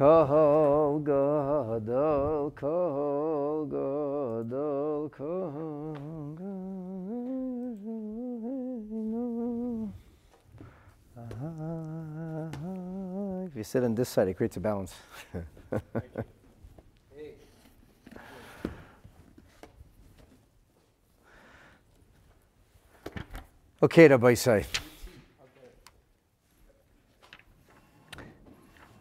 If 0.00 0.06
you 13.54 13.62
sit 13.62 13.84
on 13.84 13.94
this 13.94 14.08
side, 14.08 14.28
it 14.28 14.38
creates 14.38 14.56
a 14.56 14.60
balance. 14.60 14.94
okay, 23.82 24.08
Rabbi 24.08 24.32
Isai. 24.32 24.64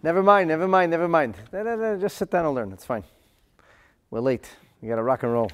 Never 0.02 0.24
mind, 0.24 0.48
never 0.48 0.66
mind, 0.66 0.92
never 0.92 1.10
mind. 1.10 1.36
Just 2.00 2.16
sit 2.16 2.32
down 2.32 2.46
and 2.46 2.56
learn. 2.56 2.72
It's 2.72 2.86
fine. 2.86 3.04
We're 4.10 4.22
late. 4.22 4.50
We 4.82 4.88
got 4.88 4.96
to 4.96 5.04
rock 5.04 5.24
and 5.24 5.34
roll. 5.34 5.52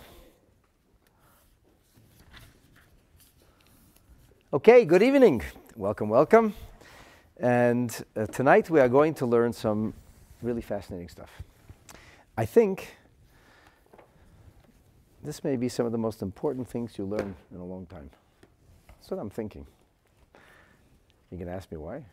Okay, 4.54 4.86
good 4.86 5.02
evening. 5.02 5.42
Welcome, 5.76 6.10
welcome. 6.10 6.54
And 7.38 8.06
uh, 8.16 8.28
tonight 8.28 8.70
we 8.70 8.80
are 8.80 8.88
going 8.88 9.16
to 9.16 9.26
learn 9.26 9.52
some 9.52 9.96
really 10.44 10.62
fascinating 10.62 11.10
stuff. 11.10 11.32
I 12.38 12.46
think 12.46 12.96
this 15.24 15.44
may 15.44 15.56
be 15.56 15.70
some 15.70 15.88
of 15.88 15.92
the 15.92 15.98
most 15.98 16.22
important 16.22 16.68
things 16.68 17.00
you 17.00 17.06
learn 17.06 17.36
in 17.52 17.60
a 17.60 17.66
long 17.66 17.88
time. 17.88 18.12
That's 18.90 19.10
what 19.10 19.20
I'm 19.20 19.32
thinking. 19.32 19.66
You 21.32 21.40
can 21.40 21.50
ask 21.50 21.72
me 21.72 21.80
why? 21.80 22.06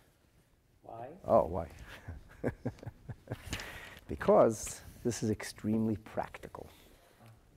Why? 0.82 1.08
Oh, 1.26 1.44
why? 1.44 1.66
because 4.08 4.80
this 5.04 5.22
is 5.22 5.30
extremely 5.30 5.96
practical. 5.96 6.68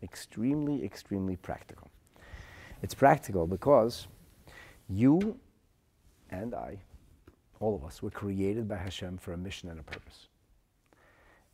Extremely, 0.04 0.84
extremely 0.84 1.36
practical. 1.36 1.90
It's 2.82 2.94
practical 2.94 3.48
because 3.48 4.08
you 4.90 5.40
and 6.30 6.54
I, 6.54 6.80
all 7.60 7.76
of 7.76 7.84
us, 7.84 8.04
were 8.04 8.12
created 8.12 8.68
by 8.68 8.78
Hashem 8.78 9.18
for 9.18 9.34
a 9.34 9.38
mission 9.38 9.70
and 9.70 9.80
a 9.80 9.84
purpose. 9.84 10.28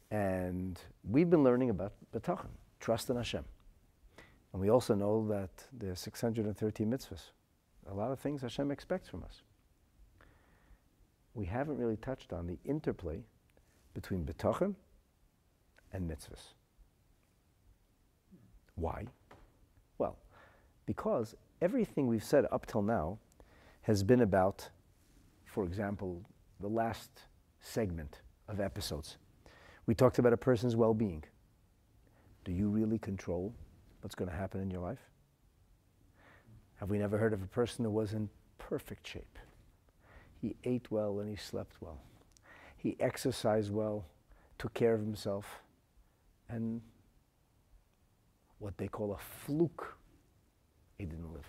And 0.09 0.79
we've 1.09 1.29
been 1.29 1.43
learning 1.43 1.69
about 1.69 1.93
bitachon, 2.13 2.49
trust 2.79 3.09
in 3.09 3.15
Hashem. 3.15 3.45
And 4.51 4.61
we 4.61 4.69
also 4.69 4.95
know 4.95 5.25
that 5.29 5.65
there 5.71 5.91
are 5.91 5.95
613 5.95 6.91
mitzvahs, 6.91 7.31
a 7.89 7.93
lot 7.93 8.11
of 8.11 8.19
things 8.19 8.41
Hashem 8.41 8.71
expects 8.71 9.07
from 9.07 9.23
us 9.23 9.41
we 11.33 11.45
haven't 11.45 11.77
really 11.77 11.97
touched 11.97 12.33
on 12.33 12.47
the 12.47 12.57
interplay 12.65 13.21
between 13.93 14.25
bitachon 14.25 14.75
and 15.93 16.09
mitzvahs. 16.09 16.53
Why? 18.75 19.05
Well, 19.97 20.17
because 20.85 21.35
everything 21.61 22.07
we've 22.07 22.23
said 22.23 22.45
up 22.51 22.65
till 22.65 22.81
now 22.81 23.19
has 23.83 24.03
been 24.03 24.21
about, 24.21 24.69
for 25.45 25.63
example, 25.63 26.21
the 26.59 26.67
last 26.67 27.09
segment 27.59 28.21
of 28.47 28.59
episodes. 28.59 29.17
We 29.85 29.95
talked 29.95 30.19
about 30.19 30.33
a 30.33 30.37
person's 30.37 30.75
well 30.75 30.93
being. 30.93 31.23
Do 32.43 32.51
you 32.51 32.69
really 32.69 32.97
control 32.97 33.53
what's 34.01 34.15
going 34.15 34.29
to 34.29 34.35
happen 34.35 34.61
in 34.61 34.71
your 34.71 34.81
life? 34.81 35.09
Have 36.75 36.89
we 36.89 36.97
never 36.97 37.17
heard 37.17 37.33
of 37.33 37.43
a 37.43 37.47
person 37.47 37.85
who 37.85 37.91
was 37.91 38.13
in 38.13 38.29
perfect 38.57 39.05
shape? 39.05 39.37
He 40.41 40.55
ate 40.63 40.89
well 40.89 41.19
and 41.19 41.29
he 41.29 41.35
slept 41.35 41.75
well. 41.81 41.99
He 42.75 42.97
exercised 42.99 43.71
well, 43.71 44.05
took 44.57 44.73
care 44.73 44.95
of 44.95 45.01
himself, 45.01 45.61
and 46.49 46.81
what 48.57 48.77
they 48.77 48.87
call 48.87 49.13
a 49.13 49.17
fluke, 49.17 49.97
he 50.97 51.05
didn't 51.05 51.31
live. 51.31 51.47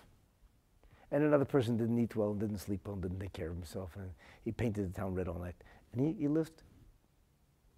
And 1.11 1.23
another 1.23 1.45
person 1.45 1.75
didn't 1.75 1.97
eat 1.97 2.15
well 2.15 2.31
and 2.31 2.39
didn't 2.39 2.59
sleep 2.59 2.81
well 2.85 2.93
and 2.93 3.01
didn't 3.01 3.19
take 3.19 3.33
care 3.33 3.49
of 3.49 3.55
himself, 3.55 3.95
and 3.95 4.11
he 4.45 4.51
painted 4.51 4.93
the 4.93 4.95
town 4.95 5.15
red 5.15 5.27
all 5.27 5.39
night. 5.39 5.55
And 5.91 6.01
he, 6.01 6.13
he 6.13 6.27
lived. 6.27 6.61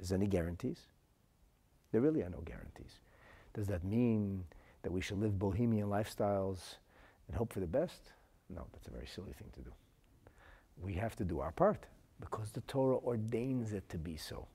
Is 0.02 0.10
there 0.10 0.18
any 0.18 0.28
guarantees? 0.28 0.82
There 1.94 2.02
really 2.02 2.24
are 2.24 2.30
no 2.30 2.42
guarantees. 2.42 3.00
Does 3.54 3.68
that 3.68 3.86
mean 3.86 4.44
that 4.84 4.92
we 4.92 5.00
should 5.00 5.20
live 5.20 5.40
bohemian 5.40 5.88
lifestyles 5.88 6.76
and 7.28 7.38
hope 7.38 7.54
for 7.54 7.62
the 7.62 7.68
best? 7.68 8.12
No, 8.50 8.66
that's 8.74 8.88
a 8.88 8.92
very 8.92 9.08
silly 9.08 9.32
thing 9.32 9.48
to 9.54 9.62
do 9.62 9.72
we 10.78 10.94
have 10.94 11.16
to 11.18 11.24
do 11.24 11.40
our 11.40 11.52
part 11.52 11.86
because 12.20 12.52
the 12.52 12.62
Torah 12.62 12.98
ordains 12.98 13.74
it 13.74 13.88
to 13.90 13.98
be 13.98 14.18
so. 14.18 14.48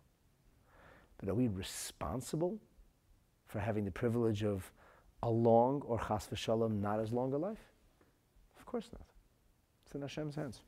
But 1.18 1.28
are 1.28 1.34
we 1.34 1.48
responsible 1.48 2.58
for 3.46 3.58
having 3.58 3.84
the 3.84 3.90
privilege 3.90 4.42
of 4.42 4.72
a 5.22 5.28
long 5.30 5.82
or 5.82 5.98
chas 5.98 6.28
v'shalom 6.32 6.80
not 6.80 7.00
as 7.00 7.12
long 7.12 7.32
a 7.34 7.38
life? 7.38 7.58
Of 8.58 8.64
course 8.64 8.88
not. 8.92 9.06
It's 9.84 9.94
in 9.94 10.02
Hashem's 10.02 10.36
hands. 10.36 10.60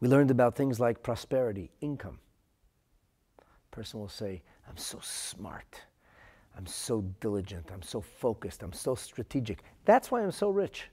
We 0.00 0.08
learned 0.08 0.30
about 0.30 0.56
things 0.56 0.80
like 0.80 1.02
prosperity, 1.02 1.70
income. 1.80 2.18
A 3.40 3.74
person 3.74 4.00
will 4.00 4.08
say, 4.08 4.42
I'm 4.68 4.76
so 4.76 4.98
smart. 5.00 5.80
I'm 6.56 6.66
so 6.66 7.02
diligent. 7.20 7.70
I'm 7.72 7.82
so 7.82 8.00
focused. 8.00 8.62
I'm 8.62 8.72
so 8.72 8.94
strategic. 8.94 9.62
That's 9.84 10.10
why 10.10 10.22
I'm 10.22 10.32
so 10.32 10.50
rich. 10.50 10.88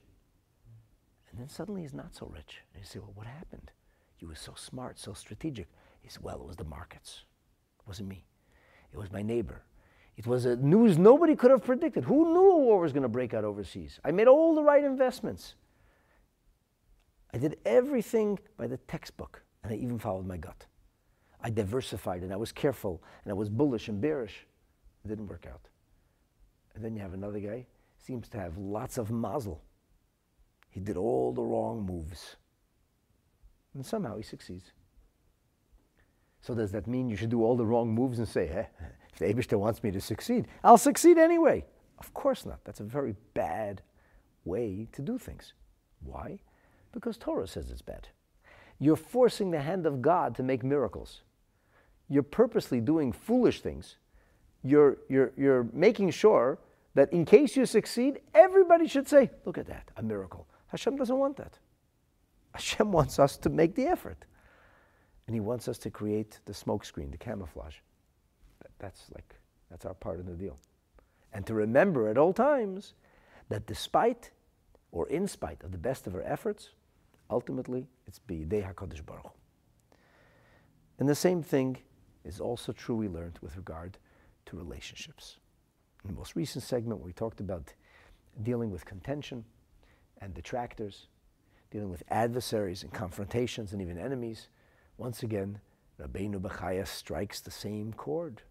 And 1.30 1.40
then 1.40 1.48
suddenly 1.48 1.82
he's 1.82 1.94
not 1.94 2.14
so 2.14 2.26
rich. 2.26 2.62
And 2.74 2.82
you 2.82 2.86
say, 2.86 2.98
well, 2.98 3.12
what 3.14 3.26
happened? 3.26 3.70
You 4.18 4.28
were 4.28 4.34
so 4.34 4.54
smart, 4.56 4.98
so 4.98 5.12
strategic. 5.12 5.68
He 6.02 6.08
said, 6.08 6.22
well, 6.22 6.40
it 6.40 6.46
was 6.46 6.56
the 6.56 6.64
markets. 6.64 7.24
It 7.80 7.88
wasn't 7.88 8.08
me. 8.08 8.24
It 8.92 8.98
was 8.98 9.12
my 9.12 9.22
neighbor. 9.22 9.62
It 10.16 10.26
was 10.26 10.44
a 10.44 10.56
news 10.56 10.98
nobody 10.98 11.36
could 11.36 11.50
have 11.50 11.64
predicted. 11.64 12.04
Who 12.04 12.32
knew 12.32 12.50
a 12.50 12.58
war 12.58 12.80
was 12.80 12.92
going 12.92 13.04
to 13.04 13.08
break 13.08 13.32
out 13.32 13.44
overseas? 13.44 14.00
I 14.04 14.10
made 14.10 14.28
all 14.28 14.54
the 14.54 14.62
right 14.62 14.84
investments. 14.84 15.54
I 17.32 17.38
did 17.38 17.58
everything 17.64 18.38
by 18.56 18.66
the 18.66 18.76
textbook, 18.76 19.42
and 19.62 19.72
I 19.72 19.76
even 19.76 19.98
followed 19.98 20.26
my 20.26 20.36
gut. 20.36 20.66
I 21.40 21.48
diversified, 21.48 22.22
and 22.22 22.32
I 22.32 22.36
was 22.36 22.52
careful, 22.52 23.02
and 23.24 23.30
I 23.30 23.34
was 23.34 23.48
bullish 23.48 23.88
and 23.88 24.00
bearish. 24.00 24.46
It 25.04 25.08
didn't 25.08 25.28
work 25.28 25.46
out. 25.50 25.68
And 26.74 26.84
then 26.84 26.94
you 26.94 27.00
have 27.00 27.14
another 27.14 27.38
guy, 27.38 27.66
seems 27.96 28.28
to 28.30 28.38
have 28.38 28.58
lots 28.58 28.98
of 28.98 29.10
mazel. 29.10 29.62
He 30.70 30.80
did 30.80 30.96
all 30.96 31.32
the 31.32 31.42
wrong 31.42 31.84
moves. 31.84 32.36
And 33.74 33.84
somehow 33.84 34.16
he 34.16 34.22
succeeds. 34.22 34.72
So 36.40 36.54
does 36.54 36.72
that 36.72 36.86
mean 36.86 37.08
you 37.08 37.16
should 37.16 37.30
do 37.30 37.44
all 37.44 37.56
the 37.56 37.66
wrong 37.66 37.92
moves 37.92 38.18
and 38.18 38.26
say, 38.26 38.48
eh, 38.48 38.64
if 39.12 39.18
the 39.18 39.26
Abishter 39.26 39.58
wants 39.58 39.82
me 39.82 39.90
to 39.90 40.00
succeed, 40.00 40.46
I'll 40.64 40.78
succeed 40.78 41.18
anyway? 41.18 41.64
Of 41.98 42.14
course 42.14 42.46
not. 42.46 42.64
That's 42.64 42.80
a 42.80 42.84
very 42.84 43.14
bad 43.34 43.82
way 44.44 44.88
to 44.92 45.02
do 45.02 45.18
things. 45.18 45.52
Why? 46.02 46.40
Because 46.92 47.18
Torah 47.18 47.46
says 47.46 47.70
it's 47.70 47.82
bad. 47.82 48.08
You're 48.78 48.96
forcing 48.96 49.50
the 49.50 49.60
hand 49.60 49.86
of 49.86 50.00
God 50.00 50.34
to 50.36 50.42
make 50.42 50.64
miracles. 50.64 51.20
You're 52.08 52.22
purposely 52.22 52.80
doing 52.80 53.12
foolish 53.12 53.60
things. 53.60 53.96
You're, 54.64 54.98
you're, 55.08 55.32
you're 55.36 55.68
making 55.72 56.10
sure 56.10 56.58
that 56.94 57.12
in 57.12 57.24
case 57.24 57.56
you 57.56 57.66
succeed, 57.66 58.20
everybody 58.34 58.88
should 58.88 59.06
say, 59.06 59.30
look 59.44 59.58
at 59.58 59.66
that, 59.66 59.90
a 59.96 60.02
miracle. 60.02 60.46
Hashem 60.70 60.96
doesn't 60.96 61.18
want 61.18 61.36
that. 61.36 61.58
Hashem 62.54 62.92
wants 62.98 63.18
us 63.18 63.36
to 63.38 63.50
make 63.50 63.74
the 63.74 63.86
effort. 63.86 64.24
And 65.26 65.34
He 65.34 65.40
wants 65.40 65.68
us 65.68 65.78
to 65.78 65.90
create 65.90 66.40
the 66.46 66.52
smokescreen, 66.52 67.10
the 67.10 67.18
camouflage. 67.18 67.76
That's 68.78 69.10
like, 69.14 69.36
that's 69.70 69.84
our 69.84 69.94
part 69.94 70.18
of 70.18 70.26
the 70.26 70.32
deal. 70.32 70.58
And 71.32 71.46
to 71.46 71.54
remember 71.54 72.08
at 72.08 72.18
all 72.18 72.32
times 72.32 72.94
that 73.48 73.66
despite 73.66 74.30
or 74.90 75.08
in 75.08 75.28
spite 75.28 75.62
of 75.62 75.70
the 75.70 75.78
best 75.78 76.06
of 76.06 76.14
our 76.14 76.22
efforts, 76.22 76.70
ultimately 77.30 77.86
it's 78.06 78.18
B'yidei 78.18 78.66
HaKadosh 78.74 79.04
Baruch 79.04 79.22
Hu. 79.22 79.30
And 80.98 81.08
the 81.08 81.14
same 81.14 81.42
thing 81.42 81.78
is 82.24 82.40
also 82.40 82.72
true 82.72 82.96
we 82.96 83.08
learned 83.08 83.38
with 83.40 83.56
regard 83.56 83.98
to 84.46 84.56
relationships. 84.56 85.38
In 86.04 86.10
the 86.10 86.16
most 86.16 86.34
recent 86.34 86.64
segment, 86.64 87.00
we 87.00 87.12
talked 87.12 87.40
about 87.40 87.72
dealing 88.42 88.70
with 88.70 88.84
contention, 88.84 89.44
and 90.20 90.34
detractors, 90.34 91.06
dealing 91.70 91.90
with 91.90 92.02
adversaries 92.08 92.82
and 92.82 92.92
confrontations 92.92 93.72
and 93.72 93.80
even 93.80 93.98
enemies, 93.98 94.48
once 94.96 95.22
again, 95.22 95.60
Rabbeinu 96.00 96.40
Bechaya 96.40 96.86
strikes 96.86 97.40
the 97.40 97.50
same 97.50 97.92
chord. 97.92 98.42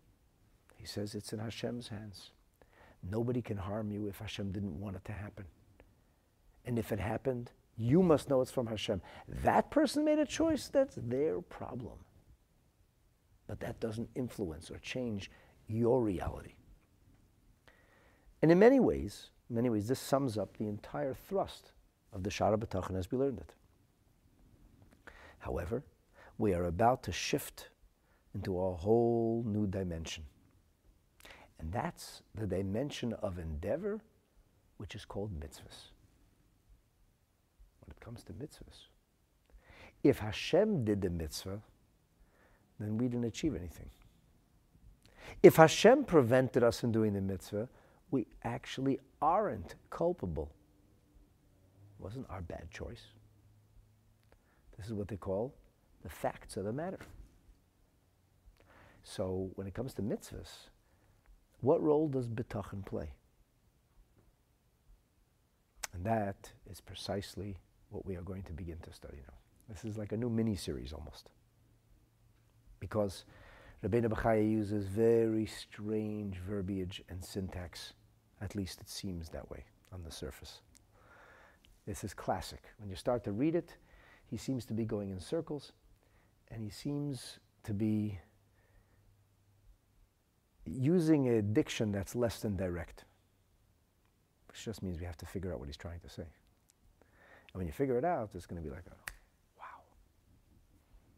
He 0.76 0.86
says 0.86 1.16
it's 1.16 1.34
in 1.34 1.40
Hashem's 1.40 1.90
hands. 1.90 2.32
Nobody 3.10 3.42
can 3.42 3.58
harm 3.58 3.92
you 3.92 4.08
if 4.08 4.20
Hashem 4.20 4.52
didn't 4.52 4.80
want 4.80 4.96
it 4.96 5.06
to 5.06 5.12
happen. 5.12 5.46
And 6.66 6.78
if 6.78 6.92
it 6.92 7.00
happened, 7.00 7.52
you 7.78 8.04
must 8.04 8.30
know 8.30 8.42
it's 8.42 8.52
from 8.52 8.68
Hashem. 8.68 9.02
That 9.44 9.72
person 9.72 10.04
made 10.04 10.20
a 10.20 10.26
choice, 10.26 10.68
that's 10.68 10.96
their 10.96 11.42
problem. 11.42 12.00
But 13.48 13.62
that 13.62 13.80
doesn't 13.80 14.10
influence 14.16 14.70
or 14.70 14.78
change 14.80 15.32
your 15.68 16.02
reality. 16.02 16.54
And 18.42 18.52
in 18.52 18.60
many 18.60 18.80
ways, 18.80 19.32
in 19.50 19.56
many 19.56 19.70
ways, 19.70 19.88
this 19.88 20.00
sums 20.00 20.38
up 20.38 20.58
the 20.58 20.68
entire 20.68 21.14
thrust 21.14 21.72
of 22.14 22.24
the 22.24 22.30
Sha'ar 22.30 22.58
HaBitachon 22.58 22.98
as 22.98 23.12
we 23.12 23.18
learned 23.18 23.40
it. 23.40 23.54
However, 25.40 25.84
we 26.38 26.54
are 26.54 26.66
about 26.66 27.04
to 27.04 27.12
shift 27.12 27.70
into 28.36 28.60
a 28.60 28.74
whole 28.74 29.44
new 29.46 29.66
dimension. 29.66 30.24
And 31.60 31.72
that's 31.72 32.22
the 32.36 32.46
dimension 32.46 33.14
of 33.14 33.40
endeavor, 33.40 34.00
which 34.78 34.96
is 34.96 35.04
called 35.04 35.38
mitzvahs. 35.40 35.92
When 37.82 37.90
it 37.90 38.00
comes 38.00 38.24
to 38.26 38.34
mitzvahs, 38.34 38.88
if 40.04 40.20
Hashem 40.20 40.86
did 40.86 41.02
the 41.02 41.10
mitzvah, 41.10 41.62
then 42.80 42.98
we 42.98 43.08
didn't 43.08 43.26
achieve 43.26 43.56
anything. 43.56 43.90
If 45.44 45.58
Hashem 45.58 46.06
prevented 46.06 46.64
us 46.64 46.80
from 46.80 46.92
doing 46.92 47.14
the 47.14 47.22
mitzvah, 47.22 47.68
we 48.12 48.26
actually 48.44 49.00
aren't 49.22 49.76
culpable. 49.90 50.52
It 52.00 52.04
wasn't 52.04 52.28
our 52.30 52.42
bad 52.42 52.72
choice. 52.72 53.04
This 54.78 54.88
is 54.88 54.94
what 54.94 55.08
they 55.08 55.18
call 55.18 55.54
the 56.04 56.10
facts 56.10 56.58
of 56.58 56.64
the 56.64 56.74
matter. 56.74 57.00
So 59.04 59.50
when 59.56 59.68
it 59.68 59.74
comes 59.74 59.94
to 59.96 60.02
mitzvahs, 60.02 60.70
what 61.62 61.82
role 61.82 62.08
does 62.08 62.30
bitachon 62.30 62.86
play? 62.86 63.12
And 65.94 66.06
that 66.06 66.52
is 66.70 66.80
precisely 66.80 67.58
what 67.90 68.06
we 68.06 68.16
are 68.16 68.22
going 68.22 68.44
to 68.44 68.54
begin 68.54 68.78
to 68.84 68.94
study 68.94 69.18
now. 69.28 69.34
This 69.68 69.84
is 69.84 69.98
like 69.98 70.12
a 70.12 70.18
new 70.18 70.30
mini 70.30 70.56
series 70.56 70.94
almost. 70.94 71.32
Because 72.80 73.26
Rabbeinu 73.84 74.10
Bechaya 74.10 74.50
uses 74.50 74.88
very 74.88 75.46
strange 75.46 76.38
verbiage 76.38 77.02
and 77.10 77.24
syntax. 77.24 77.94
At 78.42 78.56
least 78.56 78.82
it 78.82 78.90
seems 78.90 79.30
that 79.30 79.50
way 79.50 79.66
on 79.92 80.04
the 80.04 80.12
surface. 80.12 80.62
This 81.86 82.04
is 82.04 82.14
classic. 82.14 82.64
When 82.78 82.90
you 82.90 82.96
start 82.96 83.24
to 83.24 83.32
read 83.32 83.56
it, 83.56 83.76
he 84.28 84.38
seems 84.38 84.66
to 84.66 84.74
be 84.74 84.86
going 84.86 85.10
in 85.10 85.20
circles 85.20 85.72
and 86.52 86.64
he 86.64 86.70
seems 86.70 87.40
to 87.64 87.74
be 87.74 88.20
using 90.66 91.30
a 91.30 91.42
diction 91.42 91.92
that's 91.92 92.16
less 92.16 92.40
than 92.40 92.56
direct, 92.56 93.06
which 94.48 94.64
just 94.64 94.84
means 94.84 95.00
we 95.00 95.06
have 95.06 95.18
to 95.18 95.26
figure 95.26 95.52
out 95.52 95.60
what 95.60 95.68
he's 95.68 95.78
trying 95.78 96.00
to 96.02 96.10
say. 96.10 96.22
And 96.22 97.60
when 97.60 97.66
you 97.66 97.74
figure 97.74 97.98
it 97.98 98.06
out, 98.06 98.30
it's 98.36 98.46
going 98.46 98.62
to 98.62 98.68
be 98.68 98.74
like 98.74 98.86
a 98.86 98.96
wow. 99.58 99.82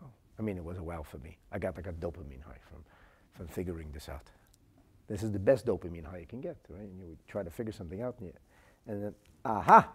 Oh, 0.03 0.11
I 0.39 0.41
mean, 0.41 0.57
it 0.57 0.63
was 0.63 0.77
a 0.77 0.83
wow 0.83 1.03
for 1.03 1.17
me. 1.17 1.37
I 1.51 1.59
got 1.59 1.75
like 1.75 1.87
a 1.87 1.93
dopamine 1.93 2.43
high 2.43 2.59
from, 2.69 2.83
from 3.33 3.47
figuring 3.47 3.91
this 3.91 4.07
out. 4.07 4.31
This 5.11 5.23
is 5.23 5.31
the 5.31 5.39
best 5.39 5.65
dopamine 5.65 6.05
high 6.05 6.19
you 6.19 6.25
can 6.25 6.39
get, 6.39 6.55
right? 6.69 6.81
And 6.81 6.99
you 7.01 7.17
try 7.27 7.43
to 7.43 7.49
figure 7.49 7.73
something 7.73 8.01
out, 8.01 8.15
and, 8.19 8.27
you, 8.27 8.33
and 8.87 9.03
then, 9.03 9.15
aha, 9.43 9.89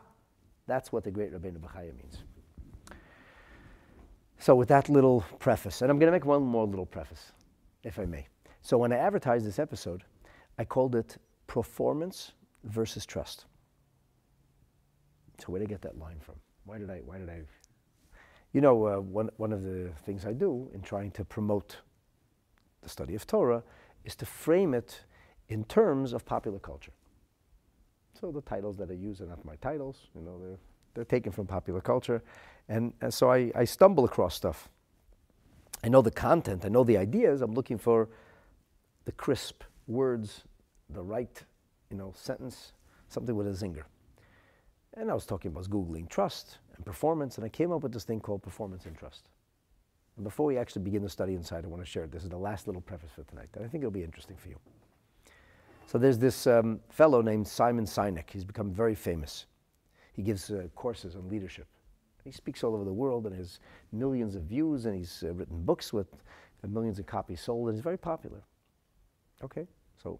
that's 0.66 0.92
what 0.92 1.04
the 1.04 1.10
great 1.10 1.32
Rabbeinu 1.32 1.58
Bechaya 1.58 1.96
means. 1.96 2.18
So, 4.38 4.54
with 4.54 4.68
that 4.68 4.90
little 4.90 5.24
preface, 5.38 5.80
and 5.80 5.90
I'm 5.90 5.98
going 5.98 6.08
to 6.08 6.12
make 6.12 6.26
one 6.26 6.42
more 6.42 6.66
little 6.66 6.84
preface, 6.84 7.32
if 7.82 7.98
I 7.98 8.04
may. 8.04 8.26
So 8.66 8.76
when 8.76 8.92
I 8.92 8.96
advertised 8.96 9.46
this 9.46 9.60
episode, 9.60 10.02
I 10.58 10.64
called 10.64 10.96
it 10.96 11.18
Performance 11.46 12.32
versus 12.64 13.06
Trust. 13.06 13.44
So 15.38 15.52
where 15.52 15.60
did 15.60 15.68
I 15.68 15.70
get 15.70 15.82
that 15.82 15.96
line 15.98 16.18
from? 16.18 16.34
Why 16.64 16.78
did 16.78 16.90
I, 16.90 17.00
why 17.04 17.18
did 17.18 17.30
I, 17.30 17.42
you 18.52 18.60
know, 18.60 18.86
uh, 18.86 18.96
one, 18.96 19.30
one 19.36 19.52
of 19.52 19.62
the 19.62 19.90
things 20.04 20.26
I 20.26 20.32
do 20.32 20.68
in 20.74 20.82
trying 20.82 21.12
to 21.12 21.24
promote 21.24 21.76
the 22.82 22.88
study 22.88 23.14
of 23.14 23.24
Torah 23.24 23.62
is 24.06 24.16
to 24.16 24.24
frame 24.24 24.72
it 24.72 25.00
in 25.48 25.64
terms 25.64 26.14
of 26.14 26.24
popular 26.24 26.58
culture. 26.58 26.92
So 28.18 28.32
the 28.32 28.40
titles 28.40 28.78
that 28.78 28.90
I 28.90 28.94
use 28.94 29.20
are 29.20 29.26
not 29.26 29.44
my 29.44 29.56
titles, 29.56 30.08
you 30.14 30.22
know, 30.22 30.38
they're, 30.38 30.58
they're 30.94 31.04
taken 31.04 31.32
from 31.32 31.46
popular 31.46 31.82
culture. 31.82 32.22
And, 32.68 32.94
and 33.02 33.12
so 33.12 33.30
I, 33.30 33.52
I 33.54 33.64
stumble 33.64 34.04
across 34.06 34.34
stuff. 34.34 34.70
I 35.84 35.88
know 35.88 36.00
the 36.00 36.10
content, 36.10 36.64
I 36.64 36.68
know 36.68 36.84
the 36.84 36.96
ideas, 36.96 37.42
I'm 37.42 37.52
looking 37.52 37.76
for 37.76 38.08
the 39.04 39.12
crisp 39.12 39.62
words, 39.86 40.44
the 40.88 41.02
right, 41.02 41.42
you 41.90 41.96
know, 41.96 42.12
sentence, 42.16 42.72
something 43.08 43.36
with 43.36 43.46
a 43.46 43.50
zinger. 43.50 43.84
And 44.94 45.10
I 45.10 45.14
was 45.14 45.26
talking 45.26 45.50
about 45.50 45.64
Googling 45.64 46.08
trust 46.08 46.58
and 46.74 46.84
performance, 46.84 47.36
and 47.36 47.44
I 47.44 47.50
came 47.50 47.70
up 47.70 47.82
with 47.82 47.92
this 47.92 48.04
thing 48.04 48.20
called 48.20 48.42
performance 48.42 48.86
and 48.86 48.96
trust. 48.96 49.28
Before 50.22 50.46
we 50.46 50.56
actually 50.56 50.82
begin 50.82 51.02
the 51.02 51.10
study 51.10 51.34
inside, 51.34 51.64
I 51.64 51.68
want 51.68 51.82
to 51.82 51.90
share. 51.90 52.06
This 52.06 52.22
is 52.22 52.30
the 52.30 52.38
last 52.38 52.66
little 52.66 52.80
preface 52.80 53.10
for 53.14 53.22
tonight, 53.24 53.48
that 53.52 53.62
I 53.62 53.68
think 53.68 53.82
it'll 53.82 53.90
be 53.90 54.02
interesting 54.02 54.36
for 54.36 54.48
you. 54.48 54.58
So 55.86 55.98
there's 55.98 56.18
this 56.18 56.46
um, 56.46 56.80
fellow 56.88 57.20
named 57.20 57.46
Simon 57.46 57.84
Sinek. 57.84 58.30
He's 58.30 58.44
become 58.44 58.72
very 58.72 58.94
famous. 58.94 59.46
He 60.14 60.22
gives 60.22 60.50
uh, 60.50 60.68
courses 60.74 61.16
on 61.16 61.28
leadership. 61.28 61.66
He 62.24 62.32
speaks 62.32 62.64
all 62.64 62.74
over 62.74 62.84
the 62.84 62.92
world 62.92 63.26
and 63.26 63.36
has 63.36 63.60
millions 63.92 64.34
of 64.34 64.42
views, 64.44 64.86
and 64.86 64.96
he's 64.96 65.22
uh, 65.22 65.32
written 65.34 65.62
books 65.64 65.92
with 65.92 66.08
uh, 66.64 66.66
millions 66.66 66.98
of 66.98 67.06
copies 67.06 67.40
sold, 67.40 67.68
and 67.68 67.76
he's 67.76 67.84
very 67.84 67.98
popular. 67.98 68.42
Okay, 69.44 69.68
so 70.02 70.18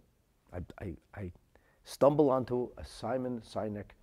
I, 0.52 0.58
I, 0.81 0.96
I 1.16 1.32
stumble 1.84 2.31
onto 2.31 2.69
a 2.76 2.84
Simon 2.84 3.40
Sinek 3.40 3.94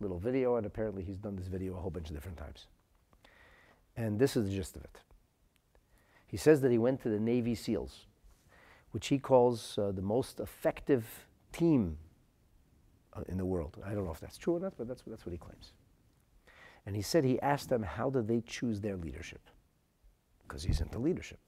little 0.00 0.18
video, 0.18 0.56
and 0.56 0.66
apparently 0.66 1.02
he's 1.02 1.18
done 1.18 1.34
this 1.34 1.48
video 1.48 1.74
a 1.74 1.80
whole 1.80 1.90
bunch 1.90 2.08
of 2.10 2.14
different 2.14 2.36
times. 2.36 2.66
And 3.96 4.18
this 4.18 4.36
is 4.36 4.48
the 4.48 4.54
gist 4.54 4.76
of 4.76 4.84
it. 4.84 4.98
He 6.30 6.36
says 6.36 6.60
that 6.60 6.70
he 6.70 6.78
went 6.78 7.02
to 7.02 7.08
the 7.08 7.18
Navy 7.18 7.54
SEALs, 7.54 8.06
which 8.92 9.08
he 9.08 9.18
calls 9.18 9.76
uh, 9.78 9.90
the 9.92 10.02
most 10.02 10.38
effective 10.40 11.26
team 11.52 11.98
uh, 13.14 13.22
in 13.28 13.36
the 13.36 13.44
world. 13.44 13.82
I 13.84 13.94
don't 13.94 14.04
know 14.04 14.12
if 14.12 14.20
that's 14.20 14.38
true 14.38 14.56
or 14.56 14.60
not, 14.60 14.74
but 14.78 14.86
that's, 14.86 15.02
that's 15.06 15.26
what 15.26 15.32
he 15.32 15.38
claims. 15.38 15.72
And 16.86 16.94
he 16.94 17.02
said 17.02 17.24
he 17.24 17.40
asked 17.40 17.68
them 17.68 17.82
how 17.82 18.10
did 18.10 18.28
they 18.28 18.42
choose 18.46 18.80
their 18.80 18.96
leadership? 18.96 19.40
Because 20.46 20.62
he's 20.62 20.80
into 20.80 20.98
leadership. 20.98 21.40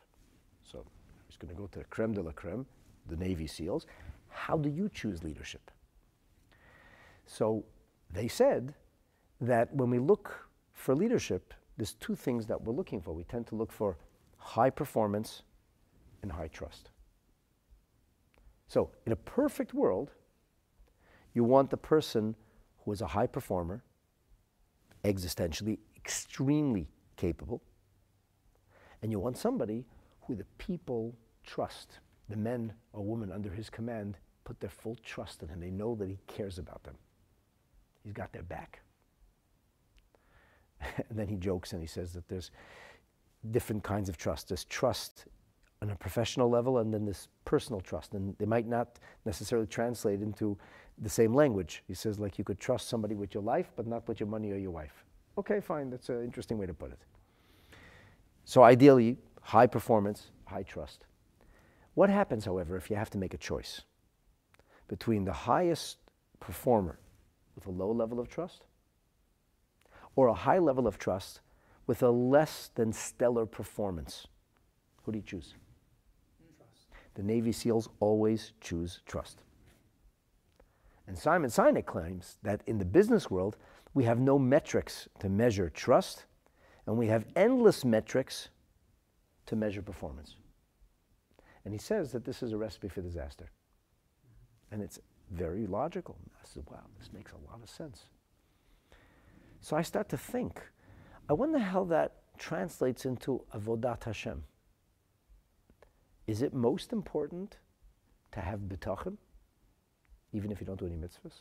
So 0.64 0.85
he's 1.28 1.37
going 1.37 1.55
to 1.55 1.61
go 1.61 1.69
to 1.69 1.78
the 1.78 1.85
creme 1.85 2.12
de 2.12 2.23
la 2.23 2.32
creme 2.32 2.67
the 3.08 3.17
Navy 3.17 3.46
SEALs, 3.46 3.87
how 4.28 4.56
do 4.56 4.69
you 4.69 4.88
choose 4.88 5.23
leadership? 5.23 5.70
So 7.26 7.64
they 8.11 8.28
said 8.28 8.75
that 9.40 9.75
when 9.75 9.90
we 9.90 9.99
look 9.99 10.49
for 10.73 10.94
leadership, 10.94 11.55
there's 11.76 11.94
two 11.94 12.14
things 12.14 12.46
that 12.46 12.61
we're 12.62 12.75
looking 12.75 13.00
for. 13.00 13.12
We 13.12 13.25
tend 13.25 13.46
to 13.49 13.55
look 13.55 13.73
for 13.73 13.96
high 14.43 14.71
performance 14.71 15.43
and 16.23 16.33
high 16.33 16.49
trust. 16.49 16.91
So, 18.67 18.91
in 19.06 19.12
a 19.12 19.17
perfect 19.17 19.75
world, 19.75 20.11
you 21.35 21.44
want 21.44 21.71
the 21.71 21.77
person 21.77 22.35
who 22.79 22.93
is 22.93 23.00
a 23.00 23.06
high 23.06 23.27
performer, 23.27 23.83
existentially 25.05 25.79
extremely 25.97 26.89
capable, 27.17 27.62
and 29.03 29.11
you 29.11 29.19
want 29.19 29.37
somebody 29.37 29.85
who 30.23 30.35
the 30.35 30.47
people 30.59 31.14
trust 31.45 31.99
the 32.28 32.37
men 32.37 32.73
or 32.93 33.05
women 33.05 33.31
under 33.31 33.50
his 33.50 33.69
command 33.69 34.16
put 34.45 34.61
their 34.61 34.71
full 34.71 34.97
trust 35.05 35.43
in 35.43 35.49
him. 35.49 35.61
They 35.61 35.71
know 35.71 35.95
that 35.97 36.09
he 36.09 36.19
cares 36.26 36.59
about 36.59 36.83
them. 36.85 36.97
He's 38.02 38.12
got 38.12 38.33
their 38.33 38.43
back. 38.43 38.81
and 40.81 41.19
then 41.19 41.28
he 41.28 41.37
jokes 41.37 41.73
and 41.73 41.81
he 41.81 41.87
says 41.87 42.12
that 42.12 42.28
there's 42.28 42.50
different 43.50 43.82
kinds 43.82 44.08
of 44.08 44.16
trust. 44.16 44.49
There's 44.49 44.64
trust 44.64 45.26
on 45.82 45.90
a 45.90 45.96
professional 45.96 46.49
level 46.49 46.78
and 46.78 46.94
then 46.94 47.04
this 47.04 47.28
personal 47.44 47.80
trust. 47.80 48.14
And 48.14 48.37
they 48.38 48.46
might 48.46 48.68
not 48.68 48.99
necessarily 49.25 49.66
translate 49.66 50.22
into 50.22 50.56
the 50.99 51.08
same 51.08 51.34
language. 51.34 51.82
He 51.88 51.94
says, 51.94 52.20
like, 52.20 52.38
you 52.38 52.44
could 52.44 52.61
trust 52.61 52.88
somebody 52.88 53.16
with 53.16 53.34
your 53.34 53.42
life, 53.42 53.72
but 53.75 53.87
not 53.87 54.06
with 54.06 54.20
your 54.20 54.28
money 54.28 54.52
or 54.52 54.56
your 54.56 54.70
wife. 54.70 55.04
Okay, 55.38 55.61
fine. 55.61 55.90
That's 55.90 56.08
an 56.08 56.22
interesting 56.22 56.56
way 56.56 56.66
to 56.66 56.75
put 56.75 56.92
it. 56.92 56.99
So, 58.44 58.62
ideally, 58.62 59.18
high 59.40 59.66
performance, 59.66 60.30
high 60.46 60.62
trust. 60.62 61.04
What 61.94 62.11
happens, 62.11 62.44
however, 62.44 62.76
if 62.76 62.90
you 62.90 62.96
have 62.96 63.11
to 63.11 63.18
make 63.18 63.34
a 63.34 63.38
choice 63.38 63.82
between 64.88 65.25
the 65.25 65.32
highest 65.32 65.99
performer 66.38 66.99
with 67.54 67.66
a 67.66 67.70
low 67.70 67.90
level 67.90 68.20
of 68.20 68.28
trust 68.28 68.66
or 70.16 70.28
a 70.28 70.34
high 70.34 70.58
level 70.58 70.87
of 70.87 70.99
trust 70.99 71.40
with 71.87 72.03
a 72.03 72.11
less 72.11 72.71
than 72.75 72.93
stellar 72.93 73.47
performance? 73.47 74.27
Who 75.05 75.12
do 75.12 75.19
you 75.19 75.25
choose? 75.25 75.55
Trust. 76.57 76.87
The 77.15 77.23
Navy 77.23 77.53
SEALs 77.53 77.89
always 78.01 78.53
choose 78.61 79.01
trust. 79.07 79.43
And 81.07 81.19
Simon 81.19 81.51
Sinek 81.51 81.87
claims 81.87 82.39
that 82.43 82.62
in 82.67 82.79
the 82.79 82.85
business 82.85 83.31
world, 83.31 83.57
we 83.95 84.05
have 84.05 84.21
no 84.21 84.39
metrics 84.39 85.09
to 85.19 85.29
measure 85.29 85.69
trust, 85.69 86.25
and 86.87 86.97
we 86.97 87.09
have 87.09 87.27
endless 87.37 87.85
metrics 87.85 88.49
to 89.47 89.57
measure 89.57 89.83
performance. 89.83 90.37
And 91.65 91.75
he 91.75 91.79
says 91.79 92.12
that 92.12 92.25
this 92.25 92.43
is 92.43 92.53
a 92.53 92.57
recipe 92.57 92.89
for 92.89 93.03
disaster. 93.03 93.51
And 94.71 94.83
it's 94.83 94.99
very 95.31 95.67
logical. 95.67 96.17
I 96.35 96.45
said, 96.45 96.65
wow, 96.71 96.85
this 96.99 97.12
makes 97.12 97.33
a 97.33 97.51
lot 97.51 97.61
of 97.62 97.69
sense. 97.69 98.05
So 99.61 99.77
I 99.77 99.83
start 99.83 100.09
to 100.11 100.17
think, 100.17 100.61
I 101.29 101.33
wonder 101.33 101.59
how 101.59 101.85
that 101.85 102.12
translates 102.38 103.05
into 103.05 103.43
avodat 103.55 104.05
Hashem. 104.05 104.43
Is 106.26 106.43
it 106.43 106.52
most 106.52 106.93
important 106.93 107.57
to 108.33 108.41
have 108.41 108.61
bitachon, 108.61 109.17
even 110.33 110.50
if 110.50 110.61
you 110.61 110.67
don't 110.67 110.79
do 110.79 110.87
any 110.87 110.97
mitzvahs? 110.97 111.35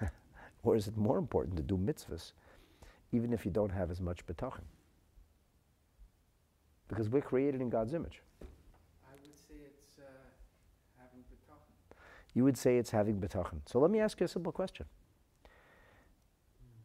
or 0.62 0.76
is 0.76 0.88
it 0.88 0.96
more 0.96 1.18
important 1.18 1.56
to 1.56 1.62
do 1.62 1.76
mitzvahs, 1.76 2.32
even 3.12 3.32
if 3.32 3.44
you 3.44 3.50
don't 3.50 3.70
have 3.70 3.90
as 3.90 4.00
much 4.00 4.26
bitachon? 4.26 4.64
because 6.88 7.08
we're 7.08 7.20
created 7.22 7.60
in 7.60 7.68
God's 7.68 7.94
image. 7.94 8.22
I 8.42 9.14
would 9.22 9.36
say 9.36 9.54
it's 9.54 9.98
uh, 9.98 10.02
having 10.98 11.20
bitachon. 11.20 11.96
You 12.34 12.44
would 12.44 12.56
say 12.56 12.78
it's 12.78 12.90
having 12.90 13.20
bitachon. 13.20 13.60
So 13.66 13.78
let 13.78 13.90
me 13.90 14.00
ask 14.00 14.18
you 14.18 14.24
a 14.24 14.28
simple 14.28 14.52
question. 14.52 14.86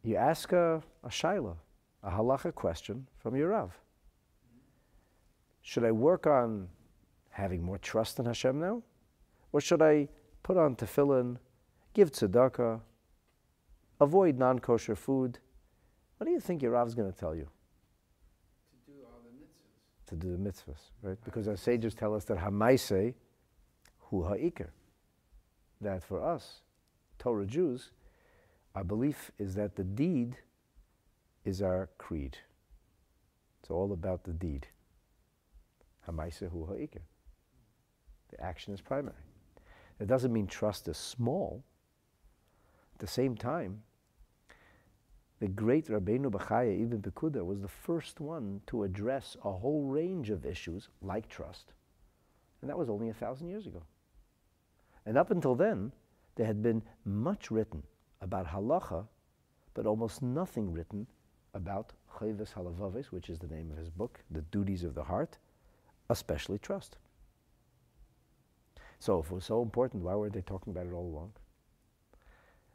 You 0.03 0.17
ask 0.17 0.51
a, 0.51 0.83
a 1.03 1.10
shaila, 1.10 1.55
a 2.03 2.12
halacha 2.12 2.53
question 2.53 3.07
from 3.17 3.36
your 3.36 3.50
Rav. 3.50 3.72
Should 5.62 5.86
I 5.86 5.91
work 5.91 6.27
on 6.27 6.67
having 7.29 7.63
more 7.63 7.77
trust 7.77 8.19
in 8.19 8.25
Hashem 8.25 8.60
now? 8.60 8.83
Or 9.53 9.62
should 9.62 9.81
I 9.81 10.10
put 10.43 10.57
on 10.57 10.75
tefillin, 10.75 11.38
give 11.93 12.12
tzedakah, 12.12 12.81
avoid 14.01 14.38
non 14.38 14.60
kosher 14.60 14.95
food? 14.95 15.39
What 16.17 16.25
do 16.25 16.33
you 16.33 16.41
think 16.41 16.62
your 16.62 16.72
Rav's 16.72 16.95
going 16.95 17.12
to 17.12 17.17
tell 17.17 17.33
you? 17.33 17.48
To 18.86 18.91
do 18.91 18.98
all 19.05 19.22
the 19.24 19.31
mitzvahs. 19.31 20.10
To 20.10 20.15
do 20.15 20.31
the 20.31 20.38
mitzvahs, 20.38 20.91
right? 21.01 21.17
Because 21.24 21.48
our 21.48 21.55
sages 21.55 21.93
tell 21.93 22.13
us 22.13 22.25
that 22.25 22.38
hamaise 22.38 23.13
hu 24.00 24.24
ha'ikr. 24.24 24.67
That 25.79 26.03
for 26.03 26.22
us, 26.22 26.62
Torah 27.19 27.45
Jews, 27.45 27.91
our 28.75 28.84
belief 28.84 29.32
is 29.38 29.56
that 29.56 29.75
the 29.75 29.84
deed 29.84 30.38
is 31.46 31.62
our 31.62 31.89
creed. 31.98 32.38
It's 33.62 33.70
all 33.70 33.94
about 33.94 34.24
the 34.24 34.34
deed. 34.34 34.68
Hamaise 36.08 36.50
hu. 36.50 36.65
The 38.30 38.44
action 38.44 38.74
is 38.74 38.82
primary. 38.82 39.15
That 40.00 40.08
doesn't 40.08 40.34
mean 40.34 40.48
trust 40.48 40.88
is 40.88 40.98
small. 40.98 41.63
At 42.96 43.00
the 43.00 43.08
same 43.08 43.36
time, 43.36 43.84
the 45.39 45.48
great 45.48 45.88
Rabbeinu 45.88 46.32
Bachaya 46.32 46.82
Ibn 46.82 47.01
Pekuda 47.01 47.46
was 47.46 47.62
the 47.62 47.68
first 47.68 48.20
one 48.20 48.62
to 48.68 48.84
address 48.84 49.38
a 49.44 49.51
whole 49.51 49.84
range 49.84 50.30
of 50.30 50.46
issues 50.46 50.89
like 51.01 51.30
trust. 51.30 51.74
And 52.62 52.70
that 52.70 52.77
was 52.77 52.89
only 52.89 53.10
a 53.10 53.13
thousand 53.13 53.50
years 53.50 53.68
ago. 53.68 53.84
And 55.06 55.18
up 55.18 55.32
until 55.32 55.53
then, 55.53 55.92
there 56.36 56.48
had 56.48 56.63
been 56.63 56.82
much 57.06 57.51
written 57.51 57.84
about 58.24 58.48
halacha, 58.48 59.06
but 59.74 59.86
almost 59.86 60.22
nothing 60.22 60.72
written 60.72 61.06
about 61.53 61.94
Chovos 62.18 62.53
HaLevavos, 62.53 63.08
which 63.08 63.30
is 63.30 63.38
the 63.38 63.48
name 63.48 63.70
of 63.70 63.77
his 63.77 63.89
book, 63.89 64.20
the 64.32 64.42
duties 64.42 64.84
of 64.84 64.96
the 64.96 65.03
heart, 65.03 65.38
especially 66.10 66.58
trust. 66.58 66.98
So 69.00 69.20
if 69.20 69.25
it 69.25 69.34
was 69.34 69.46
so 69.46 69.62
important, 69.62 70.03
why 70.03 70.15
weren't 70.15 70.34
they 70.34 70.42
talking 70.42 70.72
about 70.72 70.88
it 70.88 70.94
all 70.94 71.06
along? 71.06 71.34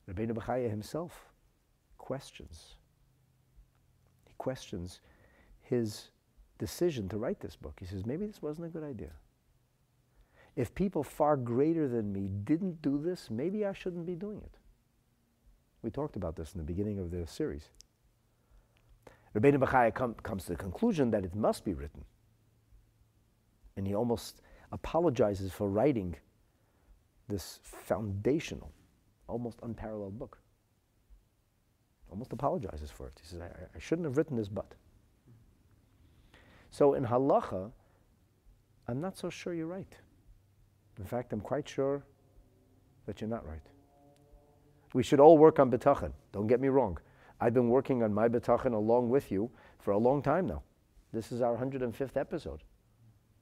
Rabbeinu 0.08 0.32
Bachaya 0.32 0.68
himself 0.68 1.26
questions. 1.96 2.74
He 4.26 4.34
questions 4.38 5.00
his 5.62 6.10
decision 6.58 7.08
to 7.08 7.16
write 7.16 7.40
this 7.40 7.56
book. 7.56 7.78
He 7.80 7.86
says, 7.86 8.04
maybe 8.04 8.26
this 8.26 8.42
wasn't 8.42 8.66
a 8.66 8.70
good 8.70 8.84
idea. 8.84 9.12
If 10.56 10.74
people 10.74 11.02
far 11.02 11.36
greater 11.36 11.88
than 11.88 12.12
me 12.12 12.28
didn't 12.44 12.82
do 12.82 13.00
this, 13.00 13.30
maybe 13.30 13.64
I 13.64 13.72
shouldn't 13.72 14.06
be 14.06 14.14
doing 14.14 14.38
it. 14.38 14.56
We 15.82 15.90
talked 15.90 16.16
about 16.16 16.36
this 16.36 16.52
in 16.52 16.58
the 16.58 16.64
beginning 16.64 16.98
of 16.98 17.10
the 17.10 17.26
series. 17.26 17.70
Rabbeinu 19.34 19.58
Bachaya 19.58 19.94
com- 19.94 20.14
comes 20.22 20.44
to 20.44 20.50
the 20.50 20.56
conclusion 20.56 21.10
that 21.10 21.24
it 21.24 21.34
must 21.34 21.64
be 21.64 21.74
written. 21.74 22.04
And 23.76 23.86
he 23.86 23.94
almost 23.94 24.42
apologizes 24.72 25.52
for 25.52 25.68
writing 25.68 26.16
this 27.28 27.60
foundational, 27.62 28.72
almost 29.28 29.58
unparalleled 29.62 30.18
book. 30.18 30.38
Almost 32.10 32.32
apologizes 32.32 32.90
for 32.90 33.06
it. 33.06 33.12
He 33.20 33.28
says, 33.28 33.40
I, 33.40 33.76
I 33.76 33.78
shouldn't 33.78 34.06
have 34.06 34.16
written 34.16 34.36
this, 34.36 34.48
but. 34.48 34.74
So 36.70 36.94
in 36.94 37.04
halacha, 37.04 37.70
I'm 38.88 39.00
not 39.00 39.16
so 39.16 39.30
sure 39.30 39.54
you're 39.54 39.66
right. 39.66 39.94
In 40.98 41.04
fact, 41.04 41.32
I'm 41.32 41.40
quite 41.40 41.68
sure 41.68 42.02
that 43.06 43.20
you're 43.20 43.30
not 43.30 43.46
right. 43.46 43.62
We 44.94 45.02
should 45.02 45.20
all 45.20 45.38
work 45.38 45.58
on 45.58 45.70
bitachon. 45.70 46.12
Don't 46.32 46.46
get 46.46 46.60
me 46.60 46.68
wrong. 46.68 46.98
I've 47.40 47.54
been 47.54 47.68
working 47.68 48.02
on 48.02 48.12
my 48.12 48.28
bitachon 48.28 48.72
along 48.72 49.10
with 49.10 49.30
you 49.30 49.50
for 49.78 49.92
a 49.92 49.98
long 49.98 50.22
time 50.22 50.46
now. 50.46 50.62
This 51.12 51.32
is 51.32 51.40
our 51.40 51.56
105th 51.56 52.16
episode. 52.16 52.62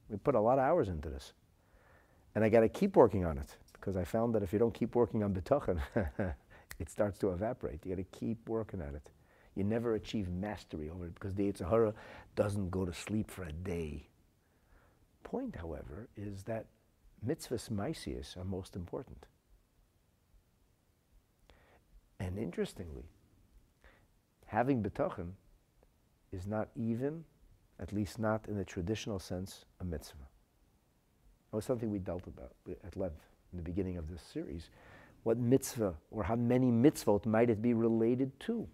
We 0.08 0.16
put 0.18 0.34
a 0.34 0.40
lot 0.40 0.58
of 0.58 0.64
hours 0.64 0.88
into 0.88 1.08
this. 1.08 1.32
And 2.34 2.44
I 2.44 2.48
got 2.48 2.60
to 2.60 2.68
keep 2.68 2.96
working 2.96 3.24
on 3.24 3.38
it 3.38 3.56
because 3.72 3.96
I 3.96 4.04
found 4.04 4.34
that 4.34 4.42
if 4.42 4.52
you 4.52 4.58
don't 4.58 4.74
keep 4.74 4.94
working 4.94 5.22
on 5.22 5.34
bitachon, 5.34 5.80
it 6.78 6.90
starts 6.90 7.18
to 7.18 7.30
evaporate. 7.30 7.80
You 7.84 7.96
got 7.96 8.02
to 8.02 8.18
keep 8.18 8.48
working 8.48 8.80
at 8.80 8.94
it. 8.94 9.10
You 9.54 9.64
never 9.64 9.94
achieve 9.94 10.28
mastery 10.28 10.90
over 10.90 11.06
it 11.06 11.14
because 11.14 11.34
the 11.34 11.50
Yetzer 11.50 11.68
Hara 11.68 11.94
doesn't 12.34 12.70
go 12.70 12.84
to 12.84 12.92
sleep 12.92 13.30
for 13.30 13.44
a 13.44 13.52
day. 13.52 14.08
Point, 15.24 15.56
however, 15.56 16.08
is 16.16 16.42
that 16.44 16.66
mitzvahs 17.26 17.70
maisius 17.70 18.36
are 18.36 18.44
most 18.44 18.76
important. 18.76 19.26
And 22.20 22.38
interestingly, 22.38 23.04
having 24.46 24.82
bitachon 24.82 25.32
is 26.32 26.46
not 26.46 26.68
even, 26.74 27.24
at 27.78 27.92
least 27.92 28.18
not 28.18 28.46
in 28.48 28.56
the 28.56 28.64
traditional 28.64 29.18
sense, 29.18 29.64
a 29.80 29.84
mitzvah. 29.84 30.28
That 31.50 31.56
was 31.56 31.64
something 31.64 31.90
we 31.90 31.98
dealt 31.98 32.26
about 32.26 32.52
at 32.84 32.96
length 32.96 33.22
in 33.52 33.58
the 33.58 33.62
beginning 33.62 33.96
of 33.96 34.10
this 34.10 34.22
series. 34.22 34.70
What 35.22 35.38
mitzvah 35.38 35.94
or 36.10 36.22
how 36.22 36.36
many 36.36 36.70
mitzvot 36.70 37.26
might 37.26 37.50
it 37.50 37.60
be 37.60 37.74
related 37.74 38.38
to? 38.40 38.66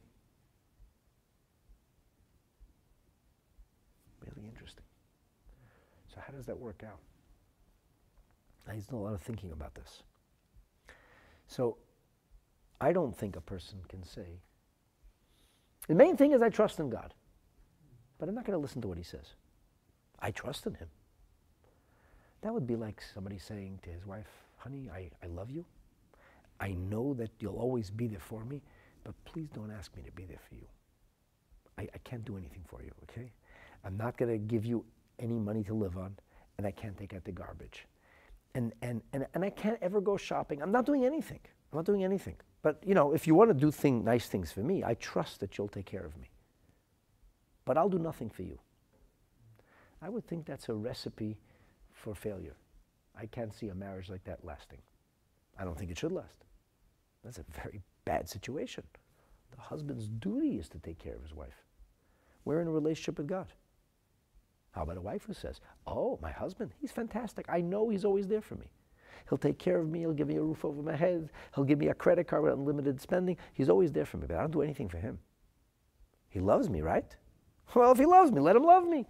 Really 4.20 4.46
interesting. 4.48 4.84
So, 6.14 6.20
how 6.24 6.32
does 6.32 6.46
that 6.46 6.58
work 6.58 6.82
out? 6.86 6.98
I 8.68 8.78
to 8.78 8.96
a 8.96 8.96
lot 8.96 9.14
of 9.14 9.20
thinking 9.20 9.52
about 9.52 9.74
this. 9.74 10.02
So, 11.46 11.76
I 12.82 12.92
don't 12.92 13.16
think 13.16 13.36
a 13.36 13.40
person 13.40 13.78
can 13.88 14.02
say, 14.02 14.40
the 15.86 15.94
main 15.94 16.16
thing 16.16 16.32
is 16.32 16.42
I 16.42 16.48
trust 16.48 16.80
in 16.80 16.90
God, 16.90 17.14
but 18.18 18.28
I'm 18.28 18.34
not 18.34 18.44
going 18.44 18.58
to 18.58 18.60
listen 18.60 18.82
to 18.82 18.88
what 18.88 18.98
he 18.98 19.04
says. 19.04 19.34
I 20.18 20.32
trust 20.32 20.66
in 20.66 20.74
him. 20.74 20.88
That 22.40 22.52
would 22.52 22.66
be 22.66 22.74
like 22.74 23.00
somebody 23.14 23.38
saying 23.38 23.78
to 23.84 23.90
his 23.90 24.04
wife, 24.04 24.26
honey, 24.56 24.90
I, 24.92 25.10
I 25.22 25.28
love 25.28 25.48
you. 25.48 25.64
I 26.58 26.72
know 26.72 27.14
that 27.14 27.30
you'll 27.38 27.56
always 27.56 27.88
be 27.88 28.08
there 28.08 28.18
for 28.18 28.44
me, 28.44 28.60
but 29.04 29.14
please 29.26 29.48
don't 29.54 29.70
ask 29.70 29.94
me 29.96 30.02
to 30.02 30.10
be 30.10 30.24
there 30.24 30.40
for 30.48 30.56
you. 30.56 30.66
I, 31.78 31.82
I 31.82 31.98
can't 32.02 32.24
do 32.24 32.36
anything 32.36 32.64
for 32.66 32.82
you, 32.82 32.90
okay? 33.04 33.30
I'm 33.84 33.96
not 33.96 34.16
going 34.16 34.32
to 34.32 34.38
give 34.38 34.66
you 34.66 34.84
any 35.20 35.38
money 35.38 35.62
to 35.64 35.74
live 35.74 35.96
on, 35.96 36.16
and 36.58 36.66
I 36.66 36.72
can't 36.72 36.98
take 36.98 37.14
out 37.14 37.22
the 37.22 37.32
garbage. 37.32 37.86
And, 38.56 38.72
and, 38.82 39.02
and, 39.12 39.24
and 39.34 39.44
I 39.44 39.50
can't 39.50 39.78
ever 39.82 40.00
go 40.00 40.16
shopping. 40.16 40.60
I'm 40.60 40.72
not 40.72 40.84
doing 40.84 41.04
anything. 41.04 41.40
I'm 41.72 41.76
not 41.78 41.86
doing 41.86 42.02
anything. 42.02 42.34
But, 42.62 42.80
you 42.86 42.94
know, 42.94 43.12
if 43.12 43.26
you 43.26 43.34
want 43.34 43.50
to 43.50 43.54
do 43.54 43.70
thing, 43.70 44.04
nice 44.04 44.28
things 44.28 44.52
for 44.52 44.60
me, 44.60 44.84
I 44.84 44.94
trust 44.94 45.40
that 45.40 45.58
you'll 45.58 45.68
take 45.68 45.86
care 45.86 46.04
of 46.04 46.16
me. 46.16 46.30
But 47.64 47.76
I'll 47.76 47.88
do 47.88 47.98
nothing 47.98 48.30
for 48.30 48.42
you. 48.42 48.58
I 50.00 50.08
would 50.08 50.26
think 50.26 50.46
that's 50.46 50.68
a 50.68 50.74
recipe 50.74 51.38
for 51.92 52.14
failure. 52.14 52.56
I 53.16 53.26
can't 53.26 53.54
see 53.54 53.68
a 53.68 53.74
marriage 53.74 54.08
like 54.08 54.24
that 54.24 54.44
lasting. 54.44 54.80
I 55.58 55.64
don't 55.64 55.78
think 55.78 55.90
it 55.90 55.98
should 55.98 56.12
last. 56.12 56.44
That's 57.24 57.38
a 57.38 57.44
very 57.62 57.82
bad 58.04 58.28
situation. 58.28 58.84
The 59.54 59.60
husband's 59.60 60.08
duty 60.08 60.58
is 60.58 60.68
to 60.70 60.78
take 60.78 60.98
care 60.98 61.14
of 61.14 61.22
his 61.22 61.34
wife. 61.34 61.64
We're 62.44 62.60
in 62.60 62.68
a 62.68 62.72
relationship 62.72 63.18
with 63.18 63.28
God. 63.28 63.46
How 64.72 64.82
about 64.82 64.96
a 64.96 65.02
wife 65.02 65.24
who 65.26 65.34
says, 65.34 65.60
Oh, 65.86 66.18
my 66.22 66.32
husband, 66.32 66.72
he's 66.80 66.90
fantastic. 66.90 67.46
I 67.48 67.60
know 67.60 67.88
he's 67.88 68.04
always 68.04 68.26
there 68.26 68.40
for 68.40 68.56
me. 68.56 68.70
He'll 69.28 69.38
take 69.38 69.58
care 69.58 69.78
of 69.78 69.88
me. 69.88 70.00
He'll 70.00 70.12
give 70.12 70.28
me 70.28 70.36
a 70.36 70.42
roof 70.42 70.64
over 70.64 70.82
my 70.82 70.96
head. 70.96 71.30
He'll 71.54 71.64
give 71.64 71.78
me 71.78 71.88
a 71.88 71.94
credit 71.94 72.26
card 72.26 72.42
with 72.42 72.52
unlimited 72.52 73.00
spending. 73.00 73.36
He's 73.54 73.68
always 73.68 73.92
there 73.92 74.04
for 74.04 74.18
me, 74.18 74.26
but 74.26 74.36
I 74.36 74.40
don't 74.40 74.50
do 74.50 74.62
anything 74.62 74.88
for 74.88 74.98
him. 74.98 75.18
He 76.28 76.40
loves 76.40 76.68
me, 76.68 76.80
right? 76.80 77.16
Well, 77.74 77.92
if 77.92 77.98
he 77.98 78.04
loves 78.04 78.30
me, 78.30 78.40
let 78.40 78.54
him 78.54 78.64
love 78.64 78.86
me. 78.86 79.06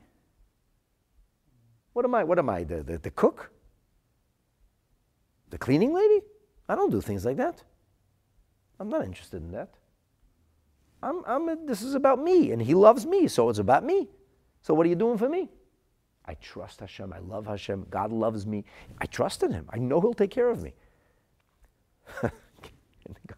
What 1.95 2.05
am 2.05 2.15
I? 2.15 2.23
What 2.23 2.39
am 2.39 2.49
I? 2.49 2.63
The, 2.63 2.85
the, 2.85 2.99
the 2.99 3.11
cook? 3.11 3.51
The 5.51 5.59
cleaning 5.59 5.93
lady? 5.93 6.21
I 6.69 6.77
don't 6.77 6.91
do 6.91 7.01
things 7.01 7.25
like 7.25 7.39
that. 7.39 7.65
I'm 8.79 8.89
not 8.89 9.05
interested 9.05 9.43
in 9.43 9.51
that. 9.51 9.75
I'm, 11.03 11.23
I'm 11.27 11.49
a, 11.49 11.57
this 11.67 11.83
is 11.83 11.95
about 11.95 12.23
me, 12.23 12.53
and 12.53 12.63
he 12.63 12.75
loves 12.75 13.05
me, 13.05 13.27
so 13.27 13.49
it's 13.49 13.59
about 13.59 13.85
me. 13.85 14.09
So 14.63 14.75
what 14.75 14.87
are 14.87 14.89
you 14.89 14.95
doing 14.95 15.19
for 15.19 15.29
me? 15.29 15.49
I 16.27 16.35
trust 16.35 16.81
Hashem. 16.81 17.13
I 17.13 17.19
love 17.19 17.47
Hashem. 17.47 17.87
God 17.91 18.13
loves 18.13 18.47
me. 18.47 18.65
I 18.99 19.07
trust 19.07 19.43
in 19.43 19.53
Him. 19.53 19.67
I 19.71 19.79
know 19.79 20.01
He'll 20.01 20.15
take 20.15 20.31
care 20.31 20.51
of 20.51 20.63
me. 20.63 20.75
and 22.23 22.33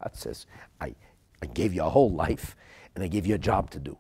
God 0.01 0.15
says, 0.15 0.47
I, 0.81 0.95
I 1.43 1.47
gave 1.47 1.75
you 1.75 1.83
a 1.83 1.91
whole 1.91 2.11
life 2.11 2.57
and 2.95 3.03
I 3.03 3.09
gave 3.09 3.27
you 3.27 3.35
a 3.35 3.39
job 3.39 3.71
to 3.71 3.79
do. 3.79 3.99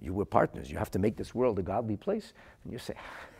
You 0.00 0.14
were 0.14 0.24
partners. 0.24 0.70
You 0.70 0.78
have 0.78 0.90
to 0.92 0.98
make 0.98 1.16
this 1.16 1.34
world 1.34 1.58
a 1.58 1.62
godly 1.62 1.96
place. 1.96 2.32
And 2.62 2.72
you 2.72 2.78
say, 2.78 2.94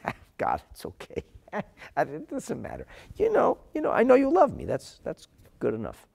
God, 0.38 0.62
it's 0.70 0.84
okay. 0.84 1.24
it 1.96 2.28
doesn't 2.28 2.60
matter. 2.60 2.86
You 3.16 3.32
know, 3.32 3.58
you 3.74 3.80
know, 3.80 3.92
I 3.92 4.02
know 4.02 4.16
you 4.16 4.30
love 4.30 4.56
me. 4.56 4.64
That's, 4.64 5.00
that's 5.04 5.28
good 5.60 5.74
enough. 5.74 6.06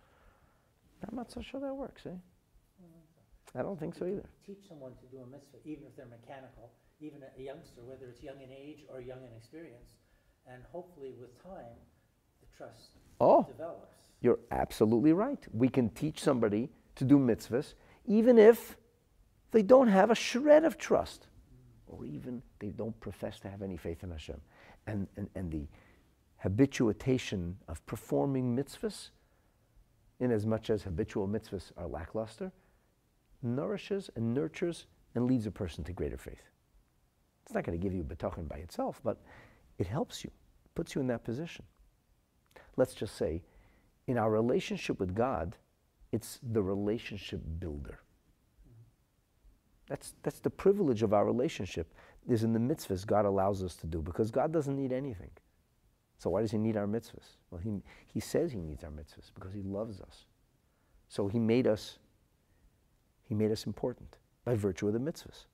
I'm 1.09 1.15
not 1.15 1.31
so 1.31 1.41
sure 1.41 1.59
that 1.59 1.73
works, 1.73 2.05
eh? 2.05 2.11
I 3.55 3.61
don't 3.61 3.79
think 3.79 3.93
so 3.95 4.05
either. 4.05 4.25
Teach 4.45 4.67
someone 4.67 4.93
to 4.93 5.05
do 5.15 5.21
a 5.21 5.27
mitzvah, 5.27 5.57
even 5.63 5.85
if 5.85 5.95
they're 5.95 6.07
mechanical, 6.07 6.71
even 7.03 7.21
a 7.37 7.41
youngster, 7.41 7.81
whether 7.83 8.05
it's 8.07 8.23
young 8.23 8.41
in 8.41 8.49
age 8.51 8.85
or 8.89 9.01
young 9.01 9.19
in 9.19 9.35
experience, 9.35 9.97
and 10.47 10.63
hopefully 10.71 11.13
with 11.19 11.41
time, 11.43 11.75
the 12.39 12.57
trust 12.57 12.91
oh, 13.19 13.43
develops. 13.43 13.97
You're 14.21 14.39
absolutely 14.51 15.11
right. 15.11 15.45
We 15.51 15.67
can 15.67 15.89
teach 15.89 16.19
somebody 16.19 16.69
to 16.95 17.03
do 17.03 17.19
mitzvahs, 17.19 17.73
even 18.05 18.37
if 18.37 18.77
they 19.51 19.61
don't 19.61 19.89
have 19.89 20.11
a 20.11 20.15
shred 20.15 20.63
of 20.63 20.77
trust, 20.77 21.27
or 21.87 22.05
even 22.05 22.41
they 22.59 22.69
don't 22.69 22.97
profess 23.01 23.39
to 23.41 23.49
have 23.49 23.61
any 23.61 23.77
faith 23.77 24.03
in 24.03 24.11
Hashem. 24.11 24.39
And, 24.87 25.07
and, 25.17 25.29
and 25.35 25.51
the 25.51 25.67
habituation 26.37 27.57
of 27.67 27.85
performing 27.85 28.55
mitzvahs, 28.55 29.09
in 30.19 30.31
as 30.31 30.45
much 30.45 30.69
as 30.69 30.83
habitual 30.83 31.27
mitzvahs 31.27 31.71
are 31.75 31.87
lackluster, 31.87 32.51
nourishes 33.41 34.09
and 34.15 34.33
nurtures 34.33 34.85
and 35.15 35.25
leads 35.25 35.45
a 35.45 35.51
person 35.51 35.83
to 35.83 35.91
greater 35.91 36.17
faith. 36.17 36.52
It's 37.45 37.53
not 37.53 37.63
going 37.63 37.77
to 37.77 37.83
give 37.83 37.93
you 37.93 38.03
bitachon 38.03 38.47
by 38.47 38.57
itself, 38.57 39.01
but 39.03 39.21
it 39.77 39.87
helps 39.87 40.23
you, 40.23 40.31
puts 40.75 40.95
you 40.95 41.01
in 41.01 41.07
that 41.07 41.23
position. 41.23 41.65
Let's 42.77 42.93
just 42.93 43.15
say, 43.15 43.43
in 44.07 44.17
our 44.17 44.31
relationship 44.31 44.99
with 44.99 45.13
God, 45.13 45.57
it's 46.11 46.39
the 46.41 46.61
relationship 46.61 47.41
builder. 47.59 47.99
That's, 49.87 50.13
that's 50.23 50.39
the 50.39 50.49
privilege 50.49 51.03
of 51.03 51.13
our 51.13 51.25
relationship, 51.25 51.93
is 52.27 52.43
in 52.43 52.53
the 52.53 52.59
mitzvahs 52.59 53.05
God 53.05 53.25
allows 53.25 53.63
us 53.63 53.75
to 53.77 53.87
do, 53.87 54.01
because 54.01 54.31
God 54.31 54.51
doesn't 54.53 54.75
need 54.75 54.93
anything. 54.93 55.31
So 56.17 56.29
why 56.29 56.41
does 56.41 56.51
he 56.51 56.57
need 56.57 56.77
our 56.77 56.87
mitzvahs? 56.87 57.35
Well, 57.51 57.59
he, 57.61 57.81
he 58.13 58.21
says 58.21 58.51
he 58.51 58.61
needs 58.61 58.83
our 58.83 58.91
mitzvahs 58.91 59.31
because 59.35 59.53
he 59.53 59.61
loves 59.61 59.99
us. 59.99 60.25
So 61.09 61.27
he 61.27 61.37
made 61.37 61.67
us, 61.67 61.99
he 63.23 63.35
made 63.35 63.51
us 63.51 63.65
important 63.65 64.17
by 64.45 64.55
virtue 64.55 64.87
of 64.87 64.93
the 64.93 64.99
mitzvahs. 64.99 65.45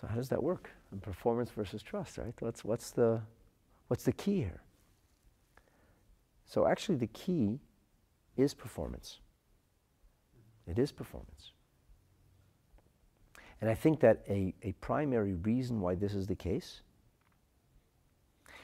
So 0.00 0.06
how 0.06 0.14
does 0.14 0.28
that 0.28 0.42
work? 0.42 0.70
And 0.92 1.02
performance 1.02 1.50
versus 1.50 1.82
trust, 1.82 2.18
right? 2.18 2.34
What's, 2.38 2.64
what's, 2.64 2.90
the, 2.90 3.20
what's 3.88 4.04
the 4.04 4.12
key 4.12 4.36
here? 4.36 4.62
So 6.46 6.66
actually 6.66 6.96
the 6.96 7.08
key 7.08 7.58
is 8.36 8.54
performance. 8.54 9.18
It 10.66 10.78
is 10.78 10.92
performance. 10.92 11.52
And 13.60 13.68
I 13.68 13.74
think 13.74 14.00
that 14.00 14.22
a, 14.28 14.54
a 14.62 14.72
primary 14.80 15.34
reason 15.34 15.80
why 15.80 15.96
this 15.96 16.14
is 16.14 16.28
the 16.28 16.36
case 16.36 16.82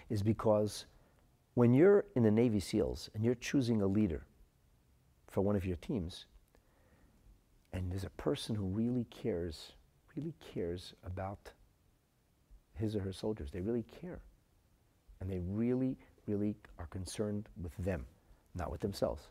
is 0.08 0.22
because 0.22 0.84
when 1.54 1.74
you're 1.74 2.04
in 2.14 2.22
the 2.22 2.30
Navy 2.30 2.60
SEALs 2.60 3.10
and 3.14 3.24
you're 3.24 3.34
choosing 3.34 3.82
a 3.82 3.86
leader 3.86 4.24
for 5.26 5.40
one 5.40 5.56
of 5.56 5.64
your 5.64 5.76
teams, 5.76 6.26
and 7.72 7.90
there's 7.90 8.04
a 8.04 8.10
person 8.10 8.54
who 8.54 8.66
really 8.66 9.04
cares 9.10 9.72
really 10.16 10.34
cares 10.54 10.94
about 11.04 11.50
his 12.74 12.96
or 12.96 13.00
her 13.00 13.12
soldiers. 13.12 13.50
They 13.50 13.60
really 13.60 13.84
care. 14.00 14.20
And 15.20 15.30
they 15.30 15.40
really, 15.40 15.96
really 16.26 16.56
are 16.78 16.86
concerned 16.86 17.48
with 17.62 17.76
them, 17.78 18.04
not 18.54 18.70
with 18.70 18.80
themselves. 18.80 19.28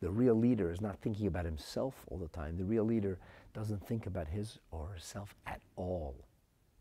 The 0.00 0.10
real 0.10 0.34
leader 0.34 0.70
is 0.70 0.80
not 0.80 0.98
thinking 1.00 1.26
about 1.26 1.44
himself 1.44 1.94
all 2.08 2.18
the 2.18 2.28
time. 2.28 2.56
The 2.56 2.64
real 2.64 2.84
leader 2.84 3.18
doesn't 3.52 3.84
think 3.86 4.06
about 4.06 4.28
his 4.28 4.58
or 4.70 4.86
herself 4.86 5.34
at 5.46 5.60
all. 5.76 6.14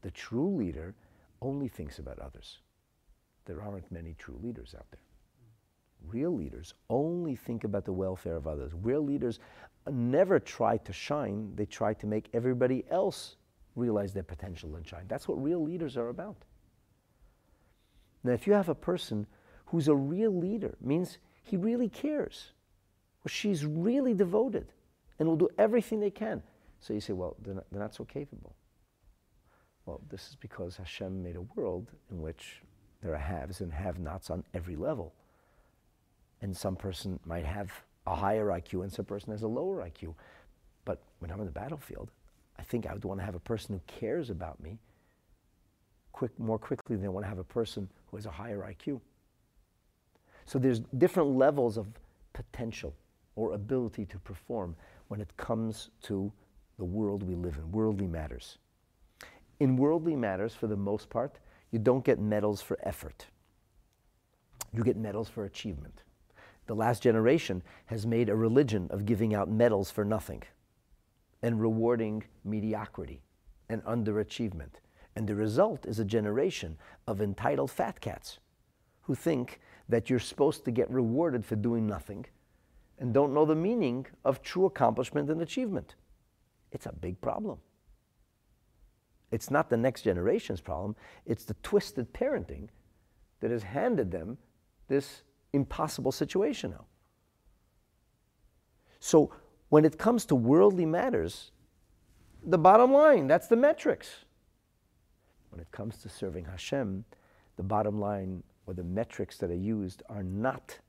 The 0.02 0.12
true 0.12 0.56
leader 0.56 0.94
only 1.42 1.68
thinks 1.68 2.00
about 2.00 2.20
others. 2.20 2.60
There 3.46 3.62
aren't 3.62 3.92
many 3.92 4.16
true 4.20 4.40
leaders 4.42 4.76
out 4.78 4.86
there. 4.92 5.07
Real 6.06 6.34
leaders 6.34 6.74
only 6.90 7.36
think 7.36 7.64
about 7.64 7.86
the 7.86 7.94
welfare 7.94 8.36
of 8.36 8.48
others. 8.48 8.72
Real 8.82 9.02
leaders 9.02 9.40
never 9.90 10.40
try 10.40 10.78
to 10.78 10.94
shine, 10.94 11.52
they 11.56 11.66
try 11.66 11.94
to 11.94 12.08
make 12.08 12.30
everybody 12.34 12.84
else 12.90 13.38
realize 13.76 14.14
their 14.14 14.24
potential 14.24 14.76
and 14.76 14.86
shine. 14.88 15.06
That's 15.08 15.28
what 15.28 15.42
real 15.42 15.64
leaders 15.64 15.98
are 15.98 16.10
about. 16.10 16.38
Now, 18.24 18.34
if 18.34 18.48
you 18.48 18.54
have 18.54 18.70
a 18.70 18.76
person 18.76 19.28
who's 19.68 19.88
a 19.88 19.96
real 19.96 20.36
leader, 20.36 20.76
means 20.82 21.18
he 21.44 21.58
really 21.58 21.90
cares, 21.90 22.52
or 23.26 23.30
she's 23.30 23.66
really 23.66 24.14
devoted 24.14 24.68
and 25.20 25.28
will 25.28 25.36
do 25.36 25.50
everything 25.58 26.00
they 26.00 26.12
can. 26.12 26.42
So 26.80 26.94
you 26.94 27.00
say, 27.00 27.14
well, 27.14 27.36
they're 27.42 27.56
not, 27.56 27.66
they're 27.72 27.82
not 27.82 27.96
so 27.96 28.06
capable. 28.06 28.56
Well, 29.86 30.02
this 30.10 30.28
is 30.28 30.36
because 30.36 30.76
Hashem 30.76 31.24
made 31.24 31.38
a 31.38 31.42
world 31.42 31.92
in 32.12 32.22
which 32.22 32.62
there 33.02 33.14
are 33.14 33.18
haves 33.18 33.62
and 33.62 33.72
have 33.72 34.00
nots 34.00 34.30
on 34.30 34.44
every 34.54 34.76
level. 34.76 35.14
And 36.42 36.56
some 36.56 36.76
person 36.76 37.20
might 37.26 37.46
have 37.46 37.72
a 38.08 38.16
higher 38.16 38.46
IQ 38.46 38.84
and 38.84 38.92
some 38.92 39.06
person 39.06 39.32
has 39.32 39.44
a 39.44 39.48
lower 39.48 39.86
IQ. 39.86 40.14
But 40.86 41.02
when 41.20 41.30
I'm 41.30 41.40
in 41.40 41.46
the 41.46 41.52
battlefield, 41.52 42.10
I 42.58 42.64
think 42.64 42.88
I 42.88 42.94
would 42.94 43.04
want 43.04 43.20
to 43.20 43.26
have 43.26 43.36
a 43.36 43.40
person 43.40 43.76
who 43.76 43.82
cares 44.00 44.30
about 44.30 44.62
me 44.62 44.80
quick, 46.14 46.32
more 46.40 46.58
quickly 46.58 46.96
than 46.96 47.06
I 47.06 47.10
want 47.10 47.26
to 47.26 47.30
have 47.30 47.38
a 47.38 47.44
person 47.44 47.90
who 48.08 48.18
has 48.18 48.26
a 48.26 48.32
higher 48.32 48.60
IQ. 48.60 49.02
So 50.46 50.58
there's 50.58 50.80
different 50.98 51.38
levels 51.38 51.78
of 51.78 51.88
potential 52.34 52.94
or 53.36 53.54
ability 53.54 54.06
to 54.06 54.18
perform 54.20 54.76
when 55.10 55.22
it 55.22 55.36
comes 55.38 55.90
to 56.04 56.32
the 56.78 56.86
world 56.86 57.24
we 57.24 57.36
live 57.36 57.58
in, 57.58 57.72
worldly 57.72 58.08
matters. 58.08 58.58
In 59.60 59.76
worldly 59.76 60.16
matters, 60.16 60.54
for 60.54 60.68
the 60.68 60.76
most 60.76 61.10
part, 61.10 61.40
you 61.72 61.80
don't 61.80 62.06
get 62.06 62.20
medals 62.20 62.62
for 62.62 62.78
effort. 62.84 63.26
You 64.74 64.84
get 64.84 64.96
medals 64.96 65.28
for 65.28 65.46
achievement 65.46 66.04
the 66.68 66.76
last 66.76 67.02
generation 67.02 67.64
has 67.88 68.06
made 68.06 68.30
a 68.30 68.36
religion 68.36 68.88
of 68.92 69.06
giving 69.06 69.34
out 69.34 69.50
medals 69.50 69.90
for 69.90 70.06
nothing 70.06 70.44
and 71.42 71.62
rewarding 71.62 72.24
mediocrity 72.44 73.22
and 73.70 73.84
underachievement. 73.86 74.76
And 75.16 75.28
the 75.28 75.36
result 75.36 75.86
is 75.86 76.00
a 76.00 76.06
generation 76.06 76.78
of 77.08 77.22
entitled 77.22 77.72
fat 77.72 78.00
cats 78.02 78.40
who 79.02 79.16
think 79.16 79.60
that 79.90 80.10
you're 80.10 80.20
supposed 80.20 80.66
to 80.66 80.72
get 80.72 80.90
rewarded 80.92 81.46
for 81.46 81.56
doing 81.56 81.88
nothing 81.88 82.26
and 83.00 83.14
don't 83.14 83.34
know 83.34 83.46
the 83.46 83.56
meaning 83.56 84.06
of 84.26 84.42
true 84.42 84.66
accomplishment 84.66 85.30
and 85.30 85.42
achievement. 85.42 85.96
It's 86.72 86.86
a 86.86 86.92
big 86.92 87.20
problem. 87.22 87.60
It's 89.32 89.52
not 89.52 89.70
the 89.70 89.78
next 89.78 90.04
generation's 90.04 90.62
problem, 90.62 90.96
it's 91.26 91.46
the 91.46 91.56
twisted 91.56 92.14
parenting 92.14 92.70
that 93.40 93.52
has 93.52 93.64
handed 93.64 94.12
them 94.12 94.38
this 94.88 95.24
impossible 95.58 96.14
situation 96.14 96.72
now. 96.72 96.86
So 99.00 99.32
when 99.70 99.84
it 99.84 99.98
comes 99.98 100.26
to 100.28 100.36
worldly 100.36 100.86
matters, 100.86 101.52
the 102.44 102.58
bottom 102.58 102.94
line, 102.94 103.28
that's 103.28 103.48
the 103.48 103.58
metrics. 103.58 104.26
When 105.50 105.60
it 105.60 105.72
comes 105.72 105.98
to 105.98 106.10
serving 106.10 106.46
Hashem, 106.46 107.04
the 107.58 107.64
bottom 107.64 108.00
line 108.00 108.44
or 108.66 108.74
the 108.74 108.84
metrics 108.84 109.38
that 109.38 109.50
are 109.50 109.56
used 109.78 110.04
are 110.10 110.24
not 110.24 110.80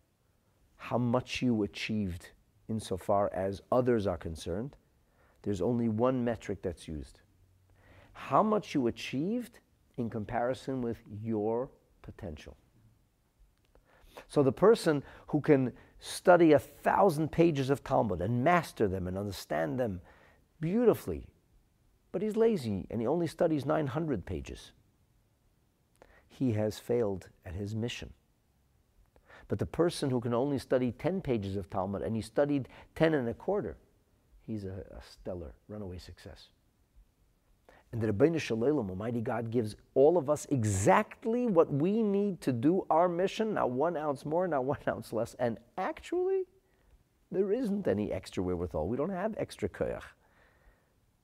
how 0.77 0.99
much 0.99 1.43
you 1.43 1.63
achieved 1.65 2.31
insofar 2.69 3.31
as 3.35 3.63
others 3.73 4.07
are 4.07 4.19
concerned. 4.19 4.77
There's 5.43 5.63
only 5.63 5.89
one 5.89 6.25
metric 6.25 6.63
that's 6.63 6.87
used. 6.87 7.21
How 8.13 8.43
much 8.43 8.75
you 8.75 8.87
achieved 8.87 9.59
in 9.97 10.11
comparison 10.11 10.83
with 10.83 10.99
your 11.23 11.71
potential. 12.03 12.57
So 14.27 14.43
the 14.43 14.53
person 14.53 15.03
who 15.29 15.41
can 15.41 15.73
study 16.01 16.53
a 16.53 16.59
thousand 16.59 17.31
pages 17.31 17.71
of 17.71 17.85
Talmud 17.85 18.21
and 18.21 18.45
master 18.45 18.89
them 18.89 19.07
and 19.07 19.19
understand 19.19 19.79
them 19.79 20.01
beautifully, 20.61 21.27
but 22.13 22.23
he's 22.23 22.37
lazy 22.37 22.87
and 22.91 23.01
he 23.01 23.07
only 23.07 23.27
studies 23.27 23.65
900 23.65 24.25
pages, 24.25 24.73
he 26.29 26.53
has 26.53 26.79
failed 26.79 27.29
at 27.45 27.55
his 27.55 27.75
mission. 27.75 28.13
But 29.49 29.59
the 29.59 29.67
person 29.67 30.11
who 30.11 30.21
can 30.21 30.35
only 30.35 30.59
study 30.59 30.93
10 30.93 31.21
pages 31.23 31.57
of 31.57 31.71
Talmud 31.71 32.03
and 32.03 32.15
he 32.15 32.23
studied 32.23 32.69
10 32.95 33.15
and 33.15 33.29
a 33.29 33.35
quarter, 33.35 33.77
he's 34.47 34.65
a, 34.65 34.85
a 34.91 35.03
stellar 35.03 35.53
runaway 35.69 35.99
success. 35.99 36.49
And 37.93 38.03
the 38.03 38.13
Ribono 38.13 38.39
Shel 38.39 38.63
Almighty 38.63 39.21
God, 39.21 39.51
gives 39.51 39.75
all 39.95 40.19
of 40.19 40.29
us 40.29 40.47
exactly 40.51 41.47
what 41.47 41.73
we 41.73 42.03
need 42.03 42.41
to 42.43 42.53
do 42.53 42.87
our 42.91 43.09
mission, 43.09 43.55
not 43.55 43.71
one 43.71 43.97
ounce 43.97 44.27
more, 44.27 44.47
not 44.47 44.65
one 44.65 44.79
ounce 44.89 45.13
less. 45.13 45.35
And 45.39 45.59
actually, 45.79 46.45
there 47.31 47.53
isn't 47.53 47.89
any 47.89 48.13
extra 48.13 48.43
wherewithal. 48.43 48.89
We 48.89 48.97
don't 48.97 49.11
have 49.11 49.35
extra 49.39 49.69
koyach. 49.69 50.03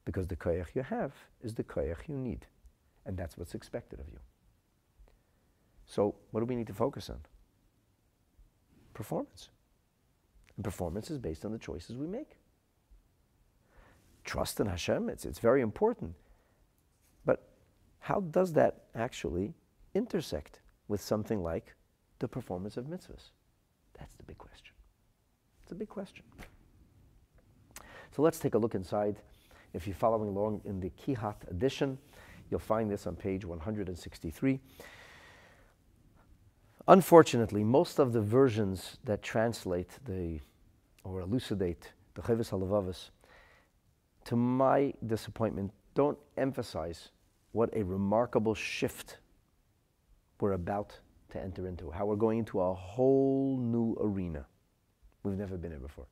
Because 0.06 0.26
the 0.26 0.36
koyach 0.36 0.68
you 0.74 0.82
have 0.82 1.12
is 1.42 1.54
the 1.54 1.64
koyach 1.64 2.08
you 2.08 2.16
need. 2.16 2.46
And 3.04 3.16
that's 3.16 3.36
what's 3.36 3.54
expected 3.54 4.00
of 4.00 4.08
you. 4.08 4.18
So, 5.86 6.14
what 6.30 6.40
do 6.40 6.46
we 6.46 6.56
need 6.56 6.66
to 6.68 6.74
focus 6.74 7.10
on? 7.10 7.20
Performance. 8.94 9.50
And 10.56 10.64
performance 10.64 11.10
is 11.10 11.18
based 11.18 11.44
on 11.44 11.52
the 11.52 11.58
choices 11.58 11.96
we 11.96 12.06
make. 12.06 12.38
Trust 14.24 14.60
in 14.60 14.66
Hashem, 14.66 15.10
it's, 15.10 15.26
it's 15.26 15.38
very 15.38 15.60
important. 15.60 16.14
How 18.04 18.20
does 18.20 18.52
that 18.52 18.82
actually 18.94 19.54
intersect 19.94 20.60
with 20.88 21.00
something 21.00 21.42
like 21.42 21.74
the 22.18 22.28
performance 22.28 22.76
of 22.76 22.84
mitzvahs? 22.84 23.30
That's 23.98 24.14
the 24.16 24.22
big 24.24 24.36
question. 24.36 24.74
It's 25.62 25.72
a 25.72 25.74
big 25.74 25.88
question. 25.88 26.22
So 28.14 28.20
let's 28.20 28.38
take 28.38 28.52
a 28.52 28.58
look 28.58 28.74
inside. 28.74 29.20
If 29.72 29.86
you're 29.86 29.96
following 29.96 30.28
along 30.28 30.60
in 30.66 30.80
the 30.80 30.90
Kihat 30.90 31.50
edition, 31.50 31.96
you'll 32.50 32.60
find 32.60 32.90
this 32.90 33.06
on 33.06 33.16
page 33.16 33.46
163. 33.46 34.60
Unfortunately, 36.86 37.64
most 37.64 37.98
of 37.98 38.12
the 38.12 38.20
versions 38.20 38.98
that 39.04 39.22
translate 39.22 39.98
the 40.04 40.40
or 41.04 41.20
elucidate 41.22 41.94
the 42.12 42.20
Chovos 42.20 42.50
HaLevavos, 42.50 43.08
to 44.26 44.36
my 44.36 44.92
disappointment, 45.06 45.72
don't 45.94 46.18
emphasize 46.36 47.08
what 47.54 47.70
a 47.72 47.84
remarkable 47.84 48.52
shift 48.52 49.18
we're 50.40 50.54
about 50.54 50.98
to 51.30 51.40
enter 51.40 51.68
into, 51.68 51.88
how 51.88 52.04
we're 52.04 52.16
going 52.16 52.40
into 52.40 52.60
a 52.60 52.74
whole 52.74 53.56
new 53.56 53.96
arena. 54.00 54.44
We've 55.22 55.38
never 55.38 55.56
been 55.56 55.70
here 55.70 55.78
before. 55.78 56.06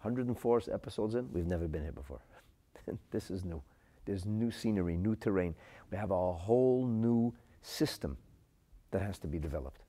104 0.00 0.62
episodes 0.72 1.14
in, 1.16 1.30
we've 1.34 1.46
never 1.46 1.68
been 1.68 1.82
here 1.82 1.92
before. 1.92 2.20
this 3.10 3.30
is 3.30 3.44
new. 3.44 3.62
There's 4.06 4.24
new 4.24 4.50
scenery, 4.50 4.96
new 4.96 5.14
terrain. 5.14 5.54
We 5.90 5.98
have 5.98 6.12
a 6.12 6.32
whole 6.32 6.86
new 6.86 7.34
system 7.60 8.16
that 8.90 9.02
has 9.02 9.18
to 9.18 9.26
be 9.26 9.38
developed. 9.38 9.82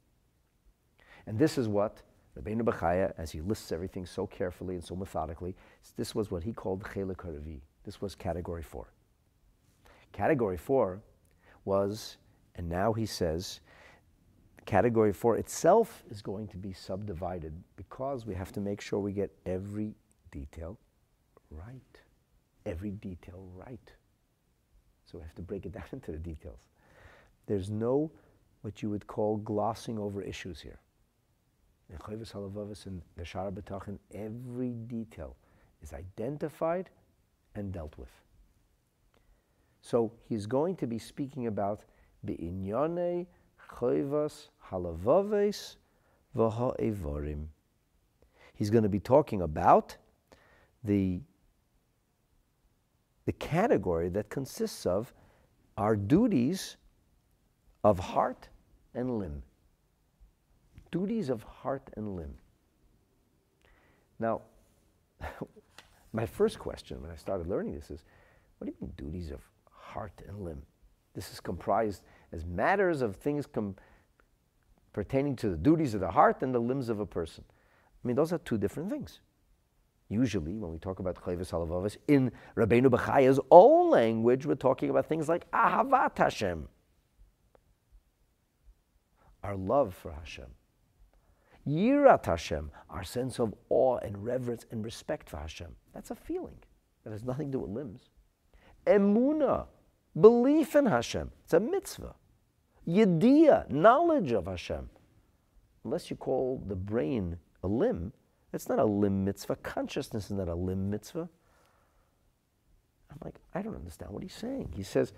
And 1.26 1.40
this 1.40 1.58
is 1.58 1.70
what 1.70 2.02
Rabbeinu 2.38 2.64
Bechaya, 2.64 3.14
as 3.18 3.32
he 3.32 3.40
lists 3.40 3.72
everything 3.72 4.06
so 4.06 4.28
carefully 4.28 4.76
and 4.76 4.84
so 4.84 4.98
methodically, 4.98 5.56
this 5.96 6.14
was 6.14 6.30
what 6.30 6.44
he 6.44 6.52
called 6.52 6.84
Chelik 6.84 7.16
Haravi. 7.16 7.62
This 7.86 8.02
was 8.02 8.14
category 8.14 8.62
four. 8.62 8.92
Category 10.12 10.58
four 10.58 11.02
was, 11.66 12.18
and 12.56 12.68
now 12.68 12.94
he 12.94 13.06
says, 13.06 13.62
category 14.66 15.14
four 15.14 15.38
itself 15.38 16.04
is 16.12 16.22
going 16.22 16.48
to 16.48 16.58
be 16.58 16.74
subdivided 16.74 17.54
because 17.76 18.26
we 18.26 18.36
have 18.36 18.52
to 18.52 18.60
make 18.60 18.82
sure 18.82 19.00
we 19.00 19.12
get 19.12 19.32
every 19.46 19.96
detail 20.32 20.78
right. 21.50 22.02
Every 22.66 22.92
detail 22.92 23.48
right. 23.56 23.92
So 25.06 25.18
we 25.18 25.24
have 25.24 25.36
to 25.36 25.42
break 25.42 25.66
it 25.66 25.72
down 25.80 25.86
into 25.92 26.12
the 26.12 26.18
details. 26.18 26.68
There's 27.48 27.70
no 27.70 28.12
what 28.62 28.84
you 28.84 28.90
would 28.90 29.08
call 29.08 29.38
glossing 29.38 29.98
over 29.98 30.22
issues 30.22 30.62
here. 30.62 30.80
In 31.90 31.98
Chovos 31.98 32.34
HaLevavos 32.34 32.86
and 32.86 33.02
the 33.16 33.24
Sha'ar 33.24 33.52
HaBitachon, 33.52 33.98
every 34.14 34.74
detail 34.88 35.36
is 35.82 35.94
identified 35.94 36.90
and 37.56 37.72
dealt 37.72 37.98
with. 37.98 38.12
So 39.82 40.12
he's 40.28 40.46
going 40.46 40.76
to 40.78 40.88
be 40.88 41.00
speaking 41.00 41.48
about 41.48 41.84
Be'inyane 42.26 43.28
Chovos 43.72 44.50
HaLevavos 44.70 45.76
V'ha'evorim. 46.36 47.46
He's 48.54 48.70
going 48.70 48.84
to 48.84 48.90
be 48.90 49.00
talking 49.00 49.42
about 49.42 49.96
the, 50.84 51.22
the 53.26 53.32
category 53.34 54.10
that 54.10 54.30
consists 54.30 54.86
of 54.86 55.14
our 55.78 55.96
duties 55.96 56.76
of 57.84 58.00
heart 58.00 58.50
and 58.94 59.18
limb 59.18 59.44
duties 60.92 61.30
of 61.30 61.44
heart 61.44 61.90
and 61.96 62.16
limb. 62.16 62.34
Now, 64.20 64.42
my 66.14 66.26
first 66.26 66.60
question 66.60 67.02
when 67.02 67.12
I 67.12 67.16
started 67.16 67.48
learning 67.48 67.76
this 67.76 67.92
is 67.92 68.04
what 68.58 68.66
do 68.66 68.74
you 68.74 68.88
mean, 68.88 68.94
duties 68.98 69.32
of 69.32 69.40
heart 69.90 70.22
and 70.28 70.40
limb? 70.40 70.62
This 71.14 71.32
is 71.32 71.40
comprised 71.40 72.04
as 72.32 72.46
matters 72.46 73.02
of 73.02 73.16
things 73.16 73.46
pertaining 74.94 75.36
to 75.38 75.50
the 75.50 75.58
duties 75.58 75.94
of 75.94 76.02
the 76.02 76.12
heart 76.12 76.42
and 76.42 76.54
the 76.54 76.60
limbs 76.60 76.90
of 76.90 77.00
a 77.00 77.06
person. 77.06 77.44
I 77.50 78.08
mean, 78.08 78.16
those 78.16 78.32
are 78.32 78.38
two 78.40 78.58
different 78.58 78.90
things. 78.90 79.20
Usually, 80.08 80.58
when 80.58 80.72
we 80.72 80.80
talk 80.80 81.00
about 81.00 81.16
Chovos 81.16 81.52
HaLevavos, 81.52 81.98
in 82.08 82.32
Rabbeinu 82.56 82.88
Bechaya's 82.88 83.40
own 83.52 83.92
language, 83.92 84.46
we're 84.46 84.56
talking 84.56 84.90
about 84.90 85.06
things 85.06 85.30
like 85.30 85.50
Ahavat 85.52 86.18
Hashem, 86.18 86.68
our 89.44 89.56
love 89.56 89.94
for 89.94 90.12
Hashem. 90.12 90.48
Yirat 91.68 92.26
Hashem, 92.26 92.72
our 92.90 93.04
sense 93.04 93.40
of 93.40 93.54
awe 93.70 93.98
and 93.98 94.24
reverence 94.24 94.66
and 94.72 94.84
respect 94.84 95.30
for 95.30 95.38
Hashem. 95.38 95.76
That's 95.94 96.10
a 96.10 96.16
feeling 96.16 96.58
that 97.04 97.12
has 97.12 97.24
nothing 97.24 97.52
to 97.52 97.58
do 97.58 97.60
with 97.60 97.70
limbs. 97.70 98.10
Emuna, 98.88 99.68
belief 100.20 100.76
in 100.76 100.86
Hashem. 100.86 101.32
It's 101.44 101.54
a 101.54 101.60
mitzvah. 101.60 102.16
Yediyah, 102.88 103.70
knowledge 103.70 104.32
of 104.32 104.46
Hashem. 104.48 104.90
Unless 105.84 106.10
you 106.10 106.16
call 106.16 106.64
the 106.68 106.76
brain 106.76 107.38
a 107.64 107.68
limb, 107.68 108.14
it's 108.54 108.68
not 108.68 108.80
a 108.80 108.86
limb 108.86 109.26
mitzvah. 109.26 109.58
Consciousness 109.58 110.26
is 110.26 110.32
not 110.32 110.48
a 110.48 110.56
limb 110.56 110.90
mitzvah. 110.90 111.30
I'm 113.12 113.18
like, 113.24 113.36
I 113.54 113.62
don't 113.62 113.76
understand 113.76 114.12
what 114.12 114.24
he's 114.24 114.34
saying. 114.34 114.74
He 114.76 114.84
says, 114.84 115.14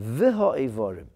v'ha'evarim. 0.00 1.06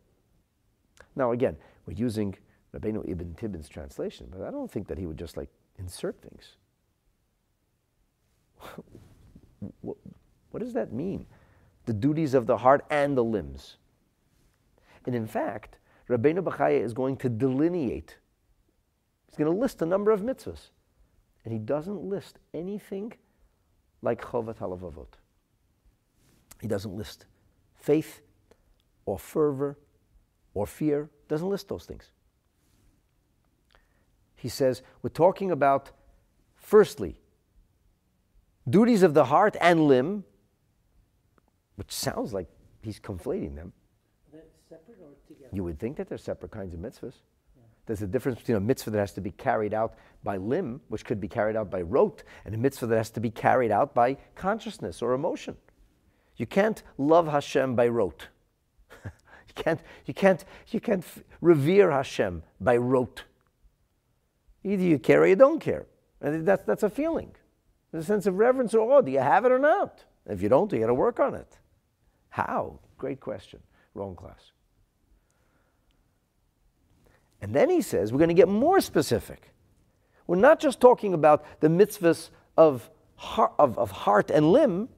Now 1.15 1.33
again, 1.33 1.57
we're 1.87 1.95
using 1.95 2.37
Rabbeinu 2.75 3.09
Ibn 3.09 3.35
Tibbon's 3.35 3.69
translation, 3.69 4.29
but 4.31 4.43
I 4.43 4.51
don't 4.51 4.71
think 4.71 4.89
that 4.89 4.99
he 4.99 5.07
would 5.07 5.19
just 5.19 5.37
like 5.37 5.51
insert 5.79 6.17
things. 6.23 6.57
what 10.53 10.63
does 10.63 10.73
that 10.75 10.93
mean? 10.93 11.27
The 11.87 11.93
duties 11.93 12.35
of 12.35 12.47
the 12.47 12.59
heart 12.59 12.85
and 12.91 13.17
the 13.17 13.25
limbs. 13.25 13.77
And 15.05 15.15
in 15.15 15.27
fact, 15.27 15.79
Rabbeinu 16.09 16.45
Bechaya 16.45 16.81
is 16.81 16.93
going 16.93 17.17
to 17.19 17.29
delineate. 17.29 18.19
He's 19.27 19.37
going 19.37 19.53
to 19.53 19.59
list 19.59 19.83
a 19.83 19.87
number 19.87 20.11
of 20.13 20.21
mitzvahs. 20.21 20.71
And 21.45 21.53
he 21.53 21.59
doesn't 21.59 22.03
list 22.03 22.39
anything 22.55 23.13
like 24.01 24.23
Chovat 24.23 24.59
Halavavot. 24.59 25.09
He 26.61 26.69
doesn't 26.69 26.95
list 26.97 27.27
faith 27.75 28.21
or 29.07 29.19
fervor 29.19 29.77
or 30.55 30.67
fear. 30.67 31.11
Doesn't 31.29 31.49
list 31.49 31.69
those 31.69 31.85
things 31.85 32.13
he 34.43 34.49
says, 34.49 34.83
we're 35.03 35.11
talking 35.11 35.53
about, 35.53 35.93
firstly, 36.57 37.21
duties 38.69 39.05
of 39.05 39.15
the 39.15 39.27
heart 39.27 39.57
and 39.61 39.87
limb, 39.87 40.25
which 41.77 41.93
sounds 41.93 42.33
like 42.33 42.49
he's 42.83 43.01
conflating 43.01 43.55
them. 43.55 43.73
separate 44.69 44.99
or 45.01 45.11
together? 45.27 45.51
You 45.53 45.65
would 45.65 45.79
think 45.79 45.97
that 45.97 46.09
they're 46.09 46.19
separate 46.19 46.53
kinds 46.53 46.75
of 46.75 46.81
mitzvahs. 46.81 47.15
Yeah. 47.57 47.63
There's 47.87 48.03
a 48.03 48.07
difference 48.07 48.39
between 48.39 48.57
a 48.57 48.61
mitzvah 48.61 48.91
that 48.91 48.99
has 48.99 49.13
to 49.13 49.21
be 49.21 49.31
carried 49.31 49.75
out 49.75 49.95
by 50.23 50.37
limb, 50.37 50.81
which 50.89 51.05
could 51.05 51.21
be 51.21 51.29
carried 51.29 51.57
out 51.57 51.71
by 51.71 51.83
rote, 51.83 52.23
and 52.45 52.55
a 52.55 52.59
mitzvah 52.59 52.87
that 52.87 52.97
has 52.97 53.11
to 53.11 53.21
be 53.21 53.31
carried 53.31 53.71
out 53.71 53.95
by 53.95 54.17
consciousness 54.35 55.03
or 55.03 55.13
emotion. 55.13 55.57
You 56.37 56.47
can't 56.47 56.83
love 56.99 57.29
Hashem 57.29 57.77
by 57.77 57.89
rote. 57.89 58.29
you 59.05 59.55
can't, 59.55 59.81
you 60.07 60.15
can't, 60.15 60.45
you 60.69 60.81
can't 60.81 61.05
revere 61.41 61.91
Hashem 61.91 62.43
by 62.61 62.77
rote. 62.77 63.25
Either 64.65 64.83
you 64.83 64.99
care 64.99 65.23
or 65.23 65.27
you 65.27 65.37
don't 65.37 65.61
care. 65.61 65.87
And 66.21 66.47
that's, 66.47 66.65
that's 66.65 66.83
a 66.83 66.91
feeling. 66.91 67.35
There's 67.91 68.05
a 68.05 68.07
sense 68.07 68.27
of 68.27 68.39
reverence 68.39 68.75
or 68.75 68.81
awe. 68.91 69.01
Do 69.03 69.11
you 69.11 69.19
have 69.19 69.45
it 69.45 69.53
or 69.53 69.59
not? 69.59 70.05
If 70.27 70.41
you 70.41 70.49
don't, 70.49 70.73
you 70.73 70.79
got 70.79 70.87
to 70.87 70.95
work 70.95 71.21
on 71.21 71.35
it. 71.35 71.59
How? 72.33 72.79
Great 72.97 73.21
question. 73.21 73.61
Wrong 73.95 74.17
class. 74.17 74.53
And 77.43 77.55
then 77.55 77.69
he 77.69 77.83
says, 77.83 78.11
we're 78.11 78.19
going 78.19 78.29
to 78.29 78.35
get 78.35 78.49
more 78.49 78.81
specific. 78.81 79.53
We're 80.27 80.37
not 80.37 80.59
just 80.59 80.81
talking 80.81 81.13
about 81.13 81.45
the 81.61 81.69
mitzvahs 81.69 82.31
of 82.57 82.89
heart, 83.17 83.53
of, 83.59 83.79
of 83.79 83.91
heart 83.91 84.31
and 84.31 84.51
limb, 84.51 84.89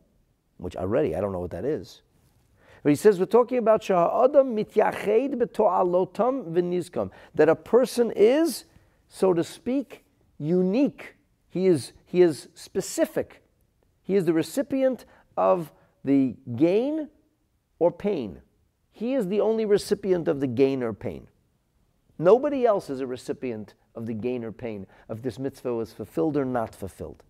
which 0.59 0.77
already 0.77 1.17
I 1.17 1.21
don't 1.21 1.33
know 1.33 1.41
what 1.41 1.51
that 1.51 1.65
is. 1.65 2.03
But 2.85 2.91
he 2.91 2.97
says 2.97 3.19
we're 3.19 3.27
talking 3.27 3.59
about 3.59 3.83
shahadam 3.83 4.55
mityached 4.55 5.81
that 7.35 7.49
a 7.49 7.57
person 7.57 8.13
is 8.15 8.65
so 9.09 9.35
to 9.35 9.43
speak, 9.43 10.05
unique. 10.39 11.17
He 11.49 11.67
is, 11.67 11.95
he 12.07 12.23
is 12.23 12.49
specific. 12.55 13.43
He 14.05 14.15
is 14.15 14.25
the 14.25 14.35
recipient 14.35 15.05
of 15.37 15.73
the 16.05 16.37
gain 16.55 17.09
or 17.85 17.93
pain. 17.93 18.41
He 18.93 19.13
is 19.13 19.29
the 19.29 19.43
only 19.43 19.67
recipient 19.67 20.27
of 20.27 20.41
the 20.41 20.47
gain 20.47 20.83
or 20.83 20.95
pain. 20.95 21.29
Nobody 22.19 22.65
else 22.65 22.89
is 22.89 23.01
a 23.01 23.07
recipient 23.07 23.75
of 23.95 24.07
the 24.07 24.15
gain 24.15 24.43
or 24.43 24.53
pain 24.53 24.87
if 25.11 25.21
this 25.21 25.39
mitzvah 25.39 25.75
was 25.75 25.93
fulfilled 25.93 26.39
or 26.39 26.47
not 26.47 26.75
fulfilled. 26.75 27.23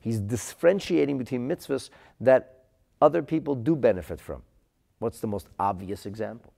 He's 0.00 0.18
differentiating 0.18 1.18
between 1.18 1.46
mitzvahs 1.46 1.90
that 2.20 2.64
other 3.02 3.22
people 3.22 3.54
do 3.54 3.76
benefit 3.76 4.18
from. 4.18 4.42
What's 4.98 5.20
the 5.20 5.26
most 5.26 5.48
obvious 5.58 6.06
example? 6.06 6.54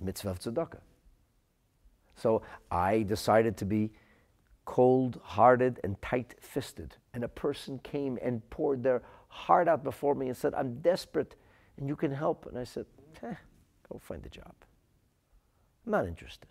A 0.00 0.04
mitzvah 0.04 0.30
of 0.30 0.40
tzedakah. 0.40 0.80
So 2.16 2.42
I 2.72 3.04
decided 3.04 3.56
to 3.58 3.64
be 3.64 3.92
cold 4.64 5.20
hearted 5.22 5.78
and 5.84 6.02
tight 6.02 6.34
fisted. 6.40 6.96
And 7.14 7.22
a 7.22 7.28
person 7.28 7.78
came 7.84 8.18
and 8.20 8.42
poured 8.50 8.82
their 8.82 9.02
heart 9.28 9.68
out 9.68 9.84
before 9.84 10.14
me 10.14 10.28
and 10.28 10.36
said, 10.36 10.54
I'm 10.54 10.80
desperate 10.80 11.36
and 11.76 11.88
you 11.88 11.96
can 11.96 12.10
help. 12.10 12.46
And 12.46 12.58
I 12.58 12.64
said, 12.64 12.86
eh, 13.22 13.34
go 13.88 13.98
find 13.98 14.24
a 14.26 14.28
job. 14.28 14.52
I'm 15.86 15.92
not 15.92 16.06
interested. 16.06 16.48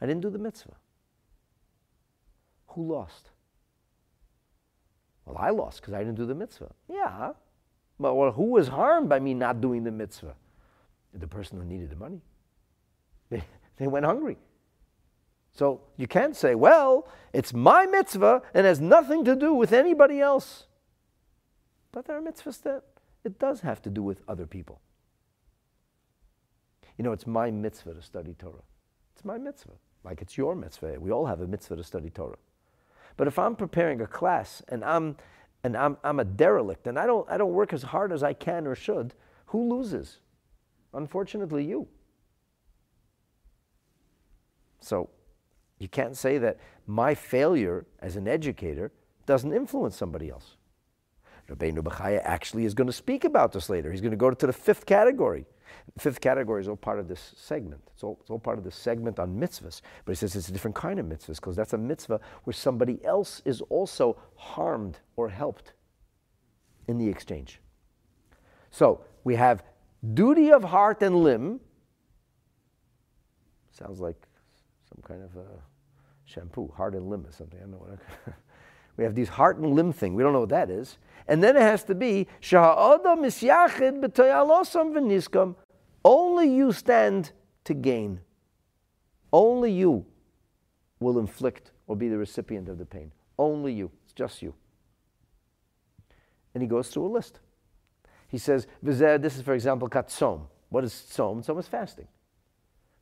I 0.00 0.06
didn't 0.06 0.22
do 0.22 0.30
the 0.30 0.38
mitzvah. 0.38 0.76
Who 2.68 2.92
lost? 2.92 3.30
Well, 5.24 5.36
I 5.38 5.50
lost 5.50 5.80
because 5.80 5.94
I 5.94 5.98
didn't 5.98 6.16
do 6.16 6.26
the 6.26 6.34
mitzvah. 6.34 6.72
Yeah. 6.88 7.32
But 7.98 8.14
well, 8.14 8.32
who 8.32 8.50
was 8.50 8.68
harmed 8.68 9.08
by 9.08 9.18
me 9.18 9.34
not 9.34 9.60
doing 9.60 9.82
the 9.82 9.90
mitzvah? 9.90 10.34
The 11.14 11.26
person 11.26 11.58
who 11.58 11.64
needed 11.64 11.90
the 11.90 11.96
money. 11.96 12.20
They, 13.28 13.42
they 13.78 13.88
went 13.88 14.06
hungry. 14.06 14.36
So 15.52 15.80
you 15.96 16.06
can't 16.06 16.36
say, 16.36 16.54
well, 16.54 17.08
it's 17.32 17.52
my 17.52 17.86
mitzvah 17.86 18.42
and 18.54 18.66
has 18.66 18.80
nothing 18.80 19.24
to 19.24 19.34
do 19.34 19.52
with 19.52 19.72
anybody 19.72 20.20
else. 20.20 20.66
But 21.96 22.04
there 22.04 22.18
are 22.18 22.20
mitzvahs 22.20 22.60
that 22.64 22.82
it 23.24 23.38
does 23.38 23.62
have 23.62 23.80
to 23.80 23.88
do 23.88 24.02
with 24.02 24.20
other 24.28 24.46
people. 24.46 24.82
You 26.98 27.04
know, 27.04 27.12
it's 27.12 27.26
my 27.26 27.50
mitzvah 27.50 27.94
to 27.94 28.02
study 28.02 28.34
Torah. 28.34 28.64
It's 29.14 29.24
my 29.24 29.38
mitzvah, 29.38 29.78
like 30.04 30.20
it's 30.20 30.36
your 30.36 30.54
mitzvah. 30.54 31.00
We 31.00 31.10
all 31.10 31.24
have 31.24 31.40
a 31.40 31.46
mitzvah 31.46 31.76
to 31.76 31.82
study 31.82 32.10
Torah. 32.10 32.36
But 33.16 33.28
if 33.28 33.38
I'm 33.38 33.56
preparing 33.56 34.02
a 34.02 34.06
class 34.06 34.62
and 34.68 34.84
I'm 34.84 35.16
and 35.64 35.74
I'm, 35.74 35.96
I'm 36.04 36.20
a 36.20 36.24
derelict 36.24 36.86
and 36.86 36.98
I 36.98 37.06
don't, 37.06 37.26
I 37.30 37.38
don't 37.38 37.54
work 37.54 37.72
as 37.72 37.82
hard 37.82 38.12
as 38.12 38.22
I 38.22 38.34
can 38.34 38.66
or 38.66 38.74
should, 38.74 39.14
who 39.46 39.74
loses? 39.74 40.18
Unfortunately, 40.92 41.64
you. 41.64 41.88
So 44.80 45.08
you 45.78 45.88
can't 45.88 46.14
say 46.14 46.36
that 46.36 46.58
my 46.86 47.14
failure 47.14 47.86
as 48.00 48.16
an 48.16 48.28
educator 48.28 48.92
doesn't 49.24 49.54
influence 49.54 49.96
somebody 49.96 50.28
else. 50.28 50.55
Rabbeinu 51.48 51.78
Bechaya 51.78 52.20
actually 52.24 52.64
is 52.64 52.74
going 52.74 52.86
to 52.86 52.92
speak 52.92 53.24
about 53.24 53.52
this 53.52 53.70
later. 53.70 53.90
He's 53.90 54.00
going 54.00 54.10
to 54.10 54.16
go 54.16 54.30
to 54.30 54.46
the 54.46 54.52
fifth 54.52 54.86
category. 54.86 55.46
Fifth 55.98 56.20
category 56.20 56.60
is 56.60 56.68
all 56.68 56.76
part 56.76 56.98
of 56.98 57.08
this 57.08 57.32
segment. 57.36 57.82
It's 57.94 58.02
all, 58.02 58.18
it's 58.20 58.30
all 58.30 58.38
part 58.38 58.58
of 58.58 58.64
this 58.64 58.74
segment 58.74 59.18
on 59.18 59.36
mitzvahs. 59.38 59.80
But 60.04 60.12
he 60.12 60.16
says 60.16 60.34
it's 60.34 60.48
a 60.48 60.52
different 60.52 60.74
kind 60.74 60.98
of 60.98 61.06
mitzvahs 61.06 61.36
because 61.36 61.54
that's 61.56 61.72
a 61.72 61.78
mitzvah 61.78 62.20
where 62.44 62.54
somebody 62.54 63.04
else 63.04 63.42
is 63.44 63.60
also 63.62 64.16
harmed 64.34 64.98
or 65.16 65.28
helped 65.28 65.74
in 66.88 66.98
the 66.98 67.08
exchange. 67.08 67.60
So 68.70 69.02
we 69.24 69.36
have 69.36 69.62
duty 70.14 70.50
of 70.50 70.64
heart 70.64 71.02
and 71.02 71.16
limb. 71.22 71.60
Sounds 73.70 74.00
like 74.00 74.16
some 74.88 75.02
kind 75.02 75.22
of 75.22 75.36
a 75.36 75.46
shampoo, 76.24 76.72
heart 76.76 76.94
and 76.94 77.08
limb 77.08 77.24
or 77.24 77.32
something. 77.32 77.58
I 77.58 77.62
don't 77.62 77.72
know 77.72 77.78
what. 77.78 78.34
We 78.96 79.04
have 79.04 79.14
these 79.14 79.28
heart 79.28 79.58
and 79.58 79.74
limb 79.74 79.92
thing. 79.92 80.14
We 80.14 80.22
don't 80.22 80.32
know 80.32 80.40
what 80.40 80.48
that 80.50 80.70
is. 80.70 80.98
And 81.28 81.42
then 81.42 81.56
it 81.56 81.62
has 81.62 81.84
to 81.84 81.94
be 81.94 82.28
only 86.04 86.48
you 86.48 86.72
stand 86.72 87.32
to 87.64 87.74
gain. 87.74 88.20
Only 89.32 89.72
you 89.72 90.06
will 91.00 91.18
inflict 91.18 91.72
or 91.86 91.96
be 91.96 92.08
the 92.08 92.16
recipient 92.16 92.68
of 92.68 92.78
the 92.78 92.86
pain. 92.86 93.12
Only 93.38 93.72
you. 93.72 93.90
It's 94.04 94.12
just 94.12 94.40
you. 94.40 94.54
And 96.54 96.62
he 96.62 96.68
goes 96.68 96.88
through 96.88 97.06
a 97.06 97.08
list. 97.08 97.40
He 98.28 98.38
says, 98.38 98.66
this 98.82 99.36
is, 99.36 99.42
for 99.42 99.54
example, 99.54 99.88
katsom. 99.88 100.46
What 100.68 100.84
is 100.84 100.92
tzom? 100.92 101.44
Tzom 101.44 101.58
is 101.58 101.68
fasting. 101.68 102.08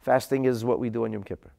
Fasting 0.01 0.45
is 0.45 0.65
what 0.65 0.81
we 0.81 0.91
do 0.91 1.05
on 1.05 1.13
Yom 1.13 1.23
Kippur. 1.23 1.51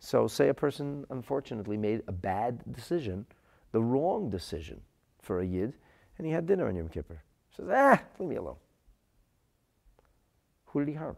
So, 0.00 0.28
say 0.28 0.48
a 0.48 0.54
person 0.54 1.04
unfortunately 1.10 1.76
made 1.76 2.02
a 2.06 2.12
bad 2.12 2.62
decision, 2.72 3.26
the 3.72 3.82
wrong 3.82 4.30
decision 4.30 4.80
for 5.20 5.40
a 5.40 5.46
yid, 5.46 5.74
and 6.16 6.26
he 6.26 6.32
had 6.32 6.46
dinner 6.46 6.68
on 6.68 6.76
Yom 6.76 6.88
Kippur. 6.88 7.22
He 7.50 7.56
says, 7.56 7.68
ah, 7.72 8.00
leave 8.18 8.28
me 8.28 8.36
alone. 8.36 8.56
Who 10.66 10.80
did 10.80 10.88
he 10.88 10.94
harm? 10.94 11.16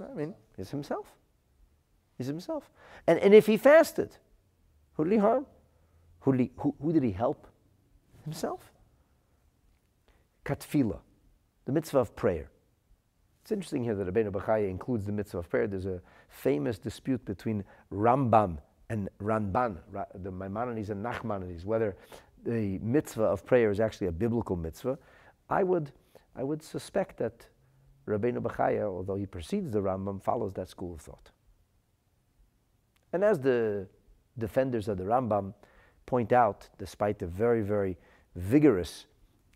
I 0.00 0.14
mean, 0.14 0.34
it's 0.58 0.70
himself. 0.70 1.06
He's 2.18 2.26
himself. 2.26 2.70
And, 3.06 3.18
and 3.18 3.34
if 3.34 3.46
he 3.46 3.56
fasted, 3.56 4.16
who 4.94 5.04
did 5.04 5.12
he 5.12 5.18
harm? 5.18 5.46
Who 6.20 6.32
did 6.32 6.40
he, 6.40 6.50
who, 6.56 6.74
who 6.80 6.92
did 6.92 7.02
he 7.02 7.12
help? 7.12 7.46
Himself. 8.24 8.70
Katfila, 10.44 11.00
the 11.64 11.72
mitzvah 11.72 11.98
of 11.98 12.14
prayer. 12.16 12.51
It's 13.42 13.50
interesting 13.50 13.82
here 13.82 13.96
that 13.96 14.06
Rabbeinu 14.06 14.30
Bachaya 14.30 14.70
includes 14.70 15.04
the 15.04 15.12
mitzvah 15.12 15.38
of 15.38 15.50
prayer. 15.50 15.66
There's 15.66 15.86
a 15.86 16.00
famous 16.28 16.78
dispute 16.78 17.24
between 17.24 17.64
Rambam 17.92 18.58
and 18.88 19.08
Ramban, 19.20 19.78
the 20.22 20.30
Maimonides 20.30 20.90
and 20.90 21.04
Nachmanides, 21.04 21.64
whether 21.64 21.96
the 22.44 22.78
mitzvah 22.78 23.24
of 23.24 23.44
prayer 23.44 23.70
is 23.70 23.80
actually 23.80 24.06
a 24.06 24.12
biblical 24.12 24.54
mitzvah. 24.54 24.96
I 25.50 25.64
would 25.64 25.92
I 26.36 26.44
would 26.44 26.62
suspect 26.62 27.18
that 27.18 27.46
Rabbeinu 28.06 28.38
Bachaya, 28.38 28.84
although 28.84 29.16
he 29.16 29.26
precedes 29.26 29.70
the 29.72 29.80
Rambam, 29.80 30.22
follows 30.22 30.52
that 30.54 30.68
school 30.68 30.94
of 30.94 31.00
thought. 31.00 31.30
And 33.12 33.22
as 33.22 33.40
the 33.40 33.86
defenders 34.38 34.88
of 34.88 34.98
the 34.98 35.04
Rambam 35.04 35.52
point 36.06 36.32
out, 36.32 36.68
despite 36.78 37.18
the 37.18 37.26
very, 37.26 37.60
very 37.60 37.98
vigorous 38.34 39.06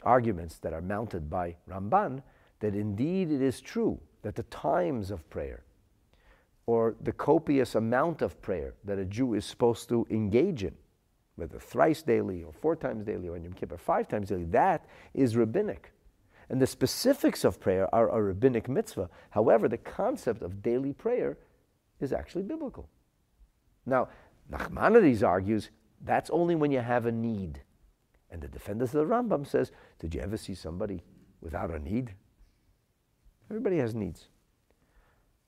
arguments 0.03 0.59
that 0.59 0.72
are 0.72 0.83
mounted 0.83 1.31
by 1.31 1.57
Ramban, 1.68 2.22
that 2.61 2.75
indeed 2.75 3.31
it 3.31 3.42
is 3.42 3.61
true 3.61 4.01
that 4.23 4.35
the 4.35 4.42
times 4.45 5.11
of 5.11 5.29
prayer 5.31 5.62
or 6.66 6.97
the 7.01 7.12
copious 7.12 7.75
amount 7.75 8.23
of 8.23 8.40
prayer 8.42 8.75
that 8.85 8.99
a 8.99 9.05
Jew 9.05 9.35
is 9.35 9.45
supposed 9.45 9.88
to 9.88 10.07
engage 10.11 10.64
in, 10.64 10.75
whether 11.37 11.59
thrice 11.59 12.03
daily 12.03 12.42
or 12.42 12.53
four 12.53 12.75
times 12.75 13.05
daily 13.05 13.29
or 13.29 13.37
in 13.37 13.45
Yom 13.45 13.53
Kippur 13.53 13.77
five 13.77 14.09
times 14.09 14.31
daily, 14.31 14.45
that 14.47 14.87
is 15.14 15.37
rabbinic. 15.37 15.92
And 16.49 16.61
the 16.61 16.66
specifics 16.66 17.45
of 17.45 17.61
prayer 17.61 17.92
are 17.95 18.09
a 18.09 18.23
rabbinic 18.23 18.69
mitzvah. 18.69 19.11
However, 19.31 19.69
the 19.69 19.79
concept 19.79 20.42
of 20.42 20.62
daily 20.62 20.92
prayer 20.92 21.38
is 22.01 22.12
actually 22.12 22.42
biblical. 22.42 22.88
Now, 23.85 24.09
Nachmanides 24.51 25.27
argues 25.27 25.71
that's 26.05 26.31
only 26.31 26.55
when 26.55 26.71
you 26.71 26.81
have 26.81 27.07
a 27.07 27.12
need. 27.12 27.62
And 28.31 28.40
the 28.40 28.49
defenders 28.49 28.95
of 28.95 29.07
the 29.07 29.14
Rambam 29.14 29.47
says, 29.47 29.73
did 29.99 30.14
you 30.14 30.21
ever 30.21 30.37
see 30.37 30.55
somebody 30.55 31.03
without 31.40 31.71
a 31.71 31.79
need? 31.79 32.14
Everybody 33.51 33.79
has 33.79 33.95
needs. 33.95 34.29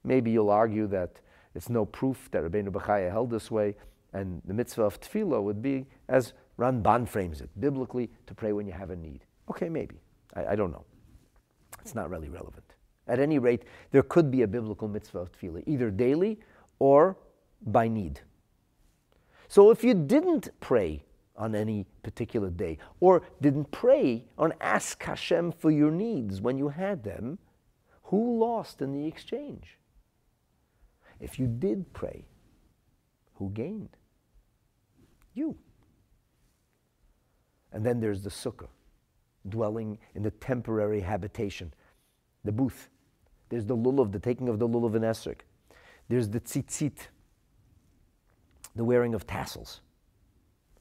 Maybe 0.05 0.31
you'll 0.31 0.51
argue 0.51 0.87
that 0.89 1.21
it's 1.55 1.69
no 1.69 1.85
proof 1.85 2.29
that 2.31 2.43
Rabbeinu 2.43 2.71
Bechaya 2.71 3.11
held 3.11 3.31
this 3.31 3.51
way, 3.51 3.75
and 4.13 4.41
the 4.45 4.55
mitzvah 4.55 4.85
of 4.85 5.01
tefillah 5.01 5.43
would 5.43 5.61
be, 5.61 5.87
as 6.09 6.33
Ramban 6.59 7.09
frames 7.09 7.41
it, 7.41 7.51
biblically, 7.61 8.11
to 8.27 8.35
pray 8.35 8.53
when 8.53 8.67
you 8.67 8.73
have 8.73 8.91
a 8.91 8.97
need. 8.97 9.25
Okay, 9.51 9.69
maybe. 9.69 9.97
I, 10.35 10.47
I 10.47 10.57
don't 10.57 10.71
know. 10.71 10.85
It's 11.81 11.95
not 11.95 12.11
really 12.11 12.29
relevant. 12.29 12.65
At 13.07 13.19
any 13.19 13.39
rate, 13.39 13.65
there 13.91 14.03
could 14.03 14.31
be 14.31 14.43
a 14.43 14.47
biblical 14.47 14.89
mitzvah 14.89 15.19
of 15.19 15.33
tefillah, 15.33 15.65
either 15.67 15.91
daily 15.91 16.39
or 16.79 17.17
by 17.67 17.89
need. 17.89 18.21
So 19.49 19.71
if 19.71 19.83
you 19.83 19.95
didn't 19.95 20.51
pray 20.61 21.03
on 21.37 21.55
any 21.55 21.87
particular 22.03 22.51
day, 22.51 22.79
or 23.01 23.23
didn't 23.41 23.71
pray 23.71 24.25
on 24.37 24.53
ask 24.61 25.03
Hashem 25.03 25.53
for 25.53 25.71
your 25.71 25.91
needs 25.91 26.41
when 26.41 26.59
you 26.59 26.69
had 26.69 27.03
them, 27.03 27.39
who 28.09 28.39
lost 28.39 28.81
in 28.81 28.93
the 28.93 29.07
exchange? 29.07 29.79
If 31.21 31.39
you 31.39 31.47
did 31.47 31.93
pray, 31.93 32.25
who 33.35 33.51
gained? 33.51 33.97
You. 35.35 35.57
And 37.71 37.85
then 37.85 38.01
there's 38.01 38.23
the 38.23 38.31
sukkah 38.31 38.69
dwelling 39.47 39.99
in 40.15 40.23
the 40.23 40.31
temporary 40.31 41.01
habitation, 41.01 41.75
the 42.45 42.53
booth. 42.53 42.89
There's 43.51 43.67
the 43.67 43.77
lulav, 43.77 44.11
the 44.11 44.19
taking 44.19 44.49
of 44.49 44.59
the 44.59 44.67
lulav 44.67 44.95
in 44.95 45.03
esrog. 45.03 45.41
There's 46.09 46.31
the 46.31 46.41
tzitzit, 46.41 47.09
the 48.75 48.85
wearing 48.85 49.13
of 49.13 49.27
tassels 49.27 49.83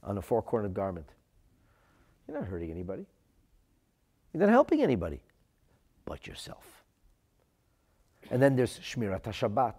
on 0.02 0.18
a 0.18 0.22
four-cornered 0.22 0.74
garment. 0.74 1.10
You're 2.26 2.40
not 2.40 2.48
hurting 2.48 2.72
anybody. 2.72 3.06
You're 4.32 4.42
not 4.42 4.50
helping 4.50 4.82
anybody 4.82 5.20
but 6.06 6.26
yourself. 6.26 6.77
And 8.30 8.42
then 8.42 8.56
there's 8.56 8.80
Shmirat 8.80 9.24
HaShabbat, 9.24 9.76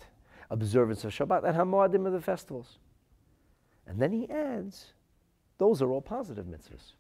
observance 0.50 1.04
of 1.04 1.12
Shabbat, 1.12 1.44
and 1.44 1.56
Hamoadim 1.56 2.06
of 2.06 2.12
the 2.12 2.20
festivals. 2.20 2.78
And 3.86 4.00
then 4.00 4.12
he 4.12 4.28
adds, 4.30 4.92
those 5.58 5.82
are 5.82 5.90
all 5.90 6.00
positive 6.00 6.46
mitzvahs. 6.46 6.92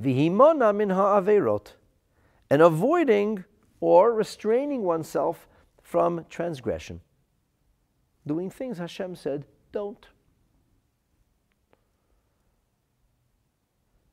Vihimona 0.00 0.74
min 0.74 0.90
ha'averot, 0.90 1.74
and 2.50 2.62
avoiding 2.62 3.44
or 3.80 4.12
restraining 4.12 4.82
oneself 4.82 5.48
from 5.82 6.26
transgression. 6.28 7.00
Doing 8.26 8.50
things 8.50 8.78
Hashem 8.78 9.16
said, 9.16 9.46
don't. 9.72 10.06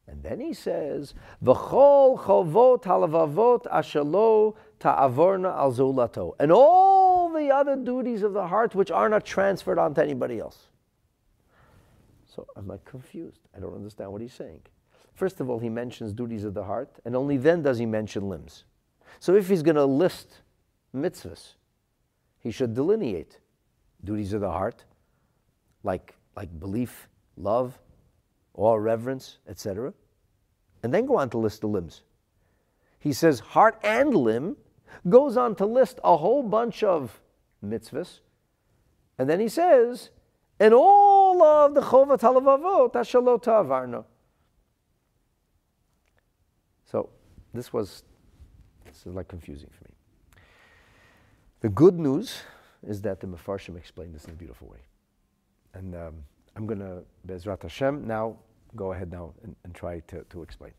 And 0.08 0.24
then 0.24 0.40
he 0.40 0.54
says, 0.54 1.14
V'chol 1.44 2.20
chovot 2.20 2.84
halavavot 2.84 3.68
ashalo 3.72 4.56
ta'avorna 4.80 5.50
al 5.50 5.72
zulato. 5.74 6.34
And 6.40 6.52
all 6.52 7.30
the 7.30 7.52
other 7.52 7.76
duties 7.76 8.24
of 8.24 8.34
the 8.34 8.48
heart 8.48 8.76
which 8.76 8.92
are 8.92 9.10
not 9.10 9.26
transferred 9.26 9.78
onto 9.78 10.02
anybody 10.02 10.40
else. 10.40 10.68
So 12.26 12.48
I'm 12.56 12.68
like 12.68 12.86
confused. 12.86 13.42
I 13.56 13.60
don't 13.60 13.76
understand 13.76 14.12
what 14.12 14.22
he's 14.22 14.34
saying. 14.34 14.62
First 15.14 15.42
of 15.42 15.50
all, 15.50 15.60
he 15.60 15.68
mentions 15.68 16.14
duties 16.14 16.46
of 16.46 16.54
the 16.54 16.64
heart, 16.64 17.00
and 17.04 17.14
only 17.16 17.36
then 17.36 17.62
does 17.62 17.78
he 17.78 17.86
mention 17.86 18.30
limbs. 18.30 18.64
So 19.20 19.36
if 19.36 19.50
he's 19.50 19.62
going 19.64 19.76
to 19.76 19.84
list 19.84 20.42
mitzvahs, 20.96 21.56
he 22.40 22.52
should 22.52 22.74
delineate 22.74 23.40
duties 24.06 24.32
of 24.32 24.40
the 24.40 24.50
heart, 24.50 24.86
like, 25.84 26.16
like 26.38 26.58
belief, 26.58 27.10
love, 27.36 27.78
awe, 28.54 28.76
reverence, 28.76 29.40
etc. 29.50 29.94
And 30.84 30.94
then 30.94 31.06
go 31.06 31.18
on 31.18 31.30
to 31.32 31.38
list 31.38 31.62
the 31.62 31.68
limbs. 31.68 32.04
He 33.00 33.12
says 33.12 33.40
heart 33.40 33.78
and 33.84 34.14
limb, 34.14 34.56
goes 35.08 35.38
on 35.38 35.56
to 35.56 35.66
list 35.66 36.00
a 36.04 36.18
whole 36.18 36.44
bunch 36.44 36.84
of 36.84 37.22
mitzvahs. 37.66 38.20
And 39.18 39.30
then 39.30 39.40
he 39.40 39.48
says, 39.48 40.10
and 40.60 40.74
all 40.74 41.42
of 41.42 41.74
the 41.74 41.82
chovat 41.82 42.20
halavavot 42.20 42.94
ashalot 42.94 43.44
avarno. 43.44 44.06
So 46.86 47.10
this 47.54 47.72
was 47.72 48.04
this 48.86 49.06
is 49.06 49.14
like 49.14 49.28
confusing 49.28 49.70
for 49.72 49.84
me. 49.86 49.96
The 51.62 51.70
good 51.70 52.00
news 52.00 52.42
is 52.88 53.02
that 53.02 53.20
the 53.20 53.28
Mefarshim 53.28 53.78
explained 53.78 54.16
this 54.16 54.26
in 54.26 54.32
a 54.32 54.36
beautiful 54.36 54.68
way. 54.68 54.80
And 55.74 55.96
um, 55.96 56.16
I'm 56.56 56.66
going 56.66 56.80
to, 56.80 57.04
Bezrat 57.28 57.62
Hashem, 57.62 58.08
now 58.08 58.38
go 58.76 58.94
ahead 58.94 59.12
now 59.12 59.34
and, 59.44 59.56
and 59.64 59.76
try 59.76 60.00
to, 60.08 60.24
to 60.30 60.42
explain. 60.42 60.72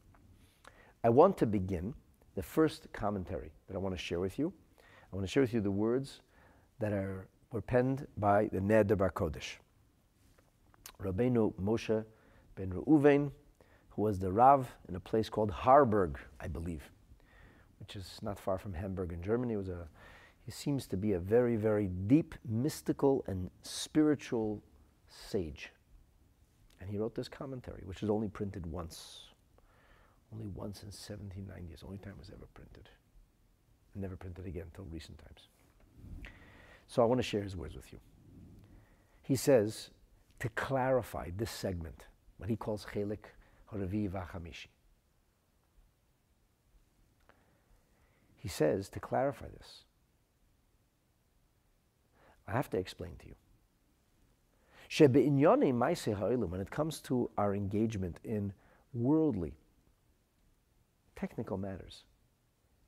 I 1.05 1.11
want 1.11 1.38
to 1.38 1.46
begin 1.46 1.94
the 2.40 2.44
first 2.44 2.90
commentary 2.94 3.53
that 3.68 3.74
I 3.74 3.79
want 3.79 3.94
to 3.94 4.03
share 4.03 4.18
with 4.18 4.38
you. 4.38 4.50
I 5.12 5.14
want 5.14 5.26
to 5.26 5.31
share 5.31 5.42
with 5.42 5.53
you 5.53 5.61
the 5.61 5.70
words 5.70 6.22
that 6.79 6.90
are, 6.90 7.29
were 7.53 7.61
penned 7.61 8.07
by 8.16 8.48
the 8.50 8.61
Neder 8.61 8.96
Bar 8.96 9.11
Kodesh. 9.11 9.57
Rabbeinu 11.03 11.53
Moshe 11.61 12.03
ben 12.55 12.70
Reuven, 12.70 13.31
who 13.90 14.00
was 14.00 14.18
the 14.18 14.33
Rav 14.33 14.74
in 14.88 14.96
a 14.96 15.00
place 15.00 15.29
called 15.29 15.50
Harburg, 15.50 16.18
I 16.40 16.48
believe, 16.48 16.90
which 17.79 17.94
is 17.94 18.18
not 18.22 18.38
far 18.38 18.57
from 18.57 18.72
Hamburg 18.72 19.12
in 19.12 19.22
Germany. 19.22 19.53
It 19.53 19.59
was 19.59 19.68
a, 19.68 19.87
he 20.46 20.50
seems 20.50 20.87
to 20.87 20.96
be 20.96 21.12
a 21.12 21.18
very, 21.18 21.57
very 21.57 21.88
deep, 22.07 22.35
mystical, 22.48 23.22
and 23.26 23.50
spiritual 23.61 24.62
sage. 25.11 25.72
And 26.81 26.88
he 26.88 26.96
wrote 26.96 27.14
this 27.14 27.29
commentary, 27.29 27.83
which 27.85 28.03
is 28.03 28.09
only 28.09 28.29
printed 28.29 28.64
once. 28.64 29.30
Only 30.33 30.47
once 30.47 30.83
in 30.83 30.88
1790. 30.88 31.73
It's 31.73 31.81
the 31.83 31.87
only 31.87 31.99
time 31.99 32.14
it 32.14 32.21
was 32.21 32.31
ever 32.31 32.47
printed. 32.55 32.88
never 33.95 34.16
printed 34.16 34.47
again 34.47 34.64
until 34.66 34.85
recent 34.85 35.19
times. 35.19 35.49
So 36.87 37.03
I 37.03 37.05
want 37.05 37.19
to 37.19 37.23
share 37.23 37.43
his 37.43 37.57
words 37.57 37.75
with 37.75 37.93
you. 37.93 37.99
He 39.23 39.37
says, 39.37 39.90
to 40.40 40.49
clarify 40.51 41.31
this 41.37 41.51
segment, 41.51 42.07
what 42.38 42.49
he 42.49 42.57
calls 42.57 42.87
Chelik 42.95 43.35
Horavi 43.73 44.09
Vachamishi. 44.11 44.69
He 48.37 48.49
says, 48.49 48.88
to 48.88 49.01
clarify 49.01 49.49
this, 49.49 49.85
I 52.49 52.53
have 52.53 52.71
to 52.71 52.79
explain 52.79 53.16
to 53.19 53.27
you. 53.27 53.35
When 56.49 56.61
it 56.61 56.71
comes 56.71 57.01
to 57.03 57.31
our 57.38 57.55
engagement 57.55 58.19
in 58.25 58.53
worldly, 58.93 59.60
technical 61.20 61.59
matters, 61.59 62.04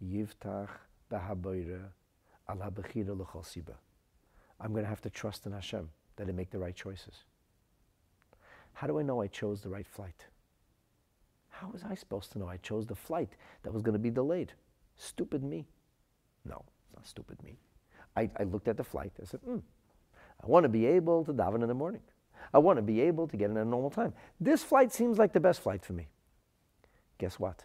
Yivtach 0.02 0.68
I'm 4.60 4.72
going 4.72 4.84
to 4.84 4.88
have 4.88 5.02
to 5.02 5.10
trust 5.10 5.44
in 5.44 5.52
Hashem 5.52 5.90
that 6.16 6.28
I 6.28 6.32
make 6.32 6.50
the 6.50 6.58
right 6.58 6.74
choices. 6.74 7.24
How 8.72 8.86
do 8.86 8.98
I 8.98 9.02
know 9.02 9.20
I 9.20 9.26
chose 9.26 9.60
the 9.60 9.68
right 9.68 9.86
flight? 9.86 10.24
How 11.50 11.68
was 11.68 11.82
I 11.84 11.94
supposed 11.94 12.32
to 12.32 12.38
know 12.38 12.48
I 12.48 12.56
chose 12.56 12.86
the 12.86 12.94
flight 12.94 13.36
that 13.64 13.72
was 13.72 13.82
going 13.82 13.92
to 13.92 13.98
be 13.98 14.08
delayed? 14.10 14.54
Stupid 14.96 15.44
me. 15.44 15.68
No, 16.46 16.64
it's 16.86 16.96
not 16.96 17.06
stupid 17.06 17.42
me. 17.42 17.58
I, 18.16 18.30
I 18.38 18.44
looked 18.44 18.68
at 18.68 18.78
the 18.78 18.84
flight. 18.84 19.12
I 19.20 19.26
said, 19.26 19.40
hmm, 19.40 19.58
I 20.42 20.46
want 20.46 20.64
to 20.64 20.70
be 20.70 20.86
able 20.86 21.22
to 21.26 21.34
daven 21.34 21.62
in 21.62 21.68
the 21.68 21.74
morning. 21.74 22.02
I 22.54 22.58
want 22.58 22.78
to 22.78 22.82
be 22.82 23.02
able 23.02 23.28
to 23.28 23.36
get 23.36 23.50
in 23.50 23.58
at 23.58 23.66
a 23.66 23.68
normal 23.68 23.90
time. 23.90 24.14
This 24.40 24.62
flight 24.62 24.90
seems 24.90 25.18
like 25.18 25.34
the 25.34 25.40
best 25.40 25.60
flight 25.60 25.84
for 25.84 25.92
me. 25.92 26.08
Guess 27.18 27.38
what? 27.38 27.64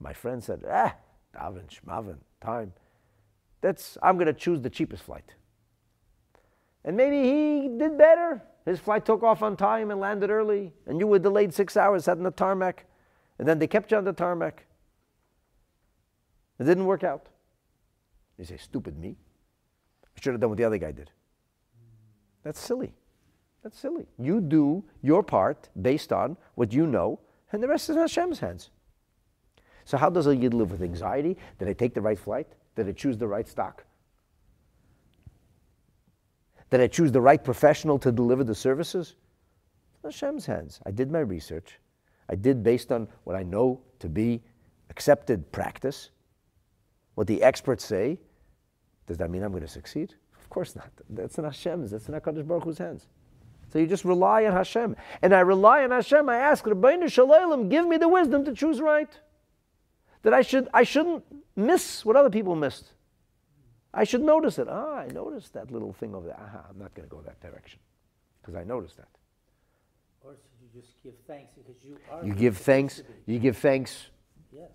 My 0.00 0.12
friend 0.12 0.42
said, 0.42 0.62
ah, 0.68 0.94
daven, 1.34 1.64
shmaven, 1.68 2.18
time. 2.40 2.72
That's, 3.60 3.98
I'm 4.02 4.16
going 4.16 4.26
to 4.26 4.32
choose 4.32 4.60
the 4.60 4.70
cheapest 4.70 5.02
flight. 5.02 5.34
And 6.84 6.96
maybe 6.96 7.22
he 7.22 7.68
did 7.68 7.98
better. 7.98 8.42
His 8.64 8.78
flight 8.78 9.04
took 9.04 9.22
off 9.22 9.42
on 9.42 9.56
time 9.56 9.90
and 9.90 10.00
landed 10.00 10.30
early, 10.30 10.72
and 10.86 11.00
you 11.00 11.06
were 11.06 11.18
delayed 11.18 11.52
six 11.52 11.76
hours, 11.76 12.04
sat 12.04 12.18
in 12.18 12.22
the 12.22 12.30
tarmac, 12.30 12.86
and 13.38 13.48
then 13.48 13.58
they 13.58 13.66
kept 13.66 13.90
you 13.90 13.96
on 13.96 14.04
the 14.04 14.12
tarmac. 14.12 14.66
It 16.58 16.64
didn't 16.64 16.86
work 16.86 17.02
out. 17.02 17.26
You 18.36 18.44
say, 18.44 18.56
stupid 18.56 18.98
me. 18.98 19.16
I 20.04 20.20
should 20.20 20.32
have 20.32 20.40
done 20.40 20.50
what 20.50 20.58
the 20.58 20.64
other 20.64 20.78
guy 20.78 20.92
did. 20.92 21.10
That's 22.44 22.60
silly. 22.60 22.94
That's 23.62 23.78
silly. 23.78 24.06
You 24.18 24.40
do 24.40 24.84
your 25.02 25.22
part 25.22 25.68
based 25.80 26.12
on 26.12 26.36
what 26.54 26.72
you 26.72 26.86
know, 26.86 27.20
and 27.52 27.62
the 27.62 27.68
rest 27.68 27.88
is 27.88 27.96
in 27.96 28.02
Hashem's 28.02 28.38
hands. 28.38 28.70
So 29.88 29.96
how 29.96 30.10
does 30.10 30.26
a 30.26 30.36
yid 30.36 30.52
live 30.52 30.70
with 30.70 30.82
anxiety? 30.82 31.34
Did 31.58 31.66
I 31.66 31.72
take 31.72 31.94
the 31.94 32.02
right 32.02 32.18
flight? 32.18 32.46
Did 32.76 32.88
I 32.88 32.92
choose 32.92 33.16
the 33.16 33.26
right 33.26 33.48
stock? 33.48 33.86
Did 36.68 36.82
I 36.82 36.88
choose 36.88 37.10
the 37.10 37.22
right 37.22 37.42
professional 37.42 37.98
to 38.00 38.12
deliver 38.12 38.44
the 38.44 38.54
services? 38.54 39.14
Hashem's 40.04 40.44
hands. 40.44 40.78
I 40.84 40.90
did 40.90 41.10
my 41.10 41.20
research. 41.20 41.78
I 42.28 42.34
did 42.34 42.62
based 42.62 42.92
on 42.92 43.08
what 43.24 43.34
I 43.34 43.42
know 43.42 43.80
to 44.00 44.10
be 44.10 44.42
accepted 44.90 45.50
practice, 45.52 46.10
what 47.14 47.26
the 47.26 47.42
experts 47.42 47.82
say. 47.82 48.18
Does 49.06 49.16
that 49.16 49.30
mean 49.30 49.42
I'm 49.42 49.52
going 49.52 49.62
to 49.62 49.68
succeed? 49.68 50.14
Of 50.38 50.50
course 50.50 50.76
not. 50.76 50.90
That's 51.08 51.38
in 51.38 51.44
Hashem's. 51.44 51.92
That's 51.92 52.10
in 52.10 52.14
HaKadosh 52.14 52.46
Baruch 52.46 52.64
Hu's 52.64 52.76
hands. 52.76 53.06
So 53.72 53.78
you 53.78 53.86
just 53.86 54.04
rely 54.04 54.44
on 54.44 54.52
Hashem. 54.52 54.96
And 55.22 55.34
I 55.34 55.40
rely 55.40 55.82
on 55.84 55.92
Hashem. 55.92 56.28
I 56.28 56.36
ask, 56.36 56.62
Ribono 56.64 57.10
Shel 57.10 57.28
Olam, 57.28 57.70
give 57.70 57.88
me 57.88 57.96
the 57.96 58.08
wisdom 58.08 58.44
to 58.44 58.52
choose 58.52 58.82
right. 58.82 59.08
That 60.22 60.34
I, 60.34 60.42
should, 60.42 60.68
I 60.74 60.82
shouldn't 60.82 61.24
miss 61.56 62.04
what 62.04 62.16
other 62.16 62.30
people 62.30 62.54
missed. 62.54 62.92
I 63.94 64.04
should 64.04 64.22
notice 64.22 64.58
it. 64.58 64.68
Ah, 64.68 64.96
I 64.96 65.08
noticed 65.08 65.52
that 65.54 65.70
little 65.70 65.92
thing 65.92 66.14
over 66.14 66.26
there. 66.26 66.38
Aha, 66.38 66.66
I'm 66.70 66.78
not 66.78 66.94
going 66.94 67.08
to 67.08 67.14
go 67.14 67.22
that 67.22 67.40
direction 67.40 67.80
because 68.40 68.54
I 68.54 68.64
noticed 68.64 68.96
that. 68.96 69.08
Or 70.20 70.32
should 70.32 70.60
you 70.60 70.80
just 70.80 71.02
give 71.02 71.14
thanks 71.26 71.52
because 71.54 71.82
you 71.82 71.96
are. 72.10 72.24
You 72.24 72.34
give 72.34 72.56
thanks. 72.56 73.02
You 73.26 73.38
give 73.38 73.56
thanks. 73.56 74.06
Yes. 74.52 74.70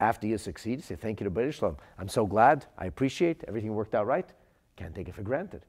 After 0.00 0.26
you 0.26 0.38
succeed, 0.38 0.82
say 0.82 0.96
thank 0.96 1.20
you 1.20 1.24
to 1.24 1.30
Beit 1.30 1.54
Shalom. 1.54 1.76
I'm 1.98 2.08
so 2.08 2.26
glad. 2.26 2.66
I 2.76 2.86
appreciate 2.86 3.44
everything 3.48 3.74
worked 3.74 3.94
out 3.94 4.06
right. 4.06 4.28
Can't 4.76 4.94
take 4.94 5.08
it 5.08 5.14
for 5.14 5.22
granted. 5.22 5.62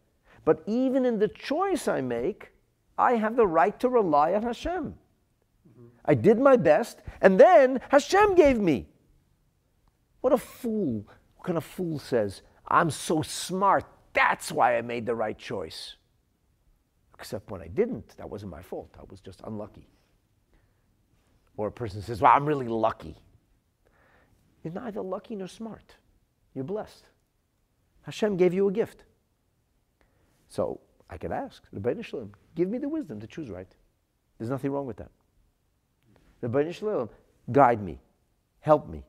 But 0.46 0.64
even 0.68 1.06
in 1.06 1.20
the 1.20 1.28
choice 1.28 1.88
I 1.88 2.02
make, 2.02 2.52
I 2.98 3.14
have 3.14 3.36
the 3.36 3.48
right 3.48 3.80
to 3.80 3.90
rely 3.90 4.34
on 4.34 4.44
Hashem. 4.44 4.84
Mm-hmm. 4.84 5.88
I 6.06 6.14
did 6.14 6.40
my 6.40 6.58
best, 6.58 7.00
and 7.22 7.40
then 7.40 7.82
Hashem 7.90 8.36
gave 8.36 8.60
me. 8.60 8.88
What 10.22 10.34
a 10.34 10.38
fool! 10.38 11.06
What 11.38 11.46
kind 11.46 11.58
of 11.58 11.64
fool 11.64 12.00
says, 12.00 12.42
I'm 12.68 12.90
so 12.90 13.22
smart. 13.22 13.86
That's 14.14 14.52
why 14.52 14.78
I 14.78 14.82
made 14.82 15.06
the 15.06 15.16
right 15.16 15.38
choice. 15.38 15.96
Except 17.18 17.50
when 17.50 17.62
I 17.62 17.68
didn't, 17.68 18.16
that 18.18 18.30
wasn't 18.30 18.52
my 18.52 18.62
fault. 18.62 18.94
I 19.00 19.04
was 19.10 19.20
just 19.20 19.42
unlucky. 19.44 19.88
Or 21.58 21.68
a 21.68 21.72
person 21.72 22.02
says, 22.02 22.22
Well, 22.22 22.32
I'm 22.34 22.46
really 22.46 22.68
lucky. 22.68 23.16
You're 24.64 24.74
neither 24.74 25.02
lucky 25.02 25.36
nor 25.36 25.48
smart. 25.48 25.96
You're 26.54 26.64
blessed. 26.64 27.06
Hashem 28.04 28.38
gave 28.38 28.54
you 28.54 28.68
a 28.68 28.72
gift. 28.72 29.04
So 30.48 30.80
I 31.10 31.18
could 31.18 31.32
ask, 31.32 31.64
the 31.72 31.80
Ribono 31.80 32.04
Shel 32.04 32.22
Olam, 32.22 32.32
give 32.56 32.70
me 32.70 32.78
the 32.78 32.90
wisdom 32.90 33.20
to 33.20 33.28
choose 33.28 33.50
right. 33.50 33.68
There's 34.38 34.50
nothing 34.50 34.72
wrong 34.72 34.86
with 34.86 34.98
that. 34.98 35.12
The 36.42 36.48
Ribono 36.48 36.74
Shel 36.74 36.90
Olam, 36.90 37.10
guide 37.52 37.82
me, 37.82 38.00
help 38.62 38.90
me. 38.90 39.04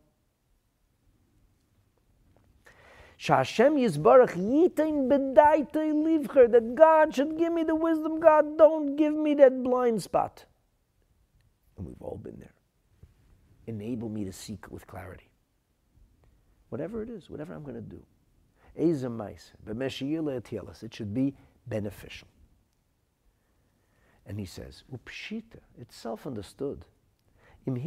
Shashem 3.21 3.77
Yisbarach 3.77 4.35
Yitain 4.35 5.07
Bedaitei 5.07 5.93
Livcher, 5.93 6.51
that 6.51 6.75
God 6.75 7.15
should 7.15 7.37
give 7.37 7.53
me 7.53 7.65
the 7.65 7.75
wisdom. 7.75 8.19
God, 8.19 8.57
don't 8.57 8.97
give 8.97 9.13
me 9.13 9.35
that 9.35 9.63
blind 9.63 10.03
spot. 10.03 10.47
And 11.77 11.87
we've 11.87 12.01
all 12.01 12.17
been 12.17 12.39
there. 12.39 12.55
Enable 13.67 14.09
me 14.09 14.25
to 14.25 14.33
seek 14.33 14.71
with 14.71 14.87
clarity. 14.87 15.29
Whatever 16.71 17.03
it 17.03 17.11
is, 17.11 17.29
whatever 17.29 17.53
I'm 17.53 17.63
going 17.63 17.75
to 17.75 17.83
do. 17.83 18.03
It 18.75 18.97
should 20.95 21.13
be 21.13 21.35
beneficial. 21.67 22.29
And 24.25 24.39
he 24.39 24.47
says, 24.47 24.85
Upshita, 24.95 25.61
it's 25.79 25.95
self 25.95 26.27
understood. 26.27 26.87
If 27.67 27.87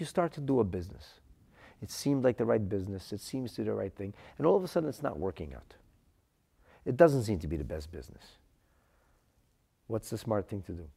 you 0.00 0.06
start 0.06 0.32
to 0.34 0.40
do 0.40 0.60
a 0.60 0.64
business, 0.64 1.14
it 1.82 1.90
seemed 1.90 2.24
like 2.24 2.36
the 2.36 2.44
right 2.44 2.66
business. 2.68 3.12
It 3.12 3.20
seems 3.20 3.52
to 3.54 3.62
be 3.62 3.66
the 3.66 3.74
right 3.74 3.94
thing. 3.94 4.14
And 4.38 4.46
all 4.46 4.56
of 4.56 4.64
a 4.64 4.68
sudden, 4.68 4.88
it's 4.88 5.02
not 5.02 5.18
working 5.18 5.54
out. 5.54 5.74
It 6.84 6.96
doesn't 6.96 7.24
seem 7.24 7.38
to 7.40 7.48
be 7.48 7.56
the 7.56 7.64
best 7.64 7.90
business. 7.90 8.24
What's 9.86 10.10
the 10.10 10.18
smart 10.18 10.48
thing 10.48 10.62
to 10.62 10.72
do? 10.72 10.88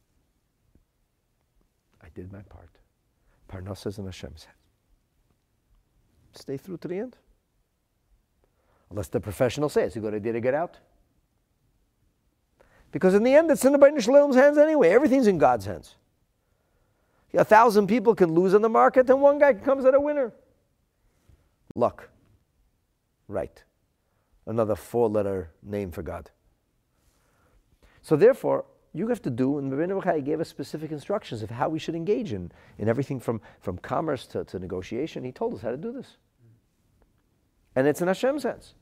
I 2.02 2.08
did 2.14 2.32
my 2.32 2.40
part. 2.42 2.70
Parnassas 3.48 3.98
and 3.98 4.06
Hashem's 4.06 4.44
hands. 4.44 4.56
Stay 6.34 6.56
through 6.56 6.78
to 6.78 6.88
the 6.88 6.98
end. 6.98 7.16
Unless 8.90 9.08
the 9.08 9.20
professional 9.20 9.68
says, 9.68 9.94
you 9.96 10.02
got 10.02 10.14
a 10.14 10.20
day 10.20 10.32
to 10.32 10.40
get 10.40 10.54
out. 10.54 10.78
Because 12.92 13.14
in 13.14 13.22
the 13.22 13.34
end, 13.34 13.50
it's 13.50 13.64
in 13.64 13.72
the 13.72 13.78
Bain 13.78 13.98
Shalom's 13.98 14.36
hands 14.36 14.56
anyway. 14.56 14.90
Everything's 14.90 15.26
in 15.26 15.36
God's 15.36 15.66
hands. 15.66 15.96
A 17.34 17.44
thousand 17.44 17.86
people 17.88 18.14
can 18.14 18.32
lose 18.32 18.54
in 18.54 18.62
the 18.62 18.68
market, 18.70 19.10
and 19.10 19.20
one 19.20 19.38
guy 19.38 19.52
comes 19.52 19.84
out 19.84 19.94
a 19.94 20.00
winner. 20.00 20.32
Luck. 21.78 22.10
Right. 23.28 23.62
Another 24.46 24.74
four 24.74 25.08
letter 25.08 25.52
name 25.62 25.92
for 25.92 26.02
God. 26.02 26.30
So 28.02 28.16
therefore, 28.16 28.64
you 28.92 29.06
have 29.08 29.22
to 29.22 29.30
do, 29.30 29.58
and 29.58 29.72
Rabbeinu 29.72 30.02
Bachai 30.02 30.24
gave 30.24 30.40
us 30.40 30.48
specific 30.48 30.90
instructions 30.90 31.42
of 31.42 31.50
how 31.50 31.68
we 31.68 31.78
should 31.78 31.94
engage 31.94 32.32
in, 32.32 32.50
in 32.78 32.88
everything 32.88 33.20
from, 33.20 33.40
from 33.60 33.78
commerce 33.78 34.26
to, 34.28 34.44
to 34.44 34.58
negotiation. 34.58 35.22
He 35.22 35.30
told 35.30 35.54
us 35.54 35.60
how 35.60 35.70
to 35.70 35.76
do 35.76 35.92
this. 35.92 36.16
And 37.76 37.86
it's 37.86 38.00
in 38.00 38.08
Hashem's 38.08 38.42
hands. 38.42 38.74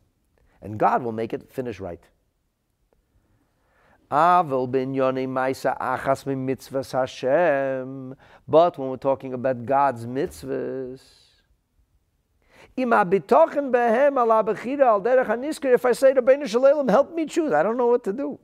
And 0.62 0.78
God 0.78 1.02
will 1.02 1.12
make 1.12 1.34
it 1.34 1.52
finish 1.52 1.80
right. 1.80 2.02
But 4.10 4.44
when 8.78 8.88
we're 8.88 8.96
talking 8.96 9.34
about 9.34 9.66
God's 9.66 10.06
mitzvahs, 10.06 11.25
if 12.76 12.92
I 15.84 15.92
say 15.92 16.12
to 16.12 16.22
Beinu 16.22 16.90
help 16.90 17.14
me 17.14 17.26
choose, 17.26 17.52
I 17.52 17.62
don't 17.62 17.76
know 17.76 17.86
what 17.86 18.04
to 18.04 18.12
do. 18.12 18.38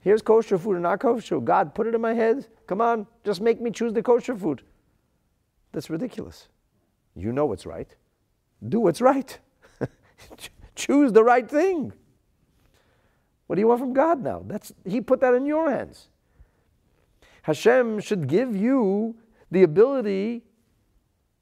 Here's 0.00 0.22
kosher 0.22 0.56
food 0.56 0.74
and 0.74 0.84
not 0.84 1.00
kosher. 1.00 1.40
God, 1.40 1.74
put 1.74 1.86
it 1.86 1.94
in 1.94 2.00
my 2.00 2.14
head. 2.14 2.46
Come 2.66 2.80
on, 2.80 3.06
just 3.24 3.40
make 3.40 3.60
me 3.60 3.70
choose 3.70 3.92
the 3.92 4.02
kosher 4.02 4.36
food. 4.36 4.62
That's 5.72 5.90
ridiculous. 5.90 6.48
You 7.14 7.32
know 7.32 7.46
what's 7.46 7.66
right. 7.66 7.94
Do 8.66 8.80
what's 8.80 9.00
right. 9.00 9.38
choose 10.74 11.12
the 11.12 11.24
right 11.24 11.48
thing. 11.48 11.92
What 13.46 13.56
do 13.56 13.60
you 13.60 13.68
want 13.68 13.80
from 13.80 13.92
God 13.92 14.22
now? 14.22 14.42
That's, 14.46 14.72
he 14.84 15.00
put 15.00 15.20
that 15.20 15.34
in 15.34 15.44
your 15.44 15.70
hands. 15.70 16.08
Hashem 17.42 18.00
should 18.00 18.26
give 18.26 18.56
you 18.56 19.16
the 19.50 19.62
ability 19.62 20.42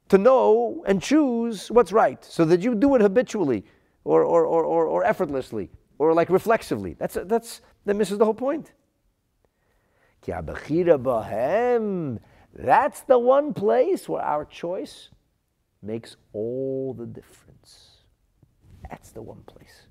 to 0.09 0.17
know 0.17 0.83
and 0.87 1.01
choose 1.01 1.69
what's 1.71 1.91
right 1.91 2.23
so 2.23 2.45
that 2.45 2.61
you 2.61 2.75
do 2.75 2.95
it 2.95 3.01
habitually 3.01 3.65
or, 4.03 4.23
or, 4.23 4.45
or, 4.45 4.63
or, 4.63 4.85
or 4.85 5.03
effortlessly 5.03 5.69
or 5.97 6.13
like 6.13 6.29
reflexively. 6.29 6.93
That's, 6.93 7.17
that's, 7.25 7.61
that 7.85 7.95
misses 7.95 8.17
the 8.17 8.25
whole 8.25 8.33
point. 8.33 8.73
That's 12.53 13.01
the 13.01 13.19
one 13.19 13.53
place 13.53 14.07
where 14.07 14.21
our 14.21 14.45
choice 14.45 15.09
makes 15.81 16.15
all 16.33 16.93
the 16.97 17.05
difference. 17.05 17.97
That's 18.89 19.11
the 19.11 19.21
one 19.21 19.41
place. 19.45 19.87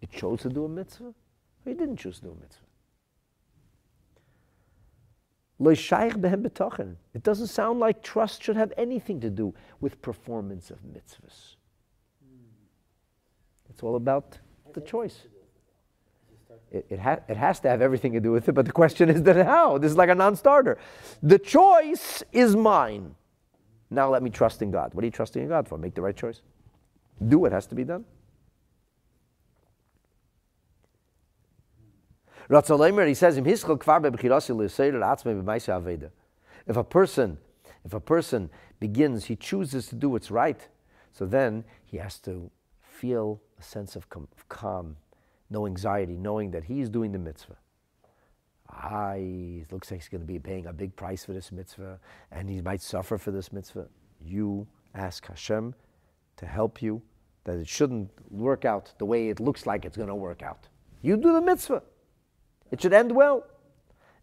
You 0.00 0.08
chose 0.08 0.40
to 0.42 0.48
do 0.48 0.64
a 0.64 0.68
mitzvah, 0.68 1.06
or 1.06 1.14
you 1.66 1.74
didn't 1.74 1.96
choose 1.96 2.18
to 2.20 2.26
do 2.26 2.32
a 2.32 2.40
mitzvah. 2.40 2.64
It 7.14 7.22
doesn't 7.22 7.48
sound 7.48 7.80
like 7.80 8.02
trust 8.02 8.42
should 8.42 8.56
have 8.56 8.72
anything 8.76 9.20
to 9.20 9.30
do 9.30 9.54
with 9.80 10.00
performance 10.02 10.70
of 10.70 10.78
mitzvahs. 10.82 11.56
It's 13.70 13.82
all 13.82 13.96
about 13.96 14.38
the 14.74 14.80
choice. 14.80 15.22
It, 16.70 16.86
it, 16.88 16.98
ha- 16.98 17.20
it 17.28 17.36
has 17.36 17.60
to 17.60 17.68
have 17.68 17.82
everything 17.82 18.12
to 18.12 18.20
do 18.20 18.32
with 18.32 18.48
it, 18.48 18.52
but 18.52 18.64
the 18.64 18.72
question 18.72 19.08
is 19.10 19.22
then 19.22 19.44
how? 19.44 19.78
This 19.78 19.90
is 19.90 19.96
like 19.96 20.08
a 20.08 20.14
non 20.14 20.36
starter. 20.36 20.78
The 21.22 21.38
choice 21.38 22.22
is 22.32 22.56
mine. 22.56 23.14
Now 23.90 24.10
let 24.10 24.22
me 24.22 24.30
trust 24.30 24.62
in 24.62 24.70
God. 24.70 24.94
What 24.94 25.02
are 25.02 25.06
you 25.06 25.10
trusting 25.10 25.42
in 25.42 25.48
God 25.48 25.68
for? 25.68 25.76
Make 25.76 25.94
the 25.94 26.00
right 26.00 26.16
choice. 26.16 26.40
Do 27.28 27.38
what 27.38 27.52
has 27.52 27.66
to 27.66 27.74
be 27.74 27.84
done. 27.84 28.04
He 32.48 33.14
says, 33.14 33.36
if 36.66 36.76
a 36.76 36.84
person, 36.84 37.38
if 37.84 37.92
a 37.92 38.00
person 38.00 38.50
begins, 38.80 39.24
he 39.24 39.36
chooses 39.36 39.86
to 39.88 39.94
do 39.94 40.08
what's 40.10 40.30
right, 40.30 40.68
so 41.12 41.26
then 41.26 41.64
he 41.84 41.96
has 41.98 42.18
to 42.20 42.50
feel 42.80 43.40
a 43.58 43.62
sense 43.62 43.96
of 43.96 44.08
calm 44.48 44.96
no 45.52 45.66
anxiety, 45.66 46.16
knowing 46.16 46.50
that 46.50 46.64
he's 46.64 46.88
doing 46.88 47.12
the 47.12 47.18
mitzvah. 47.18 47.56
Ah, 48.70 49.12
it 49.12 49.70
looks 49.70 49.90
like 49.90 50.00
he's 50.00 50.08
going 50.08 50.22
to 50.22 50.26
be 50.26 50.38
paying 50.38 50.66
a 50.66 50.72
big 50.72 50.96
price 50.96 51.24
for 51.24 51.34
this 51.34 51.52
mitzvah, 51.52 52.00
and 52.30 52.48
he 52.48 52.62
might 52.62 52.80
suffer 52.80 53.18
for 53.18 53.30
this 53.30 53.52
mitzvah. 53.52 53.86
You 54.20 54.66
ask 54.94 55.26
Hashem 55.26 55.74
to 56.38 56.46
help 56.46 56.80
you 56.80 57.02
that 57.44 57.58
it 57.58 57.68
shouldn't 57.68 58.10
work 58.30 58.64
out 58.64 58.94
the 58.98 59.04
way 59.04 59.28
it 59.28 59.40
looks 59.40 59.66
like 59.66 59.84
it's 59.84 59.96
going 59.96 60.08
to 60.08 60.14
work 60.14 60.42
out. 60.42 60.68
You 61.02 61.16
do 61.16 61.32
the 61.32 61.40
mitzvah. 61.40 61.82
It 62.72 62.80
should 62.80 62.92
end 62.92 63.12
well. 63.12 63.46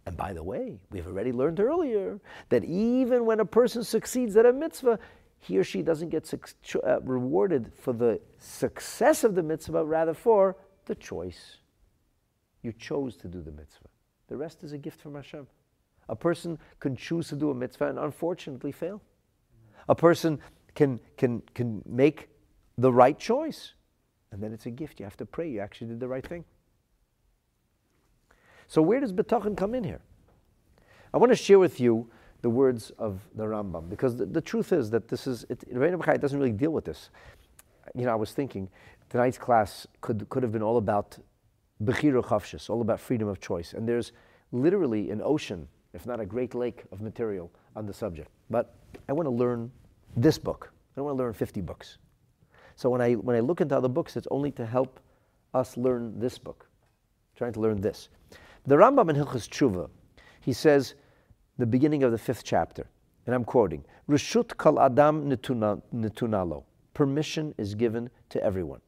And 0.05 0.17
by 0.17 0.33
the 0.33 0.43
way, 0.43 0.79
we've 0.89 1.05
already 1.05 1.31
learned 1.31 1.59
earlier 1.59 2.19
that 2.49 2.63
even 2.65 3.25
when 3.25 3.39
a 3.39 3.45
person 3.45 3.83
succeeds 3.83 4.35
at 4.35 4.45
a 4.45 4.51
mitzvah, 4.51 4.99
he 5.37 5.57
or 5.57 5.63
she 5.63 5.81
doesn't 5.81 6.09
get 6.09 6.33
uh, 6.83 6.99
rewarded 7.01 7.71
for 7.79 7.93
the 7.93 8.19
success 8.39 9.23
of 9.23 9.35
the 9.35 9.43
mitzvah, 9.43 9.85
rather 9.85 10.13
for 10.13 10.57
the 10.85 10.95
choice. 10.95 11.57
You 12.63 12.73
chose 12.73 13.15
to 13.17 13.27
do 13.27 13.41
the 13.41 13.51
mitzvah. 13.51 13.87
The 14.27 14.35
rest 14.35 14.63
is 14.63 14.73
a 14.73 14.77
gift 14.77 14.99
from 14.99 15.15
Hashem. 15.15 15.47
A 16.09 16.15
person 16.15 16.57
can 16.79 16.95
choose 16.95 17.29
to 17.29 17.35
do 17.35 17.51
a 17.51 17.55
mitzvah 17.55 17.87
and 17.87 17.99
unfortunately 17.99 18.71
fail. 18.71 19.01
A 19.87 19.95
person 19.95 20.39
can, 20.73 20.99
can, 21.17 21.41
can 21.53 21.83
make 21.85 22.29
the 22.77 22.91
right 22.91 23.17
choice. 23.17 23.73
And 24.31 24.41
then 24.41 24.53
it's 24.53 24.65
a 24.65 24.71
gift. 24.71 24.99
You 24.99 25.05
have 25.05 25.17
to 25.17 25.25
pray. 25.25 25.49
You 25.49 25.59
actually 25.59 25.87
did 25.87 25.99
the 25.99 26.07
right 26.07 26.25
thing. 26.25 26.43
So 28.69 28.83
where 28.83 28.99
does 28.99 29.11
Bitachon 29.11 29.57
come 29.57 29.73
in 29.73 29.83
here? 29.83 29.99
I 31.11 31.17
want 31.17 31.31
to 31.31 31.35
share 31.35 31.57
with 31.57 31.79
you 31.79 32.07
the 32.43 32.51
words 32.51 32.91
of 32.99 33.19
the 33.33 33.43
Rambam 33.43 33.89
because 33.89 34.15
the, 34.15 34.27
the 34.27 34.41
truth 34.41 34.71
is 34.71 34.91
that 34.91 35.07
this 35.07 35.25
is, 35.25 35.43
it, 35.49 35.63
it 35.67 36.21
doesn't 36.21 36.37
really 36.37 36.51
deal 36.51 36.69
with 36.69 36.85
this. 36.85 37.09
You 37.95 38.05
know, 38.05 38.11
I 38.11 38.15
was 38.15 38.31
thinking, 38.31 38.69
tonight's 39.09 39.39
class 39.39 39.87
could, 40.01 40.29
could 40.29 40.43
have 40.43 40.51
been 40.51 40.61
all 40.61 40.77
about 40.77 41.17
Bechira 41.83 42.23
Chofshis, 42.23 42.69
all 42.69 42.81
about 42.81 42.99
freedom 42.99 43.27
of 43.27 43.41
choice. 43.41 43.73
And 43.73 43.89
there's 43.89 44.11
literally 44.51 45.09
an 45.09 45.21
ocean, 45.23 45.67
if 45.93 46.05
not 46.05 46.19
a 46.19 46.25
great 46.25 46.53
lake, 46.53 46.83
of 46.91 47.01
material 47.01 47.51
on 47.75 47.87
the 47.87 47.93
subject. 47.93 48.29
But 48.51 48.75
I 49.09 49.13
want 49.13 49.25
to 49.25 49.31
learn 49.31 49.71
this 50.15 50.37
book. 50.37 50.71
I 50.71 50.99
don't 50.99 51.05
want 51.05 51.17
to 51.17 51.23
learn 51.23 51.33
50 51.33 51.61
books. 51.61 51.97
So 52.75 52.91
when 52.91 53.01
I, 53.01 53.13
when 53.13 53.35
I 53.35 53.39
look 53.39 53.61
into 53.61 53.75
other 53.75 53.89
books, 53.89 54.15
it's 54.15 54.27
only 54.29 54.51
to 54.51 54.65
help 54.65 54.99
us 55.55 55.75
learn 55.75 56.19
this 56.19 56.37
book, 56.37 56.67
trying 57.35 57.53
to 57.53 57.59
learn 57.59 57.81
this. 57.81 58.09
The 58.65 58.75
Rambam 58.75 59.09
in 59.09 59.15
Hilchas 59.15 59.47
Tshuva, 59.49 59.89
he 60.41 60.53
says, 60.53 60.95
the 61.57 61.65
beginning 61.65 62.03
of 62.03 62.11
the 62.11 62.17
fifth 62.17 62.43
chapter, 62.43 62.87
and 63.25 63.35
I'm 63.35 63.43
quoting, 63.43 63.83
Rishut 64.09 64.57
kal 64.57 64.79
adam 64.79 65.29
netunalo. 65.29 66.63
Permission 66.93 67.53
is 67.57 67.75
given 67.75 68.09
to 68.29 68.43
everyone. 68.43 68.81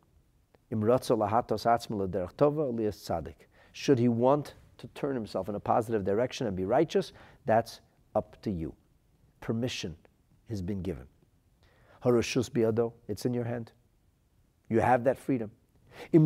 Should 3.74 4.00
he 4.00 4.08
want 4.08 4.54
to 4.78 4.88
turn 4.88 5.16
himself 5.16 5.50
in 5.50 5.56
a 5.56 5.60
positive 5.60 6.04
direction 6.04 6.48
and 6.48 6.56
be 6.56 6.66
righteous, 6.66 7.14
that's 7.46 7.82
up 8.16 8.42
to 8.42 8.52
you. 8.52 8.74
Permission 9.42 9.96
has 10.50 10.62
been 10.62 10.82
given. 10.82 11.06
Harushus 12.04 12.50
biado, 12.50 12.94
it's 13.08 13.26
in 13.26 13.34
your 13.34 13.46
hand. 13.46 13.72
You 14.70 14.80
have 14.80 15.04
that 15.04 15.18
freedom. 15.18 15.52
If 16.12 16.22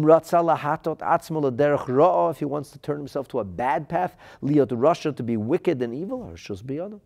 he 2.38 2.45
wants 2.45 2.72
to 2.72 2.80
turn 2.80 2.97
himself 2.97 3.28
to 3.30 3.39
a 3.39 3.43
bad 3.43 3.89
path, 3.89 4.16
liot 4.43 4.68
rasha 4.68 5.16
to 5.16 5.24
be 5.24 5.38
wicked 5.38 5.82
and 5.82 5.93
evil, 5.93 6.20
harushus 6.20 6.63
biado. 6.63 7.01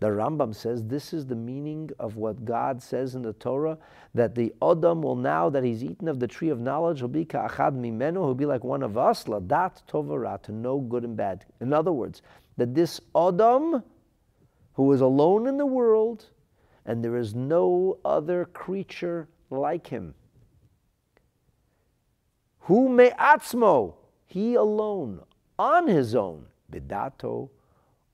The 0.00 0.08
Rambam 0.08 0.54
says 0.54 0.84
this 0.84 1.12
is 1.12 1.26
the 1.26 1.34
meaning 1.34 1.90
of 1.98 2.16
what 2.16 2.44
God 2.44 2.82
says 2.82 3.14
in 3.14 3.22
the 3.22 3.32
Torah 3.32 3.78
that 4.14 4.34
the 4.34 4.54
Adam 4.62 5.02
will 5.02 5.16
now 5.16 5.48
that 5.50 5.64
he's 5.64 5.82
eaten 5.82 6.08
of 6.08 6.20
the 6.20 6.26
tree 6.26 6.50
of 6.50 6.60
knowledge 6.60 7.00
will 7.00 7.08
be 7.08 7.24
ka'achad 7.24 7.74
mimenu, 7.74 8.14
he'll 8.14 8.34
be 8.34 8.46
like 8.46 8.64
one 8.64 8.82
of 8.82 8.98
us, 8.98 9.24
ladat 9.24 9.82
tovara, 9.90 10.40
to 10.42 10.52
know 10.52 10.78
good 10.80 11.04
and 11.04 11.16
bad. 11.16 11.46
In 11.60 11.72
other 11.72 11.92
words, 11.92 12.22
that 12.56 12.74
this 12.74 13.00
Adam, 13.16 13.82
who 14.74 14.92
is 14.92 15.00
alone 15.00 15.46
in 15.46 15.56
the 15.56 15.66
world, 15.66 16.26
and 16.84 17.02
there 17.04 17.16
is 17.16 17.34
no 17.34 17.98
other 18.04 18.44
creature 18.46 19.28
like 19.50 19.86
him, 19.86 20.14
who 22.68 22.86
me'atzmo, 22.90 23.94
he 24.26 24.54
alone, 24.54 25.20
on 25.58 25.88
his 25.88 26.14
own, 26.14 26.44
bedato 26.70 27.48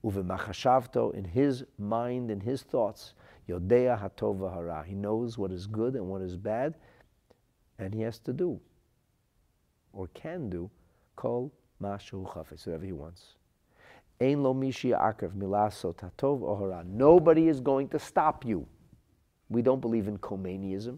uvemachashavto, 0.01 1.13
in 1.13 1.25
his 1.25 1.65
mind, 1.77 2.31
in 2.31 2.39
his 2.39 2.63
thoughts, 2.63 3.15
yodea 3.49 4.01
hatova 4.01 4.53
hara. 4.53 4.81
He 4.87 4.95
knows 4.95 5.37
what 5.37 5.51
is 5.51 5.67
good 5.67 5.95
and 5.95 6.07
what 6.07 6.21
is 6.21 6.37
bad, 6.37 6.75
and 7.79 7.93
he 7.93 7.99
has 8.03 8.17
to 8.19 8.31
do, 8.31 8.61
or 9.91 10.07
can 10.13 10.49
do, 10.49 10.71
kol 11.17 11.51
mashu 11.83 12.25
chafes, 12.25 12.65
whatever 12.65 12.85
he 12.85 12.93
wants. 12.93 13.35
Ein 14.21 14.41
lo 14.41 14.53
mishi 14.53 14.97
akav 14.97 15.33
milaso 15.33 15.93
tatov 15.93 16.39
ohara. 16.39 16.85
Nobody 16.85 17.49
is 17.49 17.59
going 17.59 17.89
to 17.89 17.99
stop 17.99 18.45
you. 18.45 18.65
We 19.49 19.61
don't 19.61 19.81
believe 19.81 20.07
in 20.07 20.17
Khomeiniism. 20.17 20.97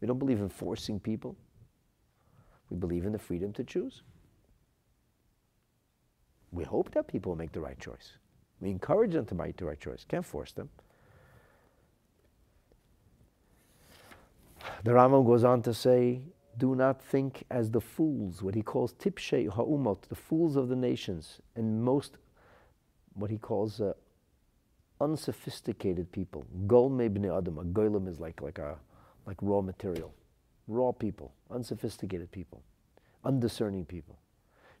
We 0.00 0.08
don't 0.08 0.18
believe 0.18 0.40
in 0.40 0.48
forcing 0.48 0.98
people. 0.98 1.36
We 2.72 2.78
believe 2.78 3.04
in 3.04 3.12
the 3.12 3.18
freedom 3.18 3.52
to 3.52 3.64
choose. 3.64 4.00
We 6.52 6.64
hope 6.64 6.90
that 6.92 7.06
people 7.06 7.32
will 7.32 7.36
make 7.36 7.52
the 7.52 7.60
right 7.60 7.78
choice. 7.78 8.12
We 8.62 8.70
encourage 8.70 9.12
them 9.12 9.26
to 9.26 9.34
make 9.34 9.58
the 9.58 9.66
right 9.66 9.78
choice. 9.78 10.06
Can't 10.08 10.24
force 10.24 10.52
them. 10.52 10.70
The 14.84 14.92
Rambam 14.92 15.26
goes 15.26 15.44
on 15.44 15.60
to 15.62 15.74
say, 15.74 16.22
do 16.56 16.74
not 16.74 17.02
think 17.02 17.44
as 17.50 17.70
the 17.70 17.80
fools, 17.80 18.42
what 18.42 18.54
he 18.54 18.62
calls 18.62 18.94
tipshei 18.94 19.52
ha'umot, 19.52 20.08
the 20.08 20.14
fools 20.14 20.56
of 20.56 20.68
the 20.68 20.76
nations, 20.76 21.40
and 21.54 21.84
most, 21.84 22.16
what 23.12 23.30
he 23.30 23.36
calls 23.36 23.82
uh, 23.82 23.92
unsophisticated 24.98 26.10
people. 26.10 26.46
Gol 26.66 26.90
bnei 26.90 27.36
adam, 27.36 27.58
a 27.58 27.64
golim 27.64 28.08
is 28.08 28.18
like, 28.18 28.40
like, 28.40 28.58
a, 28.58 28.78
like 29.26 29.36
raw 29.42 29.60
material. 29.60 30.14
Raw 30.68 30.92
people, 30.92 31.32
unsophisticated 31.50 32.30
people, 32.30 32.62
undiscerning 33.24 33.84
people. 33.84 34.18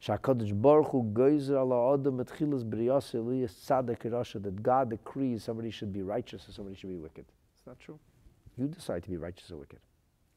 Shakadosh 0.02 0.60
Baruch 0.60 0.88
Hu 0.90 1.04
geizer 1.12 1.60
ala 1.60 1.94
adam 1.94 2.20
et 2.20 2.26
chilas 2.26 2.64
briyas 2.64 3.12
tzaddik 3.12 4.42
that 4.42 4.62
God 4.62 4.90
decrees 4.90 5.44
somebody 5.44 5.70
should 5.70 5.92
be 5.92 6.02
righteous 6.02 6.48
or 6.48 6.52
somebody 6.52 6.76
should 6.76 6.90
be 6.90 6.96
wicked. 6.96 7.24
It's 7.56 7.66
not 7.66 7.78
true. 7.78 7.98
You 8.58 8.66
decide 8.66 9.04
to 9.04 9.10
be 9.10 9.16
righteous 9.16 9.50
or 9.50 9.58
wicked. 9.58 9.78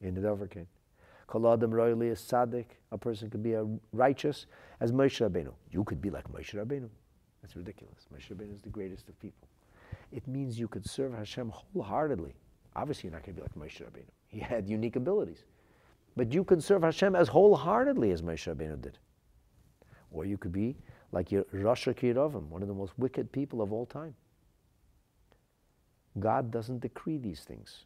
In 0.02 0.14
the 0.14 0.28
overcame. 0.28 0.68
Kol 1.28 1.52
adam 1.52 1.72
royally 1.72 2.10
is 2.10 2.20
tzaddik. 2.20 2.66
A 2.92 2.98
person 2.98 3.30
could 3.30 3.42
be 3.42 3.54
a 3.54 3.66
righteous 3.92 4.46
as 4.80 4.92
Moshe 4.92 5.28
Rabbeinu. 5.28 5.54
You 5.72 5.84
could 5.84 6.02
be 6.02 6.12
like 6.12 6.32
Moshe 6.32 6.54
Rabbeinu. 6.54 6.90
That's 7.42 7.56
ridiculous. 7.56 8.08
Moshe 8.14 8.32
Rabbeinu 8.32 8.54
is 8.54 8.62
the 8.62 8.70
greatest 8.70 9.10
of 9.10 9.20
people. 9.20 9.48
It 10.12 10.28
means 10.28 10.60
you 10.60 10.68
could 10.68 10.88
serve 10.88 11.14
Hashem 11.14 11.50
wholeheartedly. 11.50 12.36
Obviously, 12.76 13.08
you're 13.08 13.18
not 13.18 13.26
going 13.26 13.36
to 13.36 13.42
be 13.42 13.48
like 13.48 13.56
Moshe 13.56 13.82
Rabbeinu. 13.82 14.12
He 14.28 14.40
had 14.40 14.68
unique 14.68 14.96
abilities. 14.96 15.44
But 16.16 16.34
you 16.34 16.44
could 16.44 16.64
serve 16.64 16.84
Hashem 16.84 17.16
as 17.16 17.28
wholeheartedly 17.28 18.12
as 18.12 18.22
Moshe 18.22 18.54
Rabbeinu 18.54 18.82
did. 18.82 18.98
Or 20.12 20.26
you 20.26 20.38
could 20.38 20.52
be 20.52 20.78
like 21.12 21.32
your 21.32 21.44
Rasha 21.46 21.94
K'Yeravam, 21.94 22.48
one 22.50 22.62
of 22.62 22.68
the 22.68 22.74
most 22.74 22.94
wicked 22.98 23.32
people 23.32 23.62
of 23.62 23.74
all 23.74 23.86
time. 23.86 24.16
God 26.20 26.52
doesn't 26.52 26.80
decree 26.80 27.18
these 27.18 27.42
things. 27.42 27.86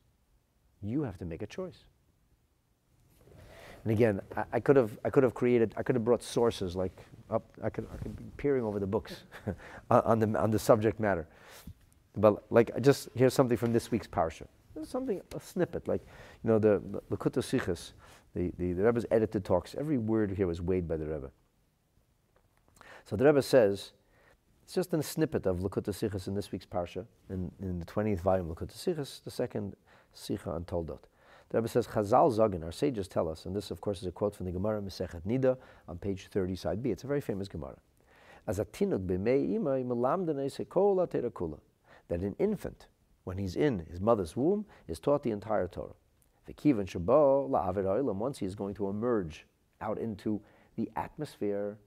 You 0.81 1.03
have 1.03 1.17
to 1.17 1.25
make 1.25 1.41
a 1.41 1.47
choice. 1.47 1.85
And 3.83 3.93
again, 3.93 4.21
I, 4.35 4.43
I, 4.53 4.59
could 4.59 4.75
have 4.75 4.97
I 5.05 5.09
could 5.09 5.23
have 5.23 5.33
created 5.33 5.73
I 5.77 5.83
could 5.83 5.95
have 5.95 6.03
brought 6.03 6.21
sources 6.21 6.75
like 6.75 6.91
up 7.29 7.45
I 7.63 7.69
could 7.69 7.87
I 7.93 7.97
could 7.97 8.15
be 8.15 8.23
peering 8.37 8.63
over 8.63 8.79
the 8.79 8.87
books 8.87 9.23
on 9.89 10.19
the 10.19 10.37
on 10.37 10.51
the 10.51 10.59
subject 10.59 10.99
matter. 10.99 11.27
But 12.15 12.43
like 12.51 12.71
just 12.81 13.09
here's 13.15 13.33
something 13.33 13.57
from 13.57 13.73
this 13.73 13.89
week's 13.89 14.07
parsha. 14.07 14.47
Something 14.85 15.21
a 15.35 15.39
snippet 15.39 15.87
like 15.87 16.01
you 16.43 16.49
know 16.49 16.59
the 16.59 16.79
Likkutei 17.11 17.43
Sichos, 17.43 17.91
the, 18.35 18.51
the 18.57 18.73
the 18.73 18.83
Rebbe's 18.83 19.05
edited 19.11 19.45
talks. 19.45 19.75
Every 19.77 19.97
word 19.97 20.31
here 20.31 20.47
was 20.47 20.61
weighed 20.61 20.87
by 20.87 20.97
the 20.97 21.05
Rebbe. 21.05 21.31
So 23.05 23.15
the 23.15 23.25
Rebbe 23.25 23.41
says 23.41 23.91
it's 24.63 24.75
just 24.75 24.93
a 24.93 25.01
snippet 25.01 25.45
of 25.45 25.59
Likkutei 25.59 25.93
Sichos 25.93 26.27
in 26.27 26.35
this 26.35 26.51
week's 26.51 26.65
parsha 26.65 27.05
in, 27.29 27.51
in 27.61 27.79
the 27.79 27.85
20th 27.85 28.21
volume 28.21 28.51
of 28.51 28.57
Likkutei 28.57 28.77
Sichos, 28.77 29.23
the 29.23 29.31
second 29.31 29.75
Sicha 30.15 30.47
on 30.47 30.63
Toldot. 30.63 30.99
The 31.49 31.57
Rebbe 31.57 31.67
says, 31.67 31.87
Chazal 31.87 32.31
Zagin, 32.31 32.63
our 32.63 32.71
sages 32.71 33.07
tell 33.07 33.27
us, 33.27 33.45
and 33.45 33.55
this, 33.55 33.71
of 33.71 33.81
course, 33.81 34.01
is 34.01 34.07
a 34.07 34.11
quote 34.11 34.35
from 34.35 34.45
the 34.45 34.51
Gemara 34.51 34.81
Masechet 34.81 35.21
Nida 35.25 35.57
on 35.87 35.97
page 35.97 36.27
30, 36.27 36.55
side 36.55 36.83
B. 36.83 36.91
It's 36.91 37.03
a 37.03 37.07
very 37.07 37.21
famous 37.21 37.47
Gemara. 37.47 37.77
As 38.45 38.59
a 38.59 38.65
tinuk 38.65 39.07
that 42.07 42.21
an 42.21 42.35
infant, 42.39 42.87
when 43.23 43.37
he's 43.37 43.55
in 43.55 43.85
his 43.89 43.99
mother's 43.99 44.35
womb, 44.35 44.65
is 44.87 44.99
taught 44.99 45.23
the 45.23 45.31
entire 45.31 45.67
Torah. 45.67 45.93
V'kivan 46.47 46.85
shabo 46.85 47.49
la'avid 47.49 48.15
once 48.15 48.39
he 48.39 48.45
is 48.45 48.55
going 48.55 48.73
to 48.75 48.89
emerge 48.89 49.45
out 49.81 49.97
into 49.97 50.41
the 50.75 50.89
atmosphere 50.95 51.77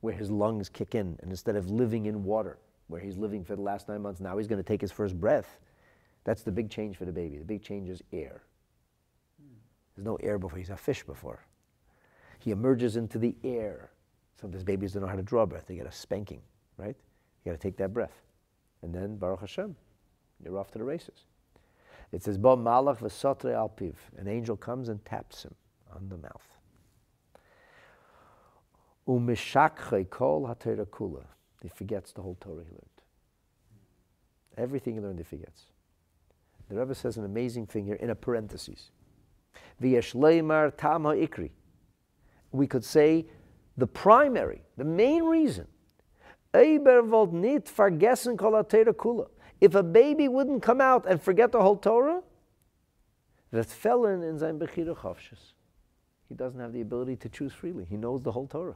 where 0.00 0.14
his 0.14 0.30
lungs 0.30 0.68
kick 0.68 0.94
in, 0.94 1.18
and 1.22 1.30
instead 1.30 1.56
of 1.56 1.70
living 1.70 2.06
in 2.06 2.24
water, 2.24 2.58
where 2.88 3.00
he's 3.00 3.16
living 3.16 3.42
for 3.42 3.56
the 3.56 3.62
last 3.62 3.88
nine 3.88 4.02
months, 4.02 4.20
now 4.20 4.36
he's 4.36 4.46
going 4.46 4.62
to 4.62 4.66
take 4.66 4.80
his 4.80 4.92
first 4.92 5.18
breath. 5.18 5.58
That's 6.24 6.42
the 6.42 6.52
big 6.52 6.70
change 6.70 6.96
for 6.96 7.06
the 7.06 7.12
baby. 7.12 7.38
The 7.38 7.44
big 7.44 7.62
change 7.62 7.88
is 7.88 8.02
air. 8.12 8.42
There's 9.96 10.04
no 10.04 10.16
air 10.16 10.38
before, 10.38 10.58
he's 10.58 10.70
a 10.70 10.76
fish 10.76 11.02
before. 11.04 11.44
He 12.38 12.50
emerges 12.50 12.96
into 12.96 13.18
the 13.18 13.34
air. 13.42 13.90
Sometimes 14.38 14.64
babies 14.64 14.92
don't 14.92 15.02
know 15.02 15.08
how 15.08 15.16
to 15.16 15.22
draw 15.22 15.46
breath, 15.46 15.64
they 15.66 15.76
get 15.76 15.86
a 15.86 15.92
spanking, 15.92 16.42
right? 16.76 16.96
You 17.44 17.52
got 17.52 17.58
to 17.58 17.66
take 17.66 17.76
that 17.78 17.94
breath. 17.94 18.22
And 18.82 18.94
then, 18.94 19.16
Baruch 19.16 19.40
Hashem, 19.40 19.74
you're 20.42 20.58
off 20.58 20.70
to 20.72 20.78
the 20.78 20.84
races. 20.84 21.26
It 22.12 22.22
says, 22.22 22.38
Bo 22.38 22.56
malach 22.56 22.98
v'sotre 22.98 23.52
alpiv. 23.52 23.94
An 24.16 24.28
angel 24.28 24.56
comes 24.56 24.88
and 24.88 25.04
taps 25.04 25.42
him 25.42 25.54
on 25.94 26.08
the 26.08 26.16
mouth. 26.16 26.46
Umishakche 29.08 30.08
kol 30.10 30.46
ha 30.46 30.54
kula. 30.54 31.24
He 31.62 31.68
forgets 31.68 32.12
the 32.12 32.22
whole 32.22 32.36
Torah 32.40 32.62
he 32.64 32.70
learned. 32.70 32.88
Everything 34.56 34.94
he 34.94 35.00
learned, 35.00 35.18
he 35.18 35.24
forgets. 35.24 35.64
The 36.68 36.76
Rebbe 36.76 36.94
says 36.94 37.16
an 37.16 37.24
amazing 37.24 37.66
thing 37.66 37.84
here 37.84 37.96
in 37.96 38.10
a 38.10 38.14
parenthesis. 38.14 38.90
V'yeshleimar 39.82 40.76
tam 40.76 41.02
ikri. 41.04 41.50
We 42.52 42.66
could 42.66 42.84
say 42.84 43.26
the 43.76 43.86
primary, 43.86 44.62
the 44.76 44.84
main 44.84 45.24
reason. 45.24 45.66
Eiber 46.52 47.32
nit 47.32 47.68
vergessen 47.68 48.36
kol 48.36 48.52
kula. 48.62 49.26
If 49.64 49.74
a 49.74 49.82
baby 49.82 50.28
wouldn't 50.28 50.62
come 50.62 50.82
out 50.82 51.06
and 51.08 51.22
forget 51.22 51.50
the 51.50 51.62
whole 51.62 51.76
Torah, 51.76 52.20
that 53.50 53.66
fellen 53.66 54.22
in 54.28 54.38
sein 54.38 54.58
bechira 54.58 54.94
He 56.28 56.34
doesn't 56.34 56.60
have 56.60 56.74
the 56.74 56.82
ability 56.82 57.16
to 57.16 57.30
choose 57.30 57.54
freely. 57.54 57.86
He 57.86 57.96
knows 57.96 58.20
the 58.22 58.30
whole 58.30 58.46
Torah. 58.46 58.74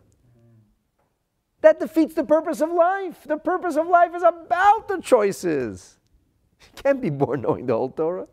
That 1.60 1.78
defeats 1.78 2.14
the 2.14 2.24
purpose 2.24 2.62
of 2.62 2.70
life. 2.70 3.24
The 3.26 3.36
purpose 3.36 3.76
of 3.76 3.86
life 3.86 4.14
is 4.14 4.22
about 4.22 4.88
the 4.88 4.98
choices. 5.02 5.98
You 6.62 6.82
can't 6.82 7.02
be 7.02 7.10
born 7.10 7.42
knowing 7.42 7.66
the 7.66 7.76
whole 7.76 7.90
Torah. 7.90 8.26